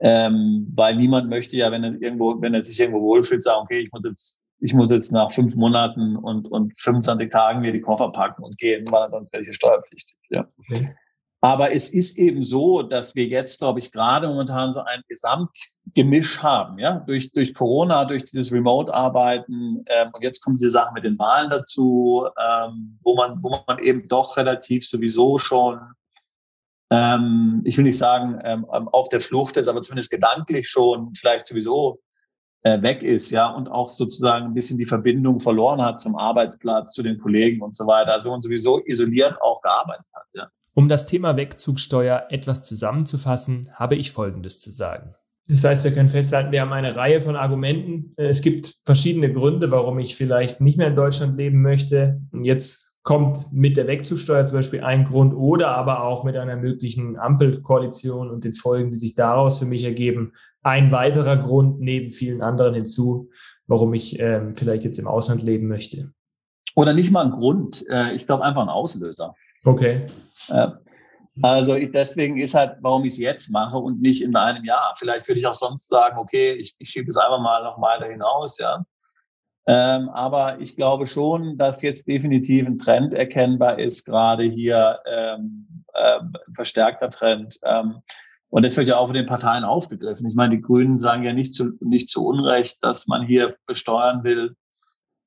Ähm, 0.00 0.66
weil 0.74 0.96
niemand 0.96 1.28
möchte 1.28 1.56
ja, 1.56 1.70
wenn 1.70 1.84
er 1.84 1.94
irgendwo, 2.02 2.40
wenn 2.40 2.54
er 2.54 2.64
sich 2.64 2.80
irgendwo 2.80 3.00
wohlfühlt, 3.00 3.42
sagen, 3.42 3.62
okay, 3.62 3.80
ich 3.80 3.92
muss 3.92 4.02
jetzt 4.04 4.41
ich 4.62 4.74
muss 4.74 4.92
jetzt 4.92 5.10
nach 5.10 5.32
fünf 5.32 5.56
Monaten 5.56 6.16
und, 6.16 6.46
und 6.46 6.78
25 6.78 7.30
Tagen 7.30 7.60
mir 7.60 7.72
die 7.72 7.80
Koffer 7.80 8.10
packen 8.12 8.44
und 8.44 8.56
gehen, 8.58 8.84
weil 8.90 9.10
sonst 9.10 9.32
werde 9.32 9.48
ich 9.48 9.56
steuerpflichtig. 9.56 10.16
Ja. 10.30 10.46
Okay. 10.56 10.94
Aber 11.40 11.72
es 11.72 11.92
ist 11.92 12.16
eben 12.18 12.44
so, 12.44 12.82
dass 12.82 13.16
wir 13.16 13.24
jetzt, 13.24 13.58
glaube 13.58 13.80
ich, 13.80 13.90
gerade 13.90 14.28
momentan 14.28 14.72
so 14.72 14.80
ein 14.84 15.02
Gesamtgemisch 15.08 16.40
haben, 16.40 16.78
ja, 16.78 17.00
durch, 17.00 17.32
durch 17.32 17.52
Corona, 17.52 18.04
durch 18.04 18.22
dieses 18.22 18.52
Remote-Arbeiten, 18.52 19.84
ähm, 19.86 20.10
und 20.12 20.22
jetzt 20.22 20.40
kommt 20.44 20.60
diese 20.60 20.70
Sache 20.70 20.94
mit 20.94 21.02
den 21.02 21.18
Wahlen 21.18 21.50
dazu, 21.50 22.28
ähm, 22.38 23.00
wo 23.02 23.16
man, 23.16 23.42
wo 23.42 23.56
man 23.66 23.80
eben 23.80 24.06
doch 24.06 24.36
relativ 24.36 24.86
sowieso 24.86 25.38
schon, 25.38 25.80
ähm, 26.90 27.62
ich 27.64 27.76
will 27.76 27.84
nicht 27.84 27.98
sagen, 27.98 28.40
ähm, 28.44 28.64
auf 28.68 29.08
der 29.08 29.20
Flucht 29.20 29.56
ist, 29.56 29.66
aber 29.66 29.82
zumindest 29.82 30.12
gedanklich 30.12 30.68
schon 30.68 31.12
vielleicht 31.16 31.48
sowieso 31.48 31.98
äh, 32.62 32.80
weg 32.82 33.02
ist, 33.02 33.30
ja, 33.30 33.50
und 33.50 33.68
auch 33.68 33.88
sozusagen 33.88 34.46
ein 34.46 34.54
bisschen 34.54 34.78
die 34.78 34.86
Verbindung 34.86 35.40
verloren 35.40 35.82
hat 35.82 36.00
zum 36.00 36.16
Arbeitsplatz, 36.16 36.92
zu 36.92 37.02
den 37.02 37.18
Kollegen 37.18 37.60
und 37.62 37.74
so 37.74 37.86
weiter. 37.86 38.12
Also 38.12 38.30
und 38.30 38.42
sowieso 38.42 38.80
isoliert 38.84 39.40
auch 39.42 39.60
gearbeitet 39.62 40.06
hat, 40.14 40.26
ja. 40.34 40.48
Um 40.74 40.88
das 40.88 41.04
Thema 41.04 41.36
Wegzugsteuer 41.36 42.26
etwas 42.30 42.62
zusammenzufassen, 42.62 43.68
habe 43.74 43.94
ich 43.96 44.10
Folgendes 44.10 44.58
zu 44.58 44.70
sagen. 44.70 45.14
Das 45.48 45.64
heißt, 45.64 45.84
wir 45.84 45.92
können 45.92 46.08
festhalten, 46.08 46.52
wir 46.52 46.62
haben 46.62 46.72
eine 46.72 46.96
Reihe 46.96 47.20
von 47.20 47.36
Argumenten. 47.36 48.14
Es 48.16 48.40
gibt 48.40 48.76
verschiedene 48.86 49.30
Gründe, 49.32 49.70
warum 49.70 49.98
ich 49.98 50.16
vielleicht 50.16 50.60
nicht 50.60 50.78
mehr 50.78 50.86
in 50.86 50.94
Deutschland 50.94 51.36
leben 51.36 51.60
möchte. 51.60 52.22
Und 52.30 52.44
jetzt 52.44 52.91
kommt 53.02 53.52
mit 53.52 53.76
der 53.76 53.88
Wegzusteuer 53.88 54.46
zum 54.46 54.58
Beispiel 54.58 54.82
ein 54.82 55.06
Grund 55.06 55.34
oder 55.34 55.68
aber 55.76 56.04
auch 56.04 56.22
mit 56.22 56.36
einer 56.36 56.56
möglichen 56.56 57.18
Ampelkoalition 57.18 58.30
und 58.30 58.44
den 58.44 58.54
Folgen, 58.54 58.92
die 58.92 58.98
sich 58.98 59.14
daraus 59.14 59.58
für 59.58 59.66
mich 59.66 59.84
ergeben, 59.84 60.34
ein 60.62 60.92
weiterer 60.92 61.36
Grund 61.36 61.80
neben 61.80 62.10
vielen 62.10 62.42
anderen 62.42 62.74
hinzu, 62.74 63.30
warum 63.66 63.92
ich 63.94 64.20
ähm, 64.20 64.54
vielleicht 64.54 64.84
jetzt 64.84 64.98
im 64.98 65.08
Ausland 65.08 65.42
leben 65.42 65.66
möchte. 65.66 66.12
Oder 66.76 66.92
nicht 66.92 67.10
mal 67.10 67.24
ein 67.24 67.32
Grund. 67.32 67.84
Äh, 67.88 68.14
ich 68.14 68.26
glaube 68.26 68.44
einfach 68.44 68.62
ein 68.62 68.68
Auslöser. 68.68 69.34
Okay. 69.64 70.06
Äh, 70.48 70.68
also 71.40 71.74
ich, 71.74 71.90
deswegen 71.90 72.38
ist 72.38 72.54
halt, 72.54 72.76
warum 72.82 73.04
ich 73.04 73.12
es 73.12 73.18
jetzt 73.18 73.50
mache 73.50 73.78
und 73.78 74.00
nicht 74.00 74.22
in 74.22 74.36
einem 74.36 74.64
Jahr. 74.64 74.94
Vielleicht 74.98 75.26
würde 75.28 75.40
ich 75.40 75.46
auch 75.46 75.54
sonst 75.54 75.88
sagen, 75.88 76.18
okay, 76.18 76.52
ich, 76.52 76.74
ich 76.78 76.90
schiebe 76.90 77.08
es 77.08 77.16
einfach 77.16 77.40
mal 77.40 77.64
noch 77.64 77.80
weiter 77.80 78.06
hinaus, 78.06 78.58
ja. 78.58 78.84
Ähm, 79.66 80.08
aber 80.08 80.60
ich 80.60 80.76
glaube 80.76 81.06
schon, 81.06 81.56
dass 81.56 81.82
jetzt 81.82 82.08
definitiv 82.08 82.66
ein 82.66 82.78
Trend 82.78 83.14
erkennbar 83.14 83.78
ist, 83.78 84.04
gerade 84.04 84.42
hier 84.42 84.98
ähm, 85.06 85.84
ähm, 85.94 86.32
verstärkter 86.54 87.10
Trend. 87.10 87.58
Ähm, 87.64 88.02
und 88.48 88.64
das 88.64 88.76
wird 88.76 88.88
ja 88.88 88.98
auch 88.98 89.06
von 89.06 89.14
den 89.14 89.26
Parteien 89.26 89.64
aufgegriffen. 89.64 90.26
Ich 90.26 90.34
meine, 90.34 90.56
die 90.56 90.62
Grünen 90.62 90.98
sagen 90.98 91.22
ja 91.22 91.32
nicht 91.32 91.54
zu, 91.54 91.72
nicht 91.80 92.08
zu 92.08 92.26
Unrecht, 92.26 92.84
dass 92.84 93.06
man 93.06 93.26
hier 93.26 93.56
besteuern 93.66 94.24
will 94.24 94.56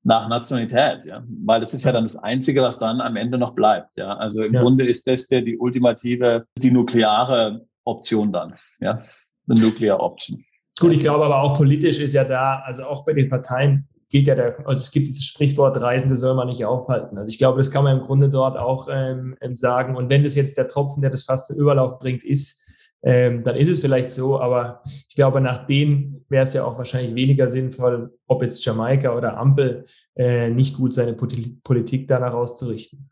nach 0.04 0.28
Nationalität, 0.28 1.04
ja, 1.04 1.24
weil 1.44 1.58
das 1.58 1.74
ist 1.74 1.84
ja 1.84 1.90
dann 1.90 2.04
das 2.04 2.16
Einzige, 2.16 2.62
was 2.62 2.78
dann 2.78 3.00
am 3.00 3.16
Ende 3.16 3.38
noch 3.38 3.56
bleibt, 3.56 3.96
ja. 3.96 4.16
Also 4.16 4.44
im 4.44 4.54
ja. 4.54 4.62
Grunde 4.62 4.86
ist 4.86 5.08
das 5.08 5.26
der 5.26 5.42
die 5.42 5.58
ultimative, 5.58 6.46
die 6.58 6.70
nukleare 6.70 7.66
Option 7.84 8.32
dann, 8.32 8.54
ja, 8.78 9.00
the 9.48 9.60
nuclear 9.60 9.98
option. 9.98 10.44
Gut, 10.78 10.92
ich 10.92 11.00
glaube 11.00 11.24
aber 11.24 11.42
auch 11.42 11.56
politisch 11.56 11.98
ist 11.98 12.14
ja 12.14 12.22
da, 12.22 12.62
also 12.64 12.84
auch 12.84 13.04
bei 13.04 13.14
den 13.14 13.28
Parteien 13.28 13.88
geht 14.08 14.28
ja 14.28 14.34
der, 14.34 14.58
also 14.66 14.80
es 14.80 14.90
gibt 14.90 15.08
dieses 15.08 15.24
Sprichwort, 15.24 15.80
Reisende 15.80 16.16
soll 16.16 16.34
man 16.34 16.48
nicht 16.48 16.64
aufhalten. 16.64 17.18
Also 17.18 17.30
ich 17.30 17.38
glaube, 17.38 17.58
das 17.58 17.70
kann 17.70 17.84
man 17.84 17.98
im 17.98 18.04
Grunde 18.04 18.28
dort 18.28 18.56
auch 18.56 18.88
ähm, 18.90 19.36
ähm, 19.40 19.56
sagen. 19.56 19.96
Und 19.96 20.10
wenn 20.10 20.22
das 20.22 20.36
jetzt 20.36 20.56
der 20.56 20.68
Tropfen, 20.68 21.02
der 21.02 21.10
das 21.10 21.24
fast 21.24 21.46
zum 21.46 21.56
Überlauf 21.56 21.98
bringt, 21.98 22.22
ist, 22.22 22.62
ähm, 23.02 23.44
dann 23.44 23.56
ist 23.56 23.68
es 23.68 23.80
vielleicht 23.80 24.10
so. 24.10 24.40
Aber 24.40 24.82
ich 25.08 25.14
glaube, 25.14 25.40
nach 25.40 25.66
denen 25.66 26.24
wäre 26.28 26.44
es 26.44 26.54
ja 26.54 26.64
auch 26.64 26.78
wahrscheinlich 26.78 27.14
weniger 27.14 27.48
sinnvoll, 27.48 28.16
ob 28.26 28.42
jetzt 28.42 28.64
Jamaika 28.64 29.14
oder 29.16 29.36
Ampel, 29.36 29.84
äh, 30.16 30.50
nicht 30.50 30.76
gut 30.76 30.94
seine 30.94 31.14
Politik 31.14 32.08
danach 32.08 32.32
auszurichten. 32.32 33.10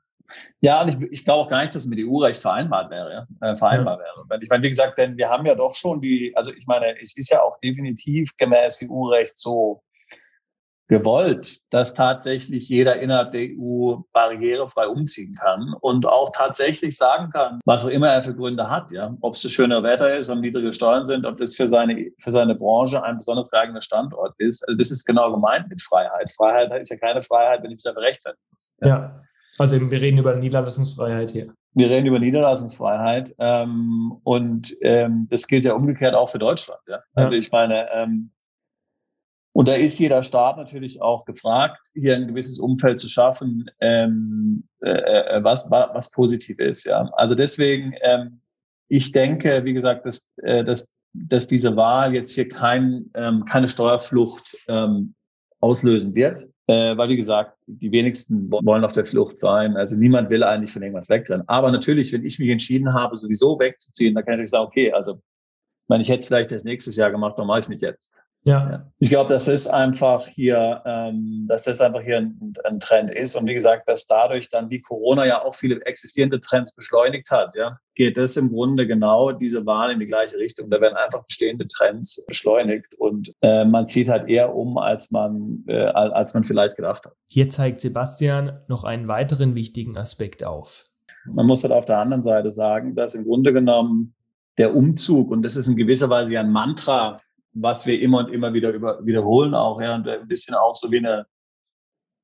Ja, 0.61 0.83
und 0.83 0.89
ich, 0.89 1.13
ich 1.13 1.25
glaube 1.25 1.43
auch 1.45 1.51
gar 1.51 1.61
nicht, 1.61 1.75
dass 1.75 1.85
es 1.85 1.89
mit 1.89 1.99
EU-Recht 2.01 2.41
vereinbart 2.41 2.91
wäre, 2.91 3.27
äh, 3.41 3.57
vereinbar 3.57 3.99
ja. 3.99 4.29
wäre. 4.29 4.43
Ich 4.43 4.49
meine, 4.49 4.65
wie 4.65 4.71
gesagt, 4.71 4.99
denn 4.99 5.17
wir 5.17 5.29
haben 5.29 5.47
ja 5.47 5.55
doch 5.55 5.75
schon 5.75 6.01
die, 6.01 6.33
also 6.35 6.53
ich 6.53 6.67
meine, 6.67 6.99
es 7.01 7.17
ist 7.17 7.31
ja 7.31 7.43
auch 7.43 7.59
definitiv 7.61 8.37
gemäß 8.37 8.85
EU-Recht 8.89 9.37
so, 9.37 9.83
gewollt, 10.89 11.61
dass 11.71 11.95
tatsächlich 11.95 12.69
jeder 12.69 13.01
innerhalb 13.01 13.33
der 13.33 13.49
EU 13.59 13.97
barrierefrei 14.13 14.87
umziehen 14.87 15.35
kann 15.35 15.75
und 15.81 16.07
auch 16.07 16.31
tatsächlich 16.33 16.97
sagen 16.97 17.31
kann, 17.31 17.61
was 17.65 17.87
auch 17.87 17.91
immer 17.91 18.09
er 18.09 18.23
für 18.23 18.35
Gründe 18.35 18.69
hat, 18.69 18.93
ja, 18.93 19.17
ob 19.23 19.35
es 19.35 19.43
das 19.43 19.53
schöne 19.53 19.83
Wetter 19.83 20.15
ist 20.15 20.29
und 20.29 20.41
niedrige 20.41 20.73
Steuern 20.73 21.07
sind, 21.07 21.25
ob 21.25 21.39
das 21.39 21.55
für 21.55 21.67
seine 21.67 22.11
für 22.19 22.33
seine 22.33 22.55
Branche 22.55 23.03
ein 23.03 23.17
besonders 23.17 23.51
geeigneter 23.51 23.81
Standort 23.81 24.35
ist. 24.39 24.67
Also 24.69 24.77
das 24.77 24.91
ist 24.91 25.05
genau 25.07 25.33
gemeint 25.33 25.69
mit 25.69 25.81
Freiheit. 25.81 26.31
Freiheit 26.33 26.73
ist 26.79 26.91
ja 26.91 26.99
keine 26.99 27.23
Freiheit, 27.23 27.63
wenn 27.63 27.71
ich 27.71 27.79
es 27.79 27.85
dafür 27.85 28.03
rechtfertigen 28.03 28.45
muss. 28.53 28.73
Ja. 28.81 28.89
ja. 28.89 29.23
Also 29.59 29.81
wir 29.91 30.01
reden 30.01 30.19
über 30.19 30.35
Niederlassungsfreiheit 30.35 31.31
hier. 31.31 31.55
Wir 31.75 31.91
reden 31.91 32.07
über 32.07 32.19
Niederlassungsfreiheit 32.19 33.35
ähm, 33.39 34.21
und 34.23 34.77
ähm, 34.83 35.29
das 35.31 35.47
gilt 35.47 35.65
ja 35.65 35.75
umgekehrt 35.75 36.15
auch 36.15 36.29
für 36.29 36.39
Deutschland. 36.39 36.81
Ja? 36.89 37.01
Also 37.15 37.35
ja. 37.35 37.41
ich 37.41 37.51
meine, 37.51 37.89
ähm, 37.93 38.31
und 39.55 39.69
da 39.69 39.75
ist 39.75 40.01
jeder 40.01 40.25
Staat 40.25 40.57
natürlich 40.57 41.01
auch 41.01 41.25
gefragt, 41.25 41.87
hier 41.95 42.17
ein 42.17 42.27
gewisses 42.27 42.59
Umfeld 42.59 42.99
zu 42.99 43.09
schaffen, 43.09 43.71
ähm, 43.81 44.65
äh, 44.83 44.91
äh 44.91 45.45
was, 45.45 45.71
was 45.71 46.11
positiv 46.11 46.59
ist. 46.59 46.87
Ja. 46.87 47.09
Also 47.13 47.37
deswegen, 47.37 47.95
ähm, 48.03 48.41
ich 48.89 49.13
denke, 49.13 49.65
wie 49.65 49.73
gesagt, 49.73 50.07
dass, 50.07 50.33
äh, 50.43 50.65
dass, 50.65 50.89
dass 51.13 51.47
diese 51.47 51.77
Wahl 51.77 52.15
jetzt 52.15 52.35
hier 52.35 52.49
kein, 52.49 53.11
ähm, 53.15 53.45
keine 53.45 53.69
Steuerflucht 53.69 54.57
ähm, 54.67 55.15
auslösen 55.61 56.17
wird. 56.17 56.49
Äh, 56.67 56.97
weil, 56.97 57.11
wie 57.11 57.17
gesagt, 57.17 57.57
die 57.67 57.93
wenigsten 57.93 58.51
wollen 58.51 58.85
auf 58.85 58.93
der 58.93 59.05
Flucht 59.05 59.39
sein. 59.39 59.77
Also 59.77 59.97
niemand 59.97 60.31
will 60.31 60.43
eigentlich 60.43 60.73
von 60.73 60.83
irgendwas 60.83 61.11
wegrennen. 61.11 61.47
Aber 61.47 61.71
natürlich, 61.71 62.13
wenn 62.13 62.25
ich 62.25 62.41
mich 62.41 62.49
entschieden 62.49 62.93
habe, 62.93 63.17
sowieso 63.17 63.57
wegzuziehen, 63.61 64.17
dann 64.17 64.25
kann 64.25 64.41
ich 64.41 64.51
sagen, 64.51 64.67
okay, 64.67 64.91
also 64.91 65.13
ich 65.13 65.89
meine, 65.89 66.03
ich 66.03 66.09
hätte 66.09 66.21
es 66.21 66.27
vielleicht 66.27 66.51
erst 66.51 66.65
nächstes 66.65 66.97
Jahr 66.97 67.13
gemacht, 67.13 67.39
dann 67.39 67.47
mache 67.47 67.61
ich 67.61 67.67
es 67.67 67.69
nicht 67.69 67.83
jetzt. 67.83 68.19
Ja. 68.47 68.91
Ich 68.99 69.09
glaube, 69.09 69.33
das 69.33 69.49
ist 69.49 69.69
einfach 69.69 70.27
hier, 70.27 70.83
ähm, 70.85 71.47
dass 71.49 71.63
das 71.63 71.81
einfach 71.81 72.03
hier 72.03 72.19
ein, 72.19 72.53
ein, 72.65 72.79
Trend 72.79 73.11
ist. 73.11 73.37
Und 73.37 73.47
wie 73.47 73.55
gesagt, 73.55 73.89
dass 73.89 74.07
dadurch 74.07 74.51
dann, 74.51 74.69
wie 74.69 74.83
Corona 74.83 75.27
ja 75.27 75.43
auch 75.43 75.55
viele 75.55 75.81
existierende 75.87 76.41
Trends 76.41 76.75
beschleunigt 76.75 77.31
hat, 77.31 77.55
ja, 77.55 77.79
geht 77.95 78.19
das 78.19 78.37
im 78.37 78.51
Grunde 78.51 78.87
genau 78.87 79.33
diese 79.33 79.65
Wahl 79.65 79.93
in 79.93 80.01
die 80.01 80.07
gleiche 80.07 80.37
Richtung. 80.37 80.69
Da 80.69 80.81
werden 80.81 80.97
einfach 80.97 81.25
bestehende 81.25 81.67
Trends 81.69 82.25
beschleunigt 82.27 82.95
und 82.99 83.33
äh, 83.41 83.65
man 83.65 83.89
zieht 83.89 84.11
halt 84.11 84.29
eher 84.29 84.55
um, 84.55 84.77
als 84.77 85.11
man, 85.11 85.65
äh, 85.67 85.87
als 85.87 86.35
man 86.35 86.45
vielleicht 86.45 86.77
gedacht 86.77 87.07
hat. 87.07 87.15
Hier 87.27 87.49
zeigt 87.49 87.81
Sebastian 87.81 88.61
noch 88.69 88.85
einen 88.85 89.09
weiteren 89.09 89.55
wichtigen 89.55 89.97
Aspekt 89.97 90.45
auf. 90.45 90.85
Man 91.25 91.47
muss 91.47 91.63
halt 91.63 91.73
auf 91.73 91.87
der 91.87 91.99
anderen 91.99 92.23
Seite 92.23 92.53
sagen, 92.53 92.95
dass 92.95 93.15
im 93.15 93.25
Grunde 93.25 93.55
genommen 93.55 94.15
der 94.59 94.77
Umzug, 94.77 95.31
und 95.31 95.43
das 95.43 95.57
ist 95.57 95.67
in 95.67 95.77
gewisser 95.77 96.11
Weise 96.11 96.35
ja 96.35 96.41
ein 96.41 96.53
Mantra 96.53 97.19
was 97.55 97.87
wir 97.87 98.01
immer 98.01 98.19
und 98.19 98.33
immer 98.33 98.53
wieder 98.53 98.71
über, 98.71 99.05
wiederholen 99.05 99.55
auch, 99.55 99.81
ja, 99.81 99.95
und 99.95 100.09
ein 100.09 100.29
bisschen 100.29 100.55
auch 100.55 100.75
so 100.75 100.91
wie 100.91 100.99
eine, 100.99 101.27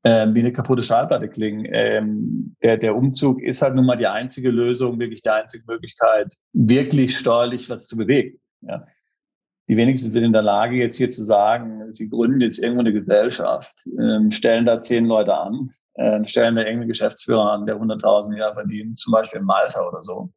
äh, 0.02 0.26
wie 0.34 0.40
eine 0.40 0.52
kaputte 0.52 0.82
Schallplatte 0.82 1.28
klingen. 1.28 1.66
Ähm, 1.70 2.56
der, 2.62 2.76
der 2.76 2.96
Umzug 2.96 3.40
ist 3.40 3.62
halt 3.62 3.74
nun 3.74 3.86
mal 3.86 3.96
die 3.96 4.06
einzige 4.06 4.50
Lösung, 4.50 4.98
wirklich 4.98 5.22
die 5.22 5.30
einzige 5.30 5.64
Möglichkeit, 5.66 6.34
wirklich 6.52 7.16
steuerlich 7.16 7.70
was 7.70 7.86
zu 7.86 7.96
bewegen. 7.96 8.38
Ja. 8.62 8.86
Die 9.68 9.76
wenigsten 9.76 10.10
sind 10.10 10.24
in 10.24 10.32
der 10.32 10.42
Lage, 10.42 10.76
jetzt 10.76 10.96
hier 10.96 11.10
zu 11.10 11.22
sagen, 11.22 11.90
sie 11.92 12.08
gründen 12.08 12.40
jetzt 12.40 12.58
irgendwo 12.58 12.80
eine 12.80 12.92
Gesellschaft, 12.92 13.84
ähm, 14.00 14.30
stellen 14.32 14.66
da 14.66 14.80
zehn 14.80 15.06
Leute 15.06 15.36
an, 15.36 15.70
äh, 15.94 16.26
stellen 16.26 16.56
da 16.56 16.62
irgendeinen 16.62 16.88
Geschäftsführer 16.88 17.52
an, 17.52 17.66
der 17.66 17.76
100.000 17.76 18.36
Jahre 18.36 18.54
verdient, 18.54 18.98
zum 18.98 19.12
Beispiel 19.12 19.40
in 19.40 19.46
Malta 19.46 19.86
oder 19.86 20.02
so. 20.02 20.32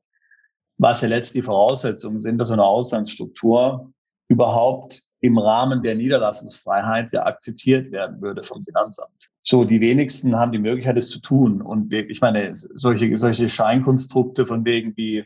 Was 0.77 1.01
ja 1.01 1.07
letztlich 1.07 1.41
die 1.41 1.45
Voraussetzungen 1.45 2.21
sind, 2.21 2.37
dass 2.37 2.49
so 2.49 2.53
eine 2.53 2.63
Auslandsstruktur 2.63 3.92
überhaupt 4.33 5.03
im 5.21 5.37
Rahmen 5.37 5.81
der 5.81 5.95
Niederlassungsfreiheit 5.95 7.13
ja 7.13 7.25
akzeptiert 7.25 7.91
werden 7.91 8.21
würde 8.21 8.43
vom 8.43 8.61
Finanzamt. 8.63 9.29
So, 9.41 9.63
die 9.63 9.79
wenigsten 9.79 10.35
haben 10.37 10.51
die 10.51 10.59
Möglichkeit, 10.59 10.97
es 10.97 11.09
zu 11.09 11.21
tun. 11.21 11.61
Und 11.61 11.91
ich 11.93 12.21
meine, 12.21 12.51
solche, 12.53 13.15
solche 13.17 13.47
Scheinkonstrukte 13.47 14.45
von 14.45 14.65
wegen 14.65 14.95
wie 14.97 15.25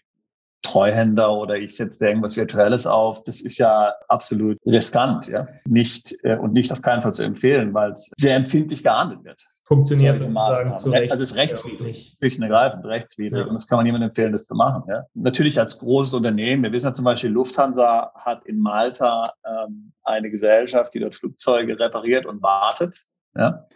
Treuhänder 0.61 1.31
oder 1.33 1.55
ich 1.55 1.75
setze 1.75 2.07
irgendwas 2.07 2.35
Virtuelles 2.35 2.87
auf, 2.87 3.23
das 3.23 3.41
ist 3.41 3.57
ja 3.57 3.93
absolut 4.07 4.57
riskant, 4.65 5.27
ja. 5.27 5.47
Nicht, 5.65 6.15
äh, 6.23 6.37
und 6.37 6.53
nicht 6.53 6.71
auf 6.71 6.81
keinen 6.81 7.01
Fall 7.01 7.13
zu 7.13 7.23
empfehlen, 7.23 7.73
weil 7.73 7.91
es 7.91 8.11
sehr 8.17 8.35
empfindlich 8.35 8.83
geahndet 8.83 9.23
wird 9.23 9.43
funktioniert 9.67 10.17
sozusagen 10.17 10.79
zu 10.79 10.91
Recht. 10.91 11.11
Also 11.11 11.23
es 11.23 11.31
ist 11.31 11.37
rechtswidrig, 11.37 12.15
schlicht 12.17 12.37
und 12.37 12.43
ergreifend 12.43 12.85
rechtswidrig. 12.85 13.41
Ja. 13.41 13.47
Und 13.47 13.53
das 13.53 13.67
kann 13.67 13.77
man 13.77 13.85
niemandem 13.85 14.09
empfehlen, 14.09 14.31
das 14.31 14.47
zu 14.47 14.55
machen. 14.55 14.83
Ja? 14.87 15.05
Natürlich 15.13 15.59
als 15.59 15.79
großes 15.79 16.13
Unternehmen. 16.13 16.63
Wir 16.63 16.71
wissen 16.71 16.87
ja 16.87 16.93
zum 16.93 17.03
Beispiel, 17.03 17.31
Lufthansa 17.31 18.13
hat 18.15 18.45
in 18.45 18.59
Malta 18.59 19.25
ähm, 19.45 19.91
eine 20.03 20.31
Gesellschaft, 20.31 20.93
die 20.93 20.99
dort 20.99 21.15
Flugzeuge 21.15 21.77
repariert 21.77 22.25
und 22.25 22.41
wartet. 22.41 23.03
Ja? 23.35 23.67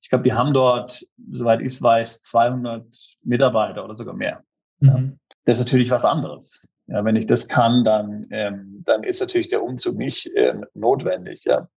Ich 0.00 0.08
glaube, 0.08 0.22
die 0.22 0.32
haben 0.32 0.54
dort, 0.54 1.04
soweit 1.32 1.60
ich 1.60 1.82
weiß, 1.82 2.22
200 2.22 2.86
Mitarbeiter 3.24 3.84
oder 3.84 3.96
sogar 3.96 4.14
mehr. 4.14 4.44
Mhm. 4.78 4.88
Ja? 4.88 5.34
Das 5.46 5.58
ist 5.58 5.64
natürlich 5.64 5.90
was 5.90 6.04
anderes. 6.04 6.68
Ja, 6.86 7.04
wenn 7.04 7.16
ich 7.16 7.26
das 7.26 7.48
kann, 7.48 7.84
dann, 7.84 8.26
ähm, 8.30 8.82
dann 8.84 9.04
ist 9.04 9.20
natürlich 9.20 9.48
der 9.48 9.62
Umzug 9.62 9.96
nicht 9.96 10.28
ähm, 10.34 10.64
notwendig. 10.74 11.44
Ja. 11.44 11.68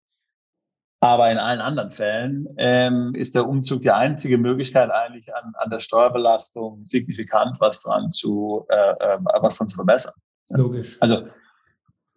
Aber 1.03 1.29
in 1.29 1.37
allen 1.37 1.59
anderen 1.59 1.91
Fällen 1.91 2.47
ähm, 2.57 3.13
ist 3.13 3.35
der 3.35 3.45
Umzug 3.45 3.81
die 3.81 3.91
einzige 3.91 4.37
Möglichkeit 4.37 4.89
eigentlich 4.89 5.35
an, 5.35 5.51
an 5.55 5.69
der 5.69 5.79
Steuerbelastung 5.79 6.85
signifikant 6.85 7.59
was 7.59 7.83
dran 7.83 8.09
zu, 8.09 8.65
äh, 8.69 8.75
äh, 8.75 9.17
was 9.41 9.57
dran 9.57 9.67
zu 9.67 9.75
verbessern. 9.75 10.13
Logisch. 10.47 10.95
Also 11.01 11.27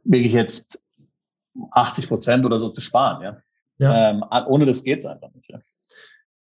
wirklich 0.05 0.35
jetzt 0.35 0.81
80 1.73 2.07
Prozent 2.07 2.47
oder 2.47 2.61
so 2.61 2.69
zu 2.69 2.81
sparen, 2.81 3.23
ja. 3.25 3.37
ja. 3.79 4.11
Ähm, 4.11 4.25
ohne 4.47 4.67
das 4.67 4.85
geht 4.85 5.01
es 5.01 5.07
einfach 5.07 5.33
nicht. 5.35 5.51
Ja. 5.51 5.59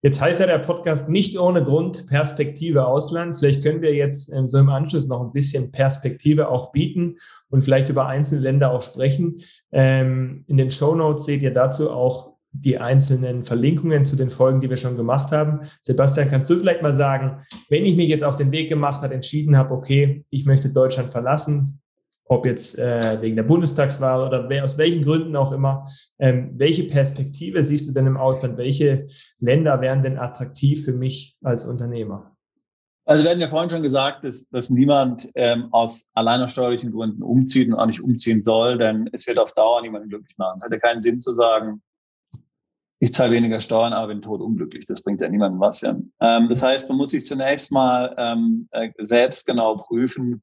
Jetzt 0.04 0.22
heißt 0.22 0.40
ja 0.40 0.46
der 0.46 0.60
Podcast 0.60 1.10
nicht 1.10 1.40
ohne 1.40 1.64
Grund 1.64 2.06
Perspektive 2.06 2.86
Ausland. 2.86 3.38
Vielleicht 3.38 3.64
können 3.64 3.82
wir 3.82 3.96
jetzt 3.96 4.32
ähm, 4.32 4.48
so 4.48 4.60
im 4.60 4.70
Anschluss 4.70 5.08
noch 5.08 5.22
ein 5.22 5.34
bisschen 5.34 5.72
Perspektive 5.72 6.50
auch 6.50 6.72
bieten 6.72 7.18
und 7.50 7.64
vielleicht 7.64 7.90
über 7.90 8.06
einzelne 8.06 8.42
Länder 8.42 8.70
auch 8.70 8.84
sprechen. 8.84 9.42
Ähm, 9.72 10.46
in 10.46 10.58
den 10.58 10.70
Show 10.70 10.94
Notes 10.94 11.26
seht 11.26 11.42
ihr 11.42 11.52
dazu 11.52 11.90
auch 11.90 12.35
die 12.62 12.78
einzelnen 12.78 13.44
Verlinkungen 13.44 14.06
zu 14.06 14.16
den 14.16 14.30
Folgen, 14.30 14.62
die 14.62 14.70
wir 14.70 14.78
schon 14.78 14.98
gemacht 14.98 15.32
haben. 15.32 15.62
Sebastian, 15.82 16.30
kannst 16.30 16.50
du 16.50 16.58
vielleicht 16.58 16.82
mal 16.82 16.96
sagen, 16.96 17.46
wenn 17.70 17.86
ich 17.86 17.96
mich 17.96 18.08
jetzt 18.08 18.24
auf 18.24 18.36
den 18.36 18.52
Weg 18.52 18.70
gemacht 18.70 19.02
habe, 19.02 19.14
entschieden 19.14 19.58
habe, 19.58 19.74
okay, 19.74 20.26
ich 20.30 20.46
möchte 20.46 20.70
Deutschland 20.70 21.10
verlassen, 21.10 21.82
ob 22.28 22.46
jetzt 22.46 22.80
äh, 22.80 23.22
wegen 23.22 23.36
der 23.36 23.44
Bundestagswahl 23.44 24.28
oder 24.28 24.50
wer, 24.50 24.64
aus 24.64 24.78
welchen 24.78 25.04
Gründen 25.04 25.36
auch 25.36 25.52
immer. 25.52 25.86
Ähm, 26.18 26.54
welche 26.56 26.86
Perspektive 26.86 27.62
siehst 27.62 27.88
du 27.88 27.94
denn 27.94 28.08
im 28.08 28.18
Ausland? 28.18 28.58
Welche 28.58 29.08
Länder 29.40 29.80
wären 29.82 30.02
denn 30.02 30.18
attraktiv 30.18 30.84
für 30.86 30.94
mich 30.94 31.38
als 31.44 31.66
Unternehmer? 31.66 32.36
Also 33.08 33.24
wir 33.24 33.30
hatten 33.30 33.42
ja 33.42 33.48
vorhin 33.48 33.70
schon 33.70 33.84
gesagt, 33.84 34.24
dass, 34.24 34.50
dass 34.50 34.72
niemand 34.72 35.30
ähm, 35.36 35.68
aus 35.72 36.10
alleiner 36.14 36.48
steuerlichen 36.48 36.92
Gründen 36.92 37.22
umzieht 37.22 37.68
und 37.68 37.76
auch 37.76 37.86
nicht 37.86 38.02
umziehen 38.02 38.44
soll, 38.44 38.80
denn 38.80 39.08
es 39.14 39.28
wird 39.28 39.38
auf 39.38 39.54
Dauer 39.54 39.84
niemanden 39.84 40.10
glücklich 40.10 40.36
machen. 40.38 40.58
Es 40.58 40.68
ja 40.68 40.80
keinen 40.80 41.04
Sinn 41.04 41.22
zu 41.22 41.32
sagen, 41.32 41.84
ich 43.00 43.14
zahle 43.14 43.32
weniger 43.32 43.60
Steuern, 43.60 43.94
aber 43.94 44.08
bin 44.08 44.22
tot 44.22 44.42
unglücklich. 44.42 44.86
Das 44.86 45.04
bringt 45.04 45.22
ja 45.22 45.30
niemandem 45.30 45.60
was. 45.60 45.82
Ja. 45.82 45.96
Ähm, 46.22 46.48
das 46.50 46.64
heißt, 46.64 46.90
man 46.90 46.98
muss 46.98 47.12
sich 47.12 47.26
zunächst 47.26 47.72
mal 47.72 48.16
ähm, 48.18 48.68
äh, 48.72 48.90
selbst 49.00 49.46
genau 49.46 49.76
prüfen, 49.78 50.42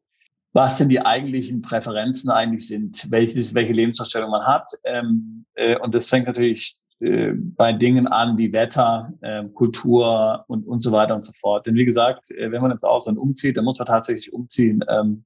was 0.52 0.76
denn 0.76 0.88
die 0.88 1.00
eigentlichen 1.00 1.62
Präferenzen 1.62 2.30
eigentlich 2.30 2.68
sind, 2.68 3.10
welches, 3.10 3.54
welche 3.54 3.72
Lebensvorstellung 3.72 4.30
man 4.30 4.46
hat. 4.46 4.70
Ähm, 4.84 5.46
äh, 5.54 5.78
und 5.78 5.94
das 5.94 6.10
fängt 6.10 6.26
natürlich 6.26 6.76
äh, 7.00 7.32
bei 7.34 7.72
Dingen 7.72 8.06
an 8.06 8.36
wie 8.36 8.52
Wetter, 8.52 9.12
äh, 9.22 9.44
Kultur 9.54 10.44
und, 10.48 10.66
und 10.66 10.80
so 10.80 10.92
weiter 10.92 11.14
und 11.14 11.24
so 11.24 11.32
fort. 11.40 11.66
Denn 11.66 11.74
wie 11.74 11.86
gesagt, 11.86 12.30
äh, 12.32 12.52
wenn 12.52 12.60
man 12.60 12.70
ins 12.70 12.84
Ausland 12.84 13.18
umzieht, 13.18 13.56
dann 13.56 13.64
muss 13.64 13.78
man 13.78 13.86
tatsächlich 13.86 14.32
umziehen. 14.32 14.84
Ähm, 14.88 15.24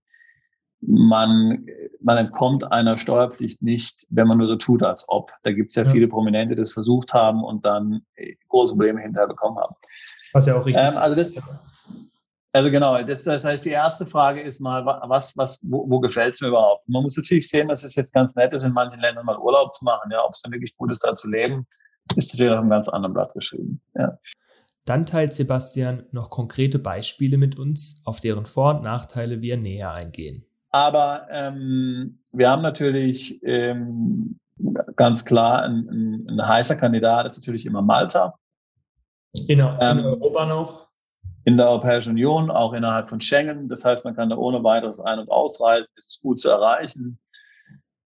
man, 0.80 1.66
man 2.00 2.18
entkommt 2.18 2.70
einer 2.70 2.96
Steuerpflicht 2.96 3.62
nicht, 3.62 4.06
wenn 4.10 4.28
man 4.28 4.38
nur 4.38 4.46
so 4.46 4.56
tut, 4.56 4.82
als 4.82 5.06
ob. 5.08 5.32
Da 5.42 5.52
gibt 5.52 5.70
es 5.70 5.74
ja, 5.74 5.84
ja, 5.84 5.90
viele 5.90 6.08
Prominente, 6.08 6.54
die 6.54 6.60
das 6.60 6.72
versucht 6.72 7.12
haben 7.14 7.42
und 7.42 7.64
dann 7.64 8.02
äh, 8.14 8.34
große 8.48 8.74
Probleme 8.74 9.00
hinterher 9.00 9.28
bekommen 9.28 9.58
haben. 9.58 9.74
Was 10.32 10.46
ja 10.46 10.54
auch 10.54 10.66
richtig 10.66 10.82
ähm, 10.82 10.96
also 10.98 11.16
das, 11.16 11.32
also 12.52 12.70
genau, 12.70 13.02
das, 13.02 13.24
das 13.24 13.44
heißt, 13.44 13.66
die 13.66 13.70
erste 13.70 14.06
Frage 14.06 14.40
ist 14.40 14.60
mal, 14.60 14.86
was, 14.86 15.36
was, 15.36 15.60
wo, 15.62 15.88
wo 15.90 16.00
gefällt 16.00 16.34
es 16.34 16.40
mir 16.40 16.48
überhaupt? 16.48 16.88
Man 16.88 17.02
muss 17.02 17.16
natürlich 17.16 17.48
sehen, 17.48 17.68
dass 17.68 17.84
es 17.84 17.94
jetzt 17.96 18.14
ganz 18.14 18.34
nett 18.34 18.54
ist, 18.54 18.64
in 18.64 18.72
manchen 18.72 19.00
Ländern 19.00 19.26
mal 19.26 19.38
Urlaub 19.38 19.74
zu 19.74 19.84
machen. 19.84 20.10
Ja, 20.10 20.24
ob 20.24 20.32
es 20.32 20.42
dann 20.42 20.52
wirklich 20.52 20.74
gut 20.76 20.90
ist, 20.90 21.04
da 21.04 21.14
zu 21.14 21.28
leben, 21.28 21.66
ist 22.16 22.32
natürlich 22.32 22.52
auf 22.52 22.60
einem 22.60 22.70
ganz 22.70 22.88
anderen 22.88 23.12
Blatt 23.12 23.34
geschrieben. 23.34 23.82
Ja. 23.94 24.18
Dann 24.86 25.04
teilt 25.04 25.34
Sebastian 25.34 26.06
noch 26.12 26.30
konkrete 26.30 26.78
Beispiele 26.78 27.38
mit 27.38 27.58
uns, 27.58 28.00
auf 28.04 28.20
deren 28.20 28.46
Vor- 28.46 28.76
und 28.76 28.84
Nachteile 28.84 29.42
wir 29.42 29.56
näher 29.56 29.92
eingehen. 29.92 30.46
Aber 30.76 31.26
ähm, 31.30 32.18
wir 32.32 32.50
haben 32.50 32.60
natürlich 32.60 33.42
ähm, 33.42 34.38
ganz 34.94 35.24
klar 35.24 35.62
ein, 35.62 35.88
ein, 35.88 36.26
ein 36.28 36.46
heißer 36.46 36.76
Kandidat 36.76 37.24
ist 37.24 37.38
natürlich 37.38 37.64
immer 37.64 37.80
Malta. 37.80 38.34
In, 39.48 39.60
in 39.60 39.66
ähm, 39.80 40.00
Europa 40.00 40.44
noch? 40.44 40.86
in 41.46 41.56
der 41.56 41.70
Europäischen 41.70 42.10
Union, 42.10 42.50
auch 42.50 42.74
innerhalb 42.74 43.08
von 43.08 43.22
Schengen. 43.22 43.70
Das 43.70 43.86
heißt, 43.86 44.04
man 44.04 44.14
kann 44.16 44.28
da 44.28 44.36
ohne 44.36 44.64
weiteres 44.64 45.00
ein- 45.00 45.18
und 45.18 45.30
ausreisen. 45.30 45.90
Es 45.96 46.08
ist 46.08 46.22
gut 46.22 46.42
zu 46.42 46.50
erreichen 46.50 47.18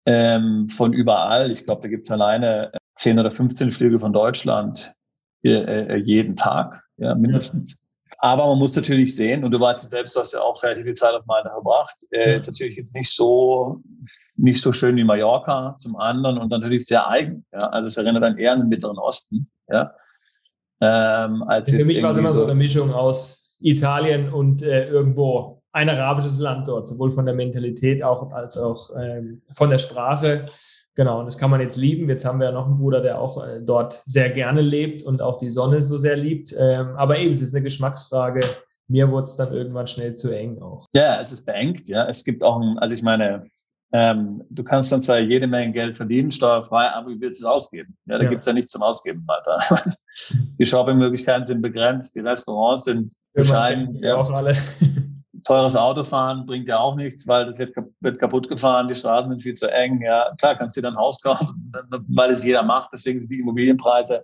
ähm, 0.05 0.69
von 0.69 0.93
überall. 0.93 1.49
Ich 1.49 1.65
glaube, 1.65 1.81
da 1.81 1.87
gibt 1.87 2.05
es 2.05 2.11
alleine 2.11 2.71
10 2.97 3.17
oder 3.17 3.31
15 3.31 3.71
Flüge 3.71 3.99
von 3.99 4.13
Deutschland 4.13 4.93
äh, 5.43 5.49
äh, 5.53 5.95
jeden 5.95 6.35
Tag, 6.35 6.83
ja, 6.97 7.15
mindestens. 7.15 7.81
Aber 8.21 8.47
man 8.47 8.59
muss 8.59 8.75
natürlich 8.75 9.15
sehen, 9.15 9.45
und 9.45 9.51
du 9.51 9.59
weißt 9.59 9.83
es 9.83 9.91
selbst, 9.91 10.15
du 10.15 10.19
hast 10.19 10.33
ja 10.33 10.41
auch 10.41 10.61
relativ 10.61 10.83
viel 10.83 10.93
Zeit 10.93 11.13
auf 11.13 11.25
Malta 11.25 11.49
verbracht, 11.51 11.95
äh, 12.11 12.35
ist 12.35 12.47
natürlich 12.47 12.75
jetzt 12.75 12.93
nicht 12.93 13.09
so, 13.09 13.81
nicht 14.35 14.61
so 14.61 14.73
schön 14.73 14.97
wie 14.97 15.05
Mallorca 15.05 15.75
zum 15.77 15.95
anderen 15.95 16.37
und 16.37 16.49
natürlich 16.49 16.85
sehr 16.85 17.09
eigen. 17.09 17.45
Ja? 17.53 17.59
Also 17.69 17.87
es 17.87 17.95
erinnert 17.95 18.23
dann 18.23 18.37
eher 18.37 18.53
an 18.53 18.59
den 18.59 18.67
Mittleren 18.67 18.97
Osten. 18.97 19.49
Ja? 19.69 19.93
Ähm, 20.81 21.43
als 21.43 21.71
Für 21.71 21.85
mich 21.85 22.01
war 22.03 22.11
es 22.11 22.17
immer 22.17 22.29
so 22.29 22.43
eine 22.43 22.55
Mischung 22.55 22.93
aus 22.93 23.55
Italien 23.61 24.31
und 24.31 24.63
äh, 24.63 24.87
irgendwo 24.87 25.61
ein 25.71 25.87
arabisches 25.87 26.39
Land 26.39 26.67
dort, 26.67 26.89
sowohl 26.89 27.11
von 27.11 27.25
der 27.25 27.35
Mentalität 27.35 28.03
auch 28.03 28.31
als 28.31 28.57
auch 28.57 28.89
ähm, 28.99 29.41
von 29.53 29.69
der 29.69 29.77
Sprache. 29.77 30.45
Genau, 30.99 31.17
und 31.17 31.27
das 31.27 31.37
kann 31.37 31.49
man 31.49 31.61
jetzt 31.61 31.77
lieben. 31.77 32.09
Jetzt 32.09 32.25
haben 32.25 32.41
wir 32.41 32.47
ja 32.47 32.51
noch 32.51 32.65
einen 32.65 32.77
Bruder, 32.77 32.99
der 32.99 33.21
auch 33.21 33.41
äh, 33.41 33.61
dort 33.61 33.93
sehr 34.03 34.31
gerne 34.31 34.59
lebt 34.59 35.01
und 35.01 35.21
auch 35.21 35.37
die 35.37 35.49
Sonne 35.49 35.81
so 35.81 35.97
sehr 35.97 36.17
liebt. 36.17 36.53
Ähm, 36.59 36.89
aber 36.97 37.17
eben, 37.19 37.31
es 37.31 37.41
ist 37.41 37.55
eine 37.55 37.63
Geschmacksfrage. 37.63 38.41
Mir 38.89 39.09
wurde 39.09 39.23
es 39.23 39.37
dann 39.37 39.53
irgendwann 39.53 39.87
schnell 39.87 40.13
zu 40.13 40.29
eng 40.37 40.61
auch. 40.61 40.87
Ja, 40.91 41.17
es 41.17 41.31
ist 41.31 41.45
beengt, 41.45 41.87
ja. 41.87 42.05
Es 42.09 42.25
gibt 42.25 42.43
auch 42.43 42.59
ein, 42.59 42.77
also 42.79 42.95
ich 42.95 43.01
meine, 43.01 43.45
ähm, 43.93 44.43
du 44.49 44.61
kannst 44.61 44.91
dann 44.91 45.01
zwar 45.01 45.19
jede 45.19 45.47
Menge 45.47 45.71
Geld 45.71 45.95
verdienen, 45.95 46.31
steuerfrei, 46.31 46.89
aber 46.89 47.11
wie 47.11 47.21
willst 47.21 47.41
du 47.41 47.47
es 47.47 47.49
ausgeben? 47.49 47.95
Ja, 48.05 48.17
da 48.17 48.25
ja. 48.25 48.29
gibt's 48.31 48.47
ja 48.47 48.51
nichts 48.51 48.73
zum 48.73 48.81
Ausgeben 48.81 49.25
weiter. 49.25 49.95
die 50.59 50.65
Shoppingmöglichkeiten 50.65 51.45
sind 51.45 51.61
begrenzt, 51.61 52.13
die 52.13 52.19
Restaurants 52.19 52.83
sind 52.83 53.13
bescheiden. 53.31 53.95
Ja, 54.03 54.17
auch 54.17 54.33
alle. 54.33 54.53
Teures 55.49 55.75
Autofahren 55.75 56.45
bringt 56.45 56.69
ja 56.69 56.77
auch 56.77 56.95
nichts, 56.95 57.27
weil 57.27 57.47
das 57.47 57.57
wird, 57.57 57.75
wird 58.01 58.19
kaputt 58.19 58.47
gefahren, 58.49 58.87
die 58.87 58.93
Straßen 58.93 59.31
sind 59.31 59.41
viel 59.41 59.55
zu 59.55 59.71
eng. 59.71 59.99
Ja, 60.03 60.31
klar, 60.39 60.55
kannst 60.55 60.77
du 60.77 60.81
dir 60.81 60.87
dann 60.87 60.93
ein 60.93 61.01
Haus 61.01 61.23
kaufen, 61.23 61.73
weil 62.07 62.29
es 62.29 62.43
jeder 62.43 62.61
macht, 62.61 62.91
deswegen 62.93 63.19
sind 63.19 63.31
die 63.31 63.39
Immobilienpreise 63.39 64.23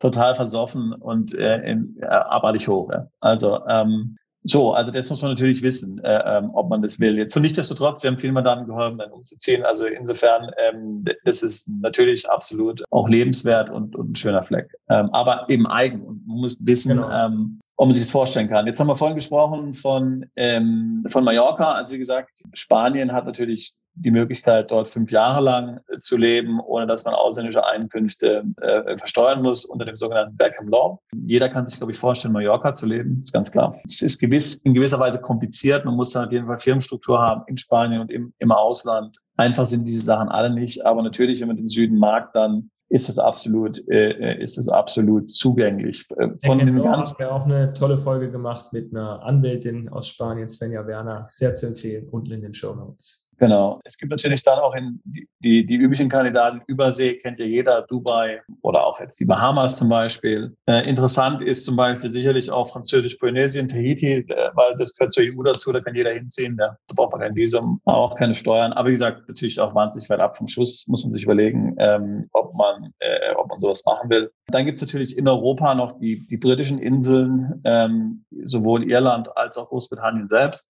total 0.00 0.34
versoffen 0.34 0.94
und 0.94 1.34
äh, 1.34 1.58
in, 1.70 1.98
äh, 2.00 2.06
abartig 2.06 2.68
hoch. 2.68 2.90
Ja. 2.90 3.06
Also 3.20 3.60
ähm, 3.68 4.16
so, 4.44 4.72
also 4.72 4.90
das 4.90 5.10
muss 5.10 5.20
man 5.20 5.32
natürlich 5.32 5.60
wissen, 5.60 6.02
äh, 6.02 6.38
ähm, 6.38 6.50
ob 6.54 6.70
man 6.70 6.80
das 6.80 6.98
will. 6.98 7.18
Jetzt 7.18 7.36
und 7.36 7.42
nichtsdestotrotz, 7.42 8.02
wir 8.02 8.10
haben 8.10 8.18
vielen 8.18 8.32
Mandanten 8.32 8.66
geholfen, 8.66 8.96
dann 8.96 9.12
umzuziehen. 9.12 9.66
Also 9.66 9.86
insofern, 9.86 10.50
ähm, 10.56 11.04
das 11.24 11.42
ist 11.42 11.68
natürlich 11.68 12.28
absolut 12.30 12.82
auch 12.90 13.10
lebenswert 13.10 13.68
und, 13.68 13.94
und 13.94 14.12
ein 14.12 14.16
schöner 14.16 14.42
Fleck. 14.42 14.72
Ähm, 14.88 15.10
aber 15.12 15.50
eben 15.50 15.66
eigen 15.66 16.00
und 16.00 16.26
man 16.26 16.38
muss 16.38 16.64
wissen, 16.66 16.96
genau. 16.96 17.10
ähm, 17.10 17.60
ob 17.82 17.88
man 17.88 17.94
sich 17.94 18.04
das 18.04 18.12
vorstellen 18.12 18.48
kann. 18.48 18.64
Jetzt 18.68 18.78
haben 18.78 18.86
wir 18.86 18.96
vorhin 18.96 19.16
gesprochen 19.16 19.74
von, 19.74 20.24
ähm, 20.36 21.04
von 21.08 21.24
Mallorca. 21.24 21.72
Also 21.72 21.94
wie 21.94 21.98
gesagt, 21.98 22.44
Spanien 22.52 23.12
hat 23.12 23.26
natürlich 23.26 23.74
die 23.94 24.12
Möglichkeit, 24.12 24.70
dort 24.70 24.88
fünf 24.88 25.10
Jahre 25.10 25.42
lang 25.42 25.80
zu 25.98 26.16
leben, 26.16 26.60
ohne 26.60 26.86
dass 26.86 27.04
man 27.04 27.14
ausländische 27.14 27.66
Einkünfte 27.66 28.44
äh, 28.60 28.96
versteuern 28.96 29.42
muss 29.42 29.64
unter 29.64 29.84
dem 29.84 29.96
sogenannten 29.96 30.36
Beckham 30.36 30.68
Law. 30.68 31.00
Jeder 31.26 31.48
kann 31.48 31.66
sich, 31.66 31.78
glaube 31.78 31.90
ich, 31.90 31.98
vorstellen, 31.98 32.32
Mallorca 32.32 32.72
zu 32.72 32.86
leben, 32.86 33.18
ist 33.20 33.32
ganz 33.32 33.50
klar. 33.50 33.76
Es 33.84 34.00
ist 34.00 34.20
gewiss, 34.20 34.58
in 34.58 34.74
gewisser 34.74 35.00
Weise 35.00 35.20
kompliziert. 35.20 35.84
Man 35.84 35.96
muss 35.96 36.10
dann 36.10 36.26
auf 36.26 36.32
jeden 36.32 36.46
Fall 36.46 36.60
Firmenstruktur 36.60 37.20
haben 37.20 37.42
in 37.48 37.56
Spanien 37.56 38.00
und 38.00 38.12
im, 38.12 38.32
im 38.38 38.52
Ausland. 38.52 39.18
Einfach 39.36 39.64
sind 39.64 39.88
diese 39.88 40.04
Sachen 40.04 40.28
alle 40.28 40.50
nicht. 40.50 40.86
Aber 40.86 41.02
natürlich, 41.02 41.40
wenn 41.40 41.48
man 41.48 41.56
den 41.56 41.66
Süden 41.66 41.98
mag, 41.98 42.32
dann 42.32 42.70
ist 42.92 43.08
es 43.08 43.18
absolut, 43.18 43.82
äh, 43.88 44.10
äh 44.10 44.42
ist 44.42 44.58
es 44.58 44.68
absolut 44.68 45.32
zugänglich. 45.32 46.06
Äh, 46.18 46.28
von 46.44 46.58
dem 46.58 46.76
ganzen 46.82 47.14
haben 47.14 47.18
wir 47.18 47.32
auch 47.32 47.44
eine 47.46 47.72
tolle 47.72 47.96
Folge 47.96 48.30
gemacht 48.30 48.72
mit 48.72 48.92
einer 48.92 49.24
Anwältin 49.24 49.88
aus 49.88 50.08
Spanien, 50.08 50.48
Svenja 50.48 50.86
Werner, 50.86 51.26
sehr 51.30 51.54
zu 51.54 51.66
empfehlen, 51.66 52.08
unten 52.10 52.32
in 52.32 52.42
den 52.42 52.52
Show 52.54 52.74
Notes. 52.74 53.30
Genau. 53.42 53.80
Es 53.82 53.98
gibt 53.98 54.12
natürlich 54.12 54.44
dann 54.44 54.60
auch 54.60 54.72
in 54.72 55.00
die, 55.02 55.28
die, 55.40 55.66
die 55.66 55.74
üblichen 55.74 56.08
Kandidaten 56.08 56.62
Übersee, 56.68 57.14
kennt 57.14 57.40
ja 57.40 57.46
jeder, 57.46 57.82
Dubai 57.82 58.40
oder 58.60 58.86
auch 58.86 59.00
jetzt 59.00 59.18
die 59.18 59.24
Bahamas 59.24 59.78
zum 59.78 59.88
Beispiel. 59.88 60.56
Äh, 60.66 60.88
interessant 60.88 61.42
ist 61.42 61.64
zum 61.64 61.74
Beispiel 61.74 62.12
sicherlich 62.12 62.52
auch 62.52 62.68
Französisch-Polynesien, 62.68 63.66
Tahiti, 63.66 64.24
weil 64.28 64.76
das 64.78 64.94
gehört 64.94 65.10
zur 65.10 65.24
EU 65.24 65.42
dazu, 65.42 65.72
da 65.72 65.80
kann 65.80 65.96
jeder 65.96 66.12
hinziehen, 66.12 66.56
da, 66.56 66.76
da 66.86 66.94
braucht 66.94 67.10
man 67.10 67.22
kein 67.22 67.34
Visum, 67.34 67.80
auch 67.86 68.14
keine 68.14 68.36
Steuern. 68.36 68.72
Aber 68.74 68.90
wie 68.90 68.92
gesagt, 68.92 69.26
natürlich 69.26 69.58
auch 69.58 69.74
wahnsinnig 69.74 70.08
weit 70.08 70.20
ab 70.20 70.36
vom 70.36 70.46
Schuss, 70.46 70.86
muss 70.86 71.02
man 71.02 71.12
sich 71.12 71.24
überlegen, 71.24 71.74
ähm, 71.80 72.28
ob, 72.34 72.54
man, 72.54 72.94
äh, 73.00 73.34
ob 73.34 73.48
man 73.48 73.58
sowas 73.58 73.82
machen 73.84 74.08
will. 74.08 74.30
Dann 74.52 74.66
gibt 74.66 74.76
es 74.76 74.82
natürlich 74.82 75.18
in 75.18 75.26
Europa 75.26 75.74
noch 75.74 75.98
die, 75.98 76.24
die 76.28 76.36
britischen 76.36 76.78
Inseln, 76.78 77.60
ähm, 77.64 78.24
sowohl 78.44 78.88
Irland 78.88 79.36
als 79.36 79.58
auch 79.58 79.70
Großbritannien 79.70 80.28
selbst. 80.28 80.68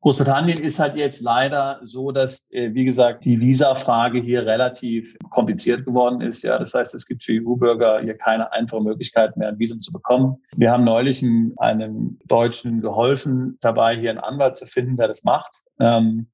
Großbritannien 0.00 0.58
ist 0.58 0.78
halt 0.78 0.94
jetzt 0.94 1.22
leider 1.22 1.80
so, 1.82 2.12
dass, 2.12 2.50
äh, 2.50 2.74
wie 2.74 2.84
gesagt, 2.84 3.24
die 3.24 3.40
Visa-Frage 3.40 4.20
hier 4.20 4.44
relativ 4.44 5.16
kompliziert 5.30 5.86
geworden 5.86 6.20
ist. 6.20 6.42
Ja, 6.42 6.58
das 6.58 6.74
heißt, 6.74 6.94
es 6.94 7.06
gibt 7.06 7.24
für 7.24 7.32
EU-Bürger 7.32 8.00
hier 8.02 8.16
keine 8.16 8.52
einfache 8.52 8.82
Möglichkeit 8.82 9.36
mehr, 9.36 9.48
ein 9.48 9.58
Visum 9.58 9.80
zu 9.80 9.90
bekommen. 9.90 10.36
Wir 10.56 10.70
haben 10.70 10.84
neulich 10.84 11.24
einem 11.56 12.18
Deutschen 12.26 12.82
geholfen, 12.82 13.56
dabei 13.62 13.96
hier 13.96 14.10
einen 14.10 14.18
Anwalt 14.18 14.56
zu 14.56 14.66
finden, 14.66 14.98
der 14.98 15.08
das 15.08 15.24
macht. 15.24 15.62
Ähm, 15.80 16.26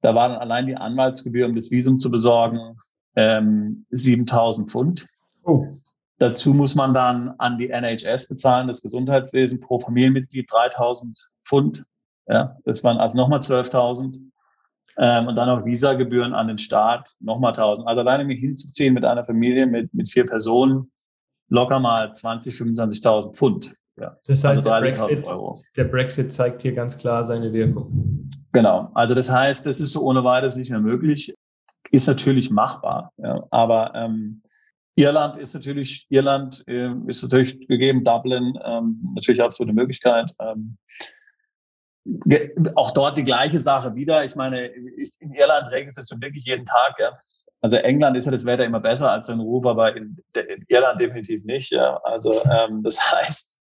da 0.00 0.14
war 0.14 0.28
dann 0.28 0.38
allein 0.38 0.66
die 0.66 0.76
Anwaltsgebühr, 0.76 1.46
um 1.46 1.54
das 1.54 1.70
Visum 1.70 1.98
zu 1.98 2.10
besorgen, 2.10 2.76
ähm, 3.14 3.86
7000 3.90 4.70
Pfund. 4.70 5.06
Oh. 5.44 5.66
Dazu 6.18 6.52
muss 6.52 6.74
man 6.74 6.94
dann 6.94 7.34
an 7.38 7.58
die 7.58 7.70
NHS 7.70 8.28
bezahlen, 8.28 8.66
das 8.66 8.82
Gesundheitswesen, 8.82 9.60
pro 9.60 9.78
Familienmitglied 9.78 10.50
3000 10.52 11.28
Pfund. 11.44 11.84
Ja, 12.28 12.56
das 12.64 12.84
waren 12.84 12.98
also 12.98 13.16
nochmal 13.16 13.40
12.000. 13.40 14.18
Ähm, 15.00 15.28
und 15.28 15.36
dann 15.36 15.48
auch 15.48 15.64
Visagebühren 15.64 16.34
an 16.34 16.48
den 16.48 16.58
Staat, 16.58 17.14
nochmal 17.20 17.52
1.000. 17.52 17.84
Also 17.84 18.00
alleine 18.00 18.24
mich 18.24 18.40
hinzuziehen 18.40 18.94
mit 18.94 19.04
einer 19.04 19.24
Familie 19.24 19.66
mit, 19.66 19.94
mit 19.94 20.10
vier 20.10 20.26
Personen, 20.26 20.90
locker 21.48 21.78
mal 21.78 22.12
20, 22.12 22.54
25.000 22.54 23.36
Pfund. 23.36 23.76
Ja. 23.98 24.16
Das 24.26 24.44
heißt, 24.44 24.66
also 24.66 24.70
der, 24.70 24.80
Brexit, 24.80 25.76
der 25.76 25.84
Brexit 25.84 26.32
zeigt 26.32 26.62
hier 26.62 26.72
ganz 26.72 26.98
klar 26.98 27.24
seine 27.24 27.52
Wirkung. 27.52 28.30
Genau. 28.52 28.90
Also 28.94 29.14
das 29.14 29.30
heißt, 29.30 29.66
das 29.66 29.80
ist 29.80 29.92
so 29.92 30.02
ohne 30.02 30.24
weiteres 30.24 30.56
nicht 30.56 30.70
mehr 30.70 30.80
möglich. 30.80 31.34
Ist 31.90 32.06
natürlich 32.06 32.50
machbar. 32.50 33.12
Ja. 33.18 33.44
Aber 33.50 33.92
ähm, 33.94 34.42
Irland 34.96 35.36
ist 35.36 35.54
natürlich, 35.54 36.06
Irland 36.10 36.64
äh, 36.66 36.90
ist 37.06 37.22
natürlich 37.22 37.66
gegeben, 37.68 38.02
Dublin, 38.02 38.58
ähm, 38.64 39.00
natürlich 39.14 39.42
absolute 39.42 39.74
Möglichkeit. 39.74 40.32
Ähm, 40.40 40.76
auch 42.74 42.92
dort 42.92 43.18
die 43.18 43.24
gleiche 43.24 43.58
Sache 43.58 43.94
wieder. 43.94 44.24
Ich 44.24 44.36
meine, 44.36 44.66
in 44.66 45.32
Irland 45.34 45.70
regnet 45.70 45.96
es 45.96 46.10
jetzt 46.10 46.22
wirklich 46.22 46.44
jeden 46.44 46.64
Tag. 46.64 46.94
Ja. 46.98 47.18
Also 47.60 47.76
England 47.76 48.16
ist 48.16 48.26
ja 48.26 48.32
das 48.32 48.44
Wetter 48.44 48.64
immer 48.64 48.80
besser 48.80 49.10
als 49.10 49.28
in 49.28 49.40
Europa, 49.40 49.70
aber 49.70 49.96
in, 49.96 50.16
in 50.34 50.64
Irland 50.68 51.00
definitiv 51.00 51.44
nicht. 51.44 51.70
Ja. 51.70 52.00
Also 52.04 52.40
ähm, 52.50 52.82
das 52.82 52.98
heißt, 53.12 53.58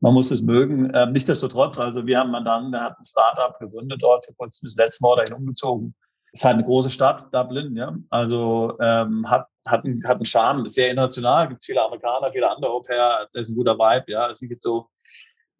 man 0.00 0.14
muss 0.14 0.30
es 0.30 0.42
mögen. 0.42 0.92
Ähm, 0.94 1.12
Nichtsdestotrotz, 1.12 1.78
also 1.78 2.06
wir 2.06 2.18
haben 2.18 2.32
dann, 2.44 2.72
der 2.72 2.82
hat 2.82 2.98
ein 2.98 3.04
Startup 3.04 3.58
gegründet 3.58 4.02
dort, 4.02 4.26
vor 4.26 4.34
kurzem 4.36 4.66
bis 4.66 4.76
letztes 4.76 5.00
Mal 5.00 5.16
dahin 5.16 5.34
umgezogen. 5.34 5.94
Ist 6.32 6.44
halt 6.44 6.54
eine 6.54 6.64
große 6.64 6.90
Stadt, 6.90 7.26
Dublin, 7.32 7.76
ja. 7.76 7.94
Also 8.10 8.76
ähm, 8.80 9.28
hat, 9.28 9.46
hat, 9.66 9.84
einen, 9.84 10.02
hat 10.04 10.16
einen 10.16 10.24
Charme, 10.24 10.64
ist 10.64 10.74
sehr 10.74 10.90
international, 10.90 11.48
gibt 11.48 11.62
viele 11.62 11.82
Amerikaner, 11.82 12.32
viele 12.32 12.50
andere 12.50 12.70
Europäer, 12.70 13.28
das 13.32 13.42
ist 13.42 13.50
ein 13.50 13.56
guter 13.56 13.78
Vibe, 13.78 14.10
ja. 14.10 14.28
Es 14.28 14.42
ist 14.42 14.48
nicht 14.48 14.62
so 14.62 14.88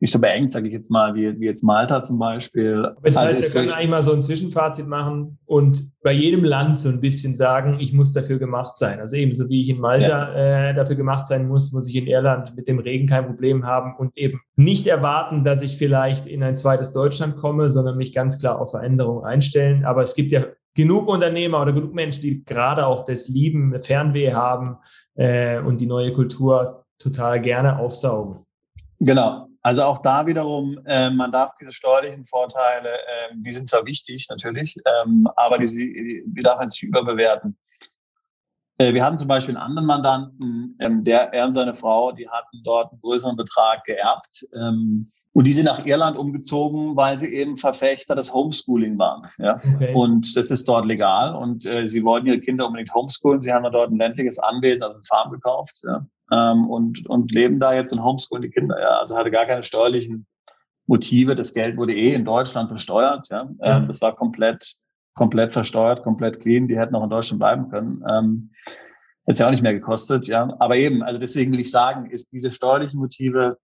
nicht 0.03 0.13
so 0.13 0.19
beengt, 0.19 0.51
sage 0.51 0.67
ich 0.67 0.73
jetzt 0.73 0.91
mal, 0.91 1.15
wie, 1.15 1.39
wie 1.39 1.45
jetzt 1.45 1.63
Malta 1.63 2.03
zum 2.03 2.19
Beispiel. 2.19 2.85
Aber 2.85 2.97
das 3.05 3.17
also 3.17 3.37
heißt, 3.37 3.55
wir 3.55 3.61
können 3.61 3.73
eigentlich 3.73 3.89
mal 3.89 4.03
so 4.03 4.13
ein 4.13 4.21
Zwischenfazit 4.21 4.89
machen 4.89 5.39
und 5.47 5.93
bei 6.03 6.13
jedem 6.13 6.43
Land 6.43 6.81
so 6.81 6.89
ein 6.89 7.01
bisschen 7.01 7.37
sagen, 7.37 7.79
ich 7.79 7.93
muss 7.93 8.13
dafür 8.13 8.41
gemacht 8.41 8.77
sein. 8.77 8.99
Also 8.99 9.15
ebenso 9.15 9.49
wie 9.49 9.63
ich 9.63 9.69
in 9.69 9.79
Malta 9.79 10.37
ja. 10.37 10.71
äh, 10.71 10.75
dafür 10.75 10.97
gemacht 10.97 11.25
sein 11.27 11.47
muss, 11.47 11.71
muss 11.71 11.89
ich 11.89 11.95
in 11.95 12.09
Irland 12.09 12.57
mit 12.57 12.67
dem 12.67 12.81
Regen 12.81 13.07
kein 13.07 13.27
Problem 13.27 13.65
haben 13.65 13.95
und 13.97 14.19
eben 14.19 14.41
nicht 14.57 14.89
erwarten, 14.89 15.45
dass 15.45 15.63
ich 15.63 15.79
vielleicht 15.79 16.27
in 16.27 16.43
ein 16.43 16.57
zweites 16.57 16.91
Deutschland 16.91 17.37
komme, 17.37 17.71
sondern 17.71 17.97
mich 17.97 18.13
ganz 18.13 18.41
klar 18.41 18.61
auf 18.61 18.73
Veränderungen 18.73 19.25
einstellen. 19.25 19.85
Aber 19.85 20.03
es 20.03 20.17
gibt 20.17 20.33
ja 20.33 20.47
genug 20.75 21.07
Unternehmer 21.07 21.63
oder 21.63 21.73
genug 21.73 21.95
Menschen, 21.95 22.23
die 22.23 22.45
gerade 22.45 22.87
auch 22.87 23.05
das 23.05 23.29
Lieben, 23.29 23.79
Fernweh 23.79 24.33
haben 24.33 24.79
äh, 25.15 25.61
und 25.61 25.81
die 25.81 25.87
neue 25.87 26.13
Kultur 26.13 26.87
total 26.99 27.41
gerne 27.41 27.79
aufsaugen. 27.79 28.45
Genau, 28.99 29.47
also 29.63 29.85
auch 29.85 29.99
da 29.99 30.27
wiederum, 30.27 30.81
äh, 30.87 31.11
man 31.11 31.31
darf 31.31 31.55
diese 31.61 31.73
steuerlichen 31.73 32.25
Vorteile, 32.25 32.89
äh, 32.89 33.35
die 33.35 33.53
sind 33.53 33.69
zwar 33.69 33.87
wichtig 33.87 34.27
natürlich, 34.29 34.77
ähm, 34.85 35.29
aber 35.37 35.59
die, 35.59 36.25
die 36.27 36.43
darf 36.43 36.59
man 36.59 36.67
nicht 36.67 36.83
überbewerten. 36.83 37.57
Äh, 38.79 38.93
wir 38.93 39.05
hatten 39.05 39.17
zum 39.17 39.29
Beispiel 39.29 39.57
einen 39.57 39.65
anderen 39.65 39.87
Mandanten, 39.87 40.77
ähm, 40.81 41.05
der, 41.05 41.33
er 41.33 41.47
und 41.47 41.53
seine 41.53 41.75
Frau, 41.75 42.11
die 42.13 42.29
hatten 42.29 42.63
dort 42.65 42.91
einen 42.91 43.01
größeren 43.01 43.37
Betrag 43.37 43.85
geerbt. 43.85 44.47
Ähm, 44.53 45.13
und 45.33 45.47
die 45.47 45.53
sind 45.53 45.65
nach 45.65 45.87
Irland 45.87 46.17
umgezogen, 46.17 46.95
weil 46.97 47.19
sie 47.19 47.33
eben 47.35 47.57
Verfechter 47.57 48.15
des 48.15 48.35
Homeschooling 48.35 48.99
waren. 48.99 49.27
Ja? 49.39 49.57
Okay. 49.75 49.95
Und 49.95 50.37
das 50.37 50.51
ist 50.51 50.69
dort 50.69 50.87
legal. 50.87 51.35
Und 51.35 51.65
äh, 51.65 51.87
sie 51.87 52.05
wollten 52.05 52.27
ihre 52.27 52.41
Kinder 52.41 52.67
unbedingt 52.67 52.95
homeschoolen. 52.95 53.41
Sie 53.41 53.53
haben 53.53 53.71
dort 53.73 53.91
ein 53.91 53.97
ländliches 53.97 54.39
Anwesen, 54.39 54.83
also 54.83 54.97
eine 54.97 55.05
Farm 55.05 55.33
gekauft. 55.33 55.81
Ja? 55.85 56.07
ähm, 56.33 56.69
und, 56.69 57.07
und 57.09 57.33
leben 57.33 57.61
da 57.61 57.75
jetzt 57.75 57.93
und 57.93 58.03
homeschoolen 58.03 58.43
die 58.43 58.51
Kinder. 58.51 58.81
Ja, 58.81 58.99
also 58.99 59.17
hatte 59.17 59.31
gar 59.31 59.47
keine 59.47 59.63
steuerlichen 59.63 60.27
Motive. 60.87 61.35
Das 61.35 61.53
Geld 61.53 61.77
wurde 61.77 61.95
eh 61.95 62.15
in 62.15 62.25
Deutschland 62.25 62.69
versteuert. 62.69 63.29
Ja, 63.31 63.49
ähm, 63.63 63.87
das 63.87 64.01
war 64.01 64.17
komplett, 64.17 64.77
komplett 65.15 65.53
versteuert, 65.53 66.03
komplett 66.03 66.41
clean. 66.41 66.69
Die 66.69 66.79
hätten 66.79 66.95
auch 66.95 67.05
in 67.05 67.11
Deutschland 67.11 67.39
bleiben 67.39 67.71
können. 67.71 68.03
Ähm, 68.09 68.51
Hätte 69.25 69.41
ja 69.41 69.47
auch 69.47 69.53
nicht 69.53 69.63
mehr 69.63 69.73
gekostet, 69.73 70.27
ja. 70.27 70.53
Aber 70.59 70.77
eben, 70.77 71.05
also 71.05 71.21
deswegen 71.21 71.53
will 71.53 71.61
ich 71.61 71.71
sagen, 71.71 72.11
ist 72.11 72.33
diese 72.33 72.51
steuerlichen 72.51 72.99
Motive, 72.99 73.57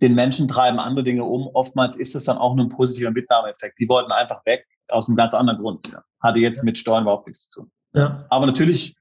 den 0.00 0.14
Menschen 0.14 0.48
treiben 0.48 0.78
andere 0.78 1.04
Dinge 1.04 1.24
um. 1.24 1.48
Oftmals 1.54 1.96
ist 1.96 2.14
es 2.14 2.24
dann 2.24 2.38
auch 2.38 2.54
nur 2.54 2.66
ein 2.66 2.70
positiver 2.70 3.10
Mitnahmeeffekt. 3.10 3.78
Die 3.78 3.88
wollten 3.88 4.12
einfach 4.12 4.44
weg 4.46 4.66
aus 4.88 5.08
einem 5.08 5.16
ganz 5.16 5.34
anderen 5.34 5.60
Grund. 5.60 5.92
Ja. 5.92 6.02
Hatte 6.20 6.40
jetzt 6.40 6.64
mit 6.64 6.78
Steuern 6.78 7.02
überhaupt 7.02 7.26
nichts 7.26 7.48
zu 7.50 7.60
tun. 7.60 7.70
Ja. 7.94 8.24
Aber 8.30 8.46
natürlich 8.46 8.96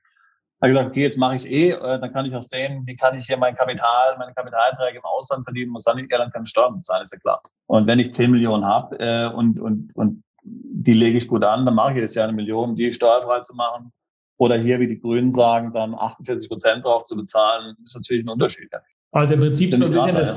habe 0.62 0.72
gesagt, 0.72 0.90
okay, 0.90 1.02
jetzt 1.02 1.18
mache 1.18 1.36
ich 1.36 1.44
es 1.44 1.48
eh, 1.50 1.72
äh, 1.72 2.00
dann 2.00 2.12
kann 2.12 2.26
ich 2.26 2.36
auch 2.36 2.42
sehen, 2.42 2.84
wie 2.86 2.96
kann 2.96 3.16
ich 3.16 3.26
hier 3.26 3.38
mein 3.38 3.56
Kapital, 3.56 4.18
meine 4.18 4.34
Kapitalerträge 4.34 4.98
im 4.98 5.06
Ausland 5.06 5.46
verdienen, 5.46 5.72
muss 5.72 5.86
dann 5.86 5.98
in 5.98 6.10
Irland 6.10 6.34
keine 6.34 6.46
Steuern 6.46 6.76
bezahlen, 6.76 7.04
ist 7.04 7.14
ja 7.14 7.20
klar. 7.20 7.42
Und 7.68 7.88
wenn 7.88 8.00
ich 8.00 8.14
10 8.14 8.32
Millionen 8.32 8.66
habe 8.66 9.00
äh, 9.00 9.28
und, 9.28 9.60
und, 9.60 9.96
und 9.96 10.24
die 10.44 10.94
lege 10.94 11.18
ich 11.18 11.28
gut 11.28 11.44
an, 11.44 11.66
dann 11.66 11.76
mache 11.76 11.94
ich 11.94 12.00
jetzt 12.00 12.16
ja 12.16 12.24
eine 12.24 12.34
Million, 12.34 12.76
die 12.76 12.92
steuerfrei 12.92 13.40
zu 13.40 13.56
machen. 13.56 13.94
Oder 14.38 14.58
hier, 14.58 14.80
wie 14.80 14.88
die 14.88 15.00
Grünen 15.00 15.32
sagen, 15.32 15.74
dann 15.74 15.96
48 15.96 16.50
Prozent 16.50 16.86
drauf 16.86 17.04
zu 17.04 17.16
bezahlen, 17.16 17.76
ist 17.84 17.96
natürlich 17.96 18.26
ein 18.26 18.30
Unterschied. 18.30 18.72
Also 19.12 19.34
im 19.34 19.40
Prinzip 19.40 19.74
so 19.74 19.86
ein 19.86 19.92
bisschen 19.92 20.28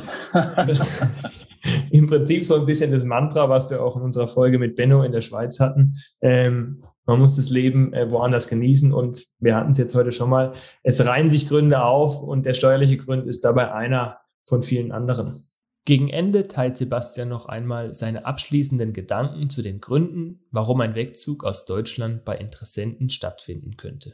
das, 0.66 1.06
im 1.90 2.06
Prinzip 2.06 2.44
so 2.44 2.56
ein 2.56 2.66
bisschen 2.66 2.90
das 2.90 3.04
Mantra, 3.04 3.48
was 3.48 3.70
wir 3.70 3.82
auch 3.82 3.96
in 3.96 4.02
unserer 4.02 4.28
Folge 4.28 4.58
mit 4.58 4.76
Benno 4.76 5.02
in 5.02 5.12
der 5.12 5.20
Schweiz 5.20 5.60
hatten. 5.60 5.96
Ähm, 6.20 6.82
man 7.04 7.20
muss 7.20 7.36
das 7.36 7.50
Leben 7.50 7.92
äh, 7.92 8.10
woanders 8.10 8.48
genießen 8.48 8.92
und 8.92 9.26
wir 9.40 9.56
hatten 9.56 9.70
es 9.70 9.78
jetzt 9.78 9.94
heute 9.94 10.12
schon 10.12 10.30
mal. 10.30 10.54
Es 10.82 11.04
reihen 11.04 11.30
sich 11.30 11.48
Gründe 11.48 11.82
auf 11.82 12.22
und 12.22 12.46
der 12.46 12.54
steuerliche 12.54 12.96
Grund 12.96 13.26
ist 13.26 13.44
dabei 13.44 13.72
einer 13.72 14.18
von 14.44 14.62
vielen 14.62 14.92
anderen. 14.92 15.44
Gegen 15.84 16.08
Ende 16.08 16.46
teilt 16.46 16.76
Sebastian 16.76 17.28
noch 17.28 17.46
einmal 17.46 17.92
seine 17.92 18.24
abschließenden 18.24 18.92
Gedanken 18.92 19.50
zu 19.50 19.62
den 19.62 19.80
Gründen, 19.80 20.44
warum 20.52 20.80
ein 20.80 20.94
Wegzug 20.94 21.44
aus 21.44 21.64
Deutschland 21.64 22.24
bei 22.24 22.36
Interessenten 22.36 23.10
stattfinden 23.10 23.76
könnte. 23.76 24.12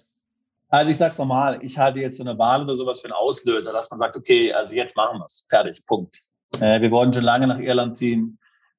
Also 0.68 0.90
ich 0.90 0.98
sage 0.98 1.12
es 1.12 1.18
normal, 1.18 1.58
ich 1.62 1.78
halte 1.78 2.00
jetzt 2.00 2.18
so 2.18 2.24
eine 2.24 2.38
Wahl 2.38 2.62
oder 2.62 2.76
sowas 2.76 3.00
für 3.00 3.06
einen 3.06 3.14
Auslöser, 3.14 3.72
dass 3.72 3.90
man 3.90 4.00
sagt, 4.00 4.16
okay, 4.16 4.52
also 4.52 4.74
jetzt 4.74 4.96
machen 4.96 5.18
wir 5.18 5.24
es, 5.24 5.46
fertig, 5.48 5.84
Punkt. 5.86 6.20
Äh, 6.60 6.80
wir 6.80 6.90
wollten 6.90 7.12
schon 7.12 7.24
lange 7.24 7.46
nach 7.46 7.58
Irland 7.58 7.96
ziehen 7.96 8.38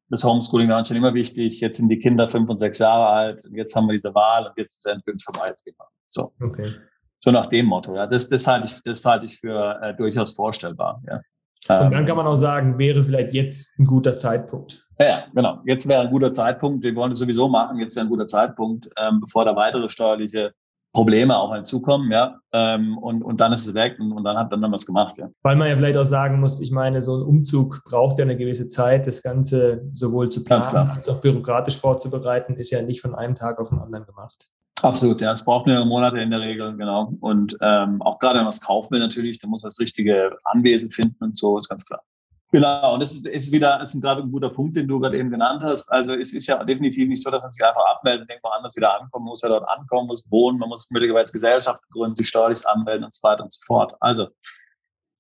das 0.10 0.24
Homeschooling 0.24 0.70
war 0.70 0.80
uns 0.80 0.88
schon 0.88 0.98
immer 0.98 1.14
wichtig. 1.14 1.62
Jetzt 1.62 1.78
sind 1.78 1.90
die 1.90 2.00
Kinder 2.00 2.28
fünf 2.28 2.50
und 2.50 2.60
sechs 2.60 2.80
Jahre 2.80 3.08
alt. 3.08 3.46
Und 3.46 3.56
jetzt 3.56 3.76
haben 3.76 3.88
wir 3.88 3.94
diese 3.94 4.14
Wahl 4.16 4.48
und 4.48 4.54
jetzt 4.58 4.78
ist 4.78 4.92
endgültig 4.92 5.24
vorbei. 5.24 5.48
Jetzt 5.48 5.64
geht 5.64 5.78
man. 5.78 5.88
So. 6.10 6.34
Okay. 6.42 6.74
So 7.20 7.32
nach 7.32 7.48
dem 7.48 7.68
Motto. 7.68 7.96
Ja, 7.96 8.08
das, 8.08 8.30
das 8.30 8.48
halte 8.48 8.68
ich, 8.68 8.82
das 8.84 9.06
halte 9.06 9.26
ich 9.26 9.40
für 9.40 9.80
äh, 9.82 9.96
durchaus 9.96 10.34
vorstellbar. 10.34 11.02
Ja. 11.08 11.18
Und 11.68 11.92
dann 11.92 11.94
ähm, 11.94 12.06
kann 12.06 12.18
man 12.18 12.26
auch 12.26 12.38
sagen, 12.38 12.80
wäre 12.80 13.04
vielleicht 13.04 13.34
jetzt 13.34 13.78
ein 13.78 13.86
guter 13.86 14.18
Zeitpunkt. 14.18 14.88
Ja, 15.00 15.26
genau. 15.36 15.62
Jetzt 15.66 15.88
wäre 15.88 16.02
ein 16.02 16.10
guter 16.10 16.34
Zeitpunkt. 16.34 16.84
Wir 16.84 16.96
wollen 16.96 17.12
es 17.12 17.20
sowieso 17.20 17.48
machen. 17.48 17.80
Jetzt 17.80 17.96
wäre 17.96 18.06
ein 18.06 18.10
guter 18.10 18.28
Zeitpunkt, 18.28 18.90
ähm, 18.98 19.20
bevor 19.20 19.46
da 19.46 19.56
weitere 19.56 19.90
steuerliche 19.90 20.54
Probleme 20.94 21.38
auf 21.38 21.52
einen 21.52 21.66
zukommen, 21.66 22.12
ja, 22.12 22.40
ähm, 22.52 22.98
und, 22.98 23.22
und 23.22 23.40
dann 23.40 23.54
ist 23.54 23.68
es 23.68 23.74
weg 23.76 23.98
und, 24.00 24.12
und 24.12 24.24
dann 24.24 24.38
hat 24.38 24.52
dann 24.52 24.72
was 24.72 24.86
gemacht, 24.86 25.18
ja. 25.18 25.30
Weil 25.44 25.56
man 25.56 25.70
ja 25.70 25.76
vielleicht 25.76 25.98
auch 25.98 26.06
sagen 26.06 26.40
muss, 26.40 26.60
ich 26.62 26.72
meine, 26.72 27.02
so 27.02 27.18
ein 27.18 27.22
Umzug 27.22 27.84
braucht 27.86 28.18
ja 28.18 28.26
eine 28.26 28.36
gewisse 28.36 28.68
Zeit, 28.68 29.06
das 29.06 29.22
Ganze 29.22 29.88
sowohl 29.92 30.30
zu 30.30 30.44
planen 30.44 30.90
als 30.90 31.08
auch 31.08 31.22
bürokratisch 31.22 31.80
vorzubereiten, 31.80 32.56
ist 32.56 32.72
ja 32.72 32.82
nicht 32.82 33.02
von 33.02 33.14
einem 33.14 33.36
Tag 33.36 33.60
auf 33.60 33.70
den 33.70 33.80
anderen 33.80 34.06
gemacht. 34.06 34.50
Absolut, 34.82 35.22
ja. 35.22 35.34
Es 35.34 35.44
braucht 35.44 35.68
mehrere 35.68 35.86
Monate 35.86 36.20
in 36.20 36.32
der 36.32 36.40
Regel, 36.40 36.76
genau. 36.76 37.14
Und 37.20 37.58
ähm, 37.62 38.02
auch 38.02 38.18
gerade 38.20 38.36
wenn 38.36 38.46
man 38.46 38.54
es 38.54 38.62
kaufen 38.62 38.92
will, 38.92 39.00
natürlich, 39.00 39.40
dann 39.40 39.50
muss 39.50 39.62
man 39.62 39.68
das 39.68 39.80
richtige 39.80 40.38
Anwesen 40.46 40.90
finden 40.90 41.24
und 41.24 41.38
so, 41.38 41.58
ist 41.58 41.70
ganz 41.70 41.86
klar. 41.86 42.02
Genau, 42.52 42.96
und 42.96 43.00
das 43.00 43.14
ist, 43.14 43.52
wieder, 43.52 43.80
ist 43.80 44.02
gerade 44.02 44.24
ein 44.24 44.32
guter 44.32 44.50
Punkt, 44.50 44.76
den 44.76 44.88
du 44.88 45.00
gerade 45.00 45.20
eben 45.20 45.30
genannt 45.30 45.62
hast. 45.64 45.88
Also 45.92 46.16
es 46.16 46.34
ist 46.34 46.48
ja 46.48 46.64
definitiv 46.64 47.08
nicht 47.08 47.22
so, 47.22 47.30
dass 47.30 47.44
man 47.44 47.52
sich 47.52 47.64
einfach 47.64 47.86
abmeldet 47.86 48.24
und 48.24 48.30
irgendwo 48.32 48.50
anders 48.50 48.76
wieder 48.76 49.00
ankommen 49.00 49.26
muss, 49.26 49.44
ja 49.44 49.50
dort 49.50 49.70
ankommen, 49.70 50.08
muss 50.08 50.26
wohnen, 50.32 50.58
man 50.58 50.70
muss 50.70 50.90
möglicherweise 50.90 51.32
Gesellschaft 51.32 51.84
gründen, 51.92 52.16
sich 52.16 52.28
steuerlich 52.28 52.68
anmelden 52.68 53.04
und 53.04 53.14
so 53.14 53.22
weiter 53.22 53.44
und 53.44 53.54
so 53.54 53.60
fort. 53.64 53.94
Also, 54.00 54.30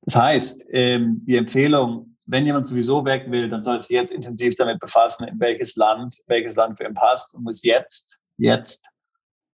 das 0.01 0.15
heißt, 0.15 0.69
ähm, 0.71 1.21
die 1.27 1.37
Empfehlung, 1.37 2.15
wenn 2.25 2.47
jemand 2.47 2.65
sowieso 2.65 3.05
weg 3.05 3.25
will, 3.29 3.47
dann 3.47 3.61
soll 3.61 3.79
sich 3.79 3.89
jetzt 3.91 4.11
intensiv 4.11 4.55
damit 4.55 4.79
befassen, 4.79 5.27
in 5.27 5.39
welches 5.39 5.75
Land, 5.75 6.17
welches 6.25 6.55
Land 6.55 6.79
für 6.79 6.85
ihn 6.85 6.95
passt 6.95 7.35
und 7.35 7.43
muss 7.43 7.63
jetzt, 7.63 8.19
jetzt, 8.37 8.89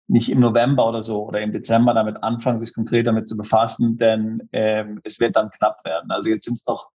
nicht 0.07 0.29
im 0.29 0.39
November 0.39 0.87
oder 0.87 1.01
so 1.01 1.25
oder 1.25 1.41
im 1.41 1.51
Dezember 1.51 1.93
damit 1.93 2.21
anfangen, 2.23 2.59
sich 2.59 2.73
konkret 2.73 3.07
damit 3.07 3.27
zu 3.27 3.35
befassen, 3.35 3.97
denn 3.97 4.47
ähm, 4.51 5.01
es 5.03 5.19
wird 5.19 5.35
dann 5.35 5.49
knapp 5.49 5.83
werden. 5.83 6.11
Also 6.11 6.29
jetzt 6.29 6.45
sind 6.45 6.53
es 6.53 6.67
noch 6.67 6.91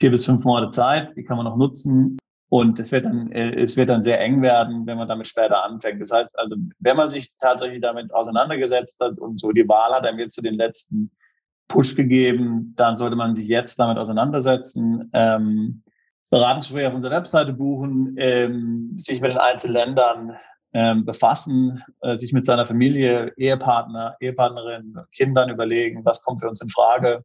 vier 0.00 0.10
bis 0.10 0.26
fünf 0.26 0.44
Monate 0.44 0.70
Zeit, 0.70 1.16
die 1.16 1.24
kann 1.24 1.36
man 1.36 1.46
noch 1.46 1.56
nutzen. 1.56 2.18
Und 2.48 2.78
es 2.78 2.92
wird 2.92 3.06
dann, 3.06 3.32
äh, 3.32 3.60
es 3.60 3.76
wird 3.76 3.90
dann 3.90 4.02
sehr 4.02 4.20
eng 4.20 4.40
werden, 4.40 4.86
wenn 4.86 4.98
man 4.98 5.08
damit 5.08 5.26
später 5.26 5.64
anfängt. 5.64 6.00
Das 6.00 6.12
heißt 6.12 6.38
also, 6.38 6.56
wenn 6.78 6.96
man 6.96 7.10
sich 7.10 7.32
tatsächlich 7.38 7.80
damit 7.80 8.14
auseinandergesetzt 8.14 9.00
hat 9.00 9.18
und 9.18 9.40
so 9.40 9.50
die 9.50 9.68
Wahl 9.68 9.92
hat 9.92 10.06
einem 10.06 10.20
jetzt 10.20 10.34
zu 10.34 10.42
den 10.42 10.54
letzten 10.54 11.10
Push 11.68 11.96
gegeben, 11.96 12.74
dann 12.76 12.96
sollte 12.96 13.16
man 13.16 13.34
sich 13.34 13.48
jetzt 13.48 13.78
damit 13.80 13.98
auseinandersetzen, 13.98 15.10
ähm, 15.12 15.82
Beratungsgespräche 16.30 16.88
auf 16.88 16.94
unserer 16.94 17.16
Webseite 17.16 17.52
buchen, 17.52 18.14
ähm, 18.18 18.92
sich 18.96 19.20
mit 19.20 19.32
den 19.32 19.38
einzelnen 19.38 19.74
Ländern 19.76 20.36
ähm, 20.72 21.04
befassen, 21.04 21.82
äh, 22.02 22.16
sich 22.16 22.32
mit 22.32 22.44
seiner 22.44 22.66
Familie, 22.66 23.32
Ehepartner, 23.36 24.16
Ehepartnerin, 24.20 24.96
Kindern 25.12 25.50
überlegen, 25.50 26.04
was 26.04 26.22
kommt 26.22 26.40
für 26.40 26.48
uns 26.48 26.60
in 26.60 26.68
Frage, 26.68 27.24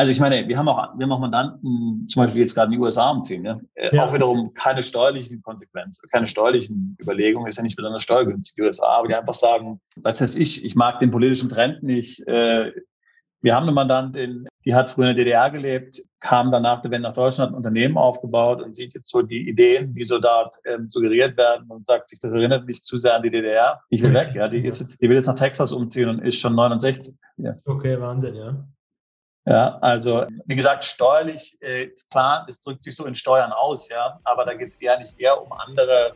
also 0.00 0.12
ich 0.12 0.20
meine, 0.20 0.48
wir 0.48 0.56
haben 0.56 0.66
auch, 0.66 0.96
wir 0.96 1.04
haben 1.04 1.12
auch 1.12 1.18
Mandanten, 1.18 2.08
zum 2.08 2.22
Beispiel 2.22 2.40
jetzt 2.40 2.54
gerade 2.54 2.72
in 2.72 2.78
die 2.80 2.82
USA 2.82 3.10
umziehen, 3.10 3.44
ja? 3.44 3.60
Äh, 3.74 3.94
ja. 3.94 4.06
auch 4.06 4.14
wiederum 4.14 4.54
keine 4.54 4.82
steuerlichen 4.82 5.42
Konsequenzen, 5.42 6.08
keine 6.10 6.24
steuerlichen 6.24 6.96
Überlegungen, 6.98 7.46
ist 7.46 7.58
ja 7.58 7.62
nicht 7.62 7.76
besonders 7.76 8.02
steuergünstig, 8.02 8.54
die 8.54 8.62
USA, 8.62 8.86
aber 8.96 9.08
die 9.08 9.14
einfach 9.14 9.34
sagen, 9.34 9.78
was 9.96 10.22
heißt 10.22 10.38
ich, 10.38 10.64
ich 10.64 10.74
mag 10.74 11.00
den 11.00 11.10
politischen 11.10 11.50
Trend 11.50 11.82
nicht. 11.82 12.26
Äh, 12.26 12.72
wir 13.42 13.54
haben 13.54 13.64
eine 13.64 13.72
Mandantin, 13.72 14.48
die 14.64 14.74
hat 14.74 14.90
früher 14.90 15.10
in 15.10 15.16
der 15.16 15.26
DDR 15.26 15.50
gelebt, 15.50 16.00
kam 16.18 16.50
dann 16.50 16.62
nach 16.62 16.80
der 16.80 16.90
Wende 16.92 17.06
nach 17.06 17.14
Deutschland, 17.14 17.52
ein 17.52 17.56
Unternehmen 17.56 17.98
aufgebaut 17.98 18.62
und 18.62 18.74
sieht 18.74 18.94
jetzt 18.94 19.10
so 19.10 19.20
die 19.20 19.50
Ideen, 19.50 19.92
die 19.92 20.04
so 20.04 20.18
dort 20.18 20.56
ähm, 20.64 20.88
suggeriert 20.88 21.36
werden 21.36 21.66
und 21.68 21.84
sagt 21.84 22.08
sich, 22.08 22.20
das 22.20 22.32
erinnert 22.32 22.66
mich 22.66 22.80
zu 22.80 22.96
sehr 22.96 23.16
an 23.16 23.22
die 23.22 23.30
DDR. 23.30 23.82
Ich 23.90 24.02
will 24.02 24.14
weg, 24.14 24.30
ja. 24.34 24.48
Die, 24.48 24.64
ist 24.64 24.80
jetzt, 24.80 25.02
die 25.02 25.10
will 25.10 25.16
jetzt 25.16 25.26
nach 25.26 25.34
Texas 25.34 25.74
umziehen 25.74 26.08
und 26.08 26.20
ist 26.20 26.40
schon 26.40 26.54
69. 26.54 27.14
Ja. 27.36 27.54
Okay, 27.66 28.00
Wahnsinn, 28.00 28.36
ja. 28.36 28.64
Ja, 29.50 29.78
also 29.80 30.26
wie 30.46 30.54
gesagt, 30.54 30.84
steuerlich 30.84 31.58
äh, 31.60 31.86
ist 31.86 32.08
klar, 32.08 32.46
es 32.48 32.60
drückt 32.60 32.84
sich 32.84 32.94
so 32.94 33.04
in 33.04 33.16
Steuern 33.16 33.50
aus, 33.50 33.88
ja, 33.88 34.20
aber 34.22 34.44
da 34.44 34.54
geht 34.54 34.68
es 34.68 34.76
eher 34.76 34.96
nicht 34.96 35.18
eher 35.18 35.42
um 35.42 35.50
andere, 35.50 36.12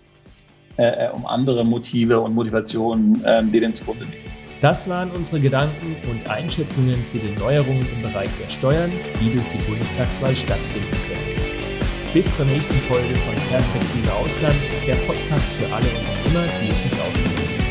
äh, 0.79 1.07
äh, 1.07 1.11
um 1.11 1.27
andere 1.27 1.65
Motive 1.65 2.21
und 2.21 2.33
Motivationen, 2.33 3.25
äh, 3.25 3.43
die 3.43 3.59
den 3.59 3.75
zugrunde 3.75 4.05
liegen. 4.05 4.31
Das 4.61 4.89
waren 4.89 5.11
unsere 5.11 5.41
Gedanken 5.41 5.97
und 6.09 6.31
Einschätzungen 6.31 7.05
zu 7.05 7.19
den 7.19 7.35
Neuerungen 7.35 7.85
im 7.97 8.03
Bereich 8.03 8.31
der 8.41 8.49
Steuern, 8.49 8.93
die 9.21 9.33
durch 9.35 9.49
die 9.49 9.59
Bundestagswahl 9.69 10.37
stattfinden 10.37 10.97
können. 11.09 12.13
Bis 12.13 12.33
zur 12.33 12.47
nächsten 12.47 12.77
Folge 12.83 13.17
von 13.17 13.35
Perspektive 13.49 14.13
Ausland, 14.13 14.55
der 14.87 14.95
Podcast 15.07 15.55
für 15.55 15.67
alle 15.75 15.87
Unternehmer, 15.87 16.47
die 16.63 16.71
es 16.71 16.85
ins 16.85 17.01
Ausland 17.01 17.43
ziehen. 17.43 17.64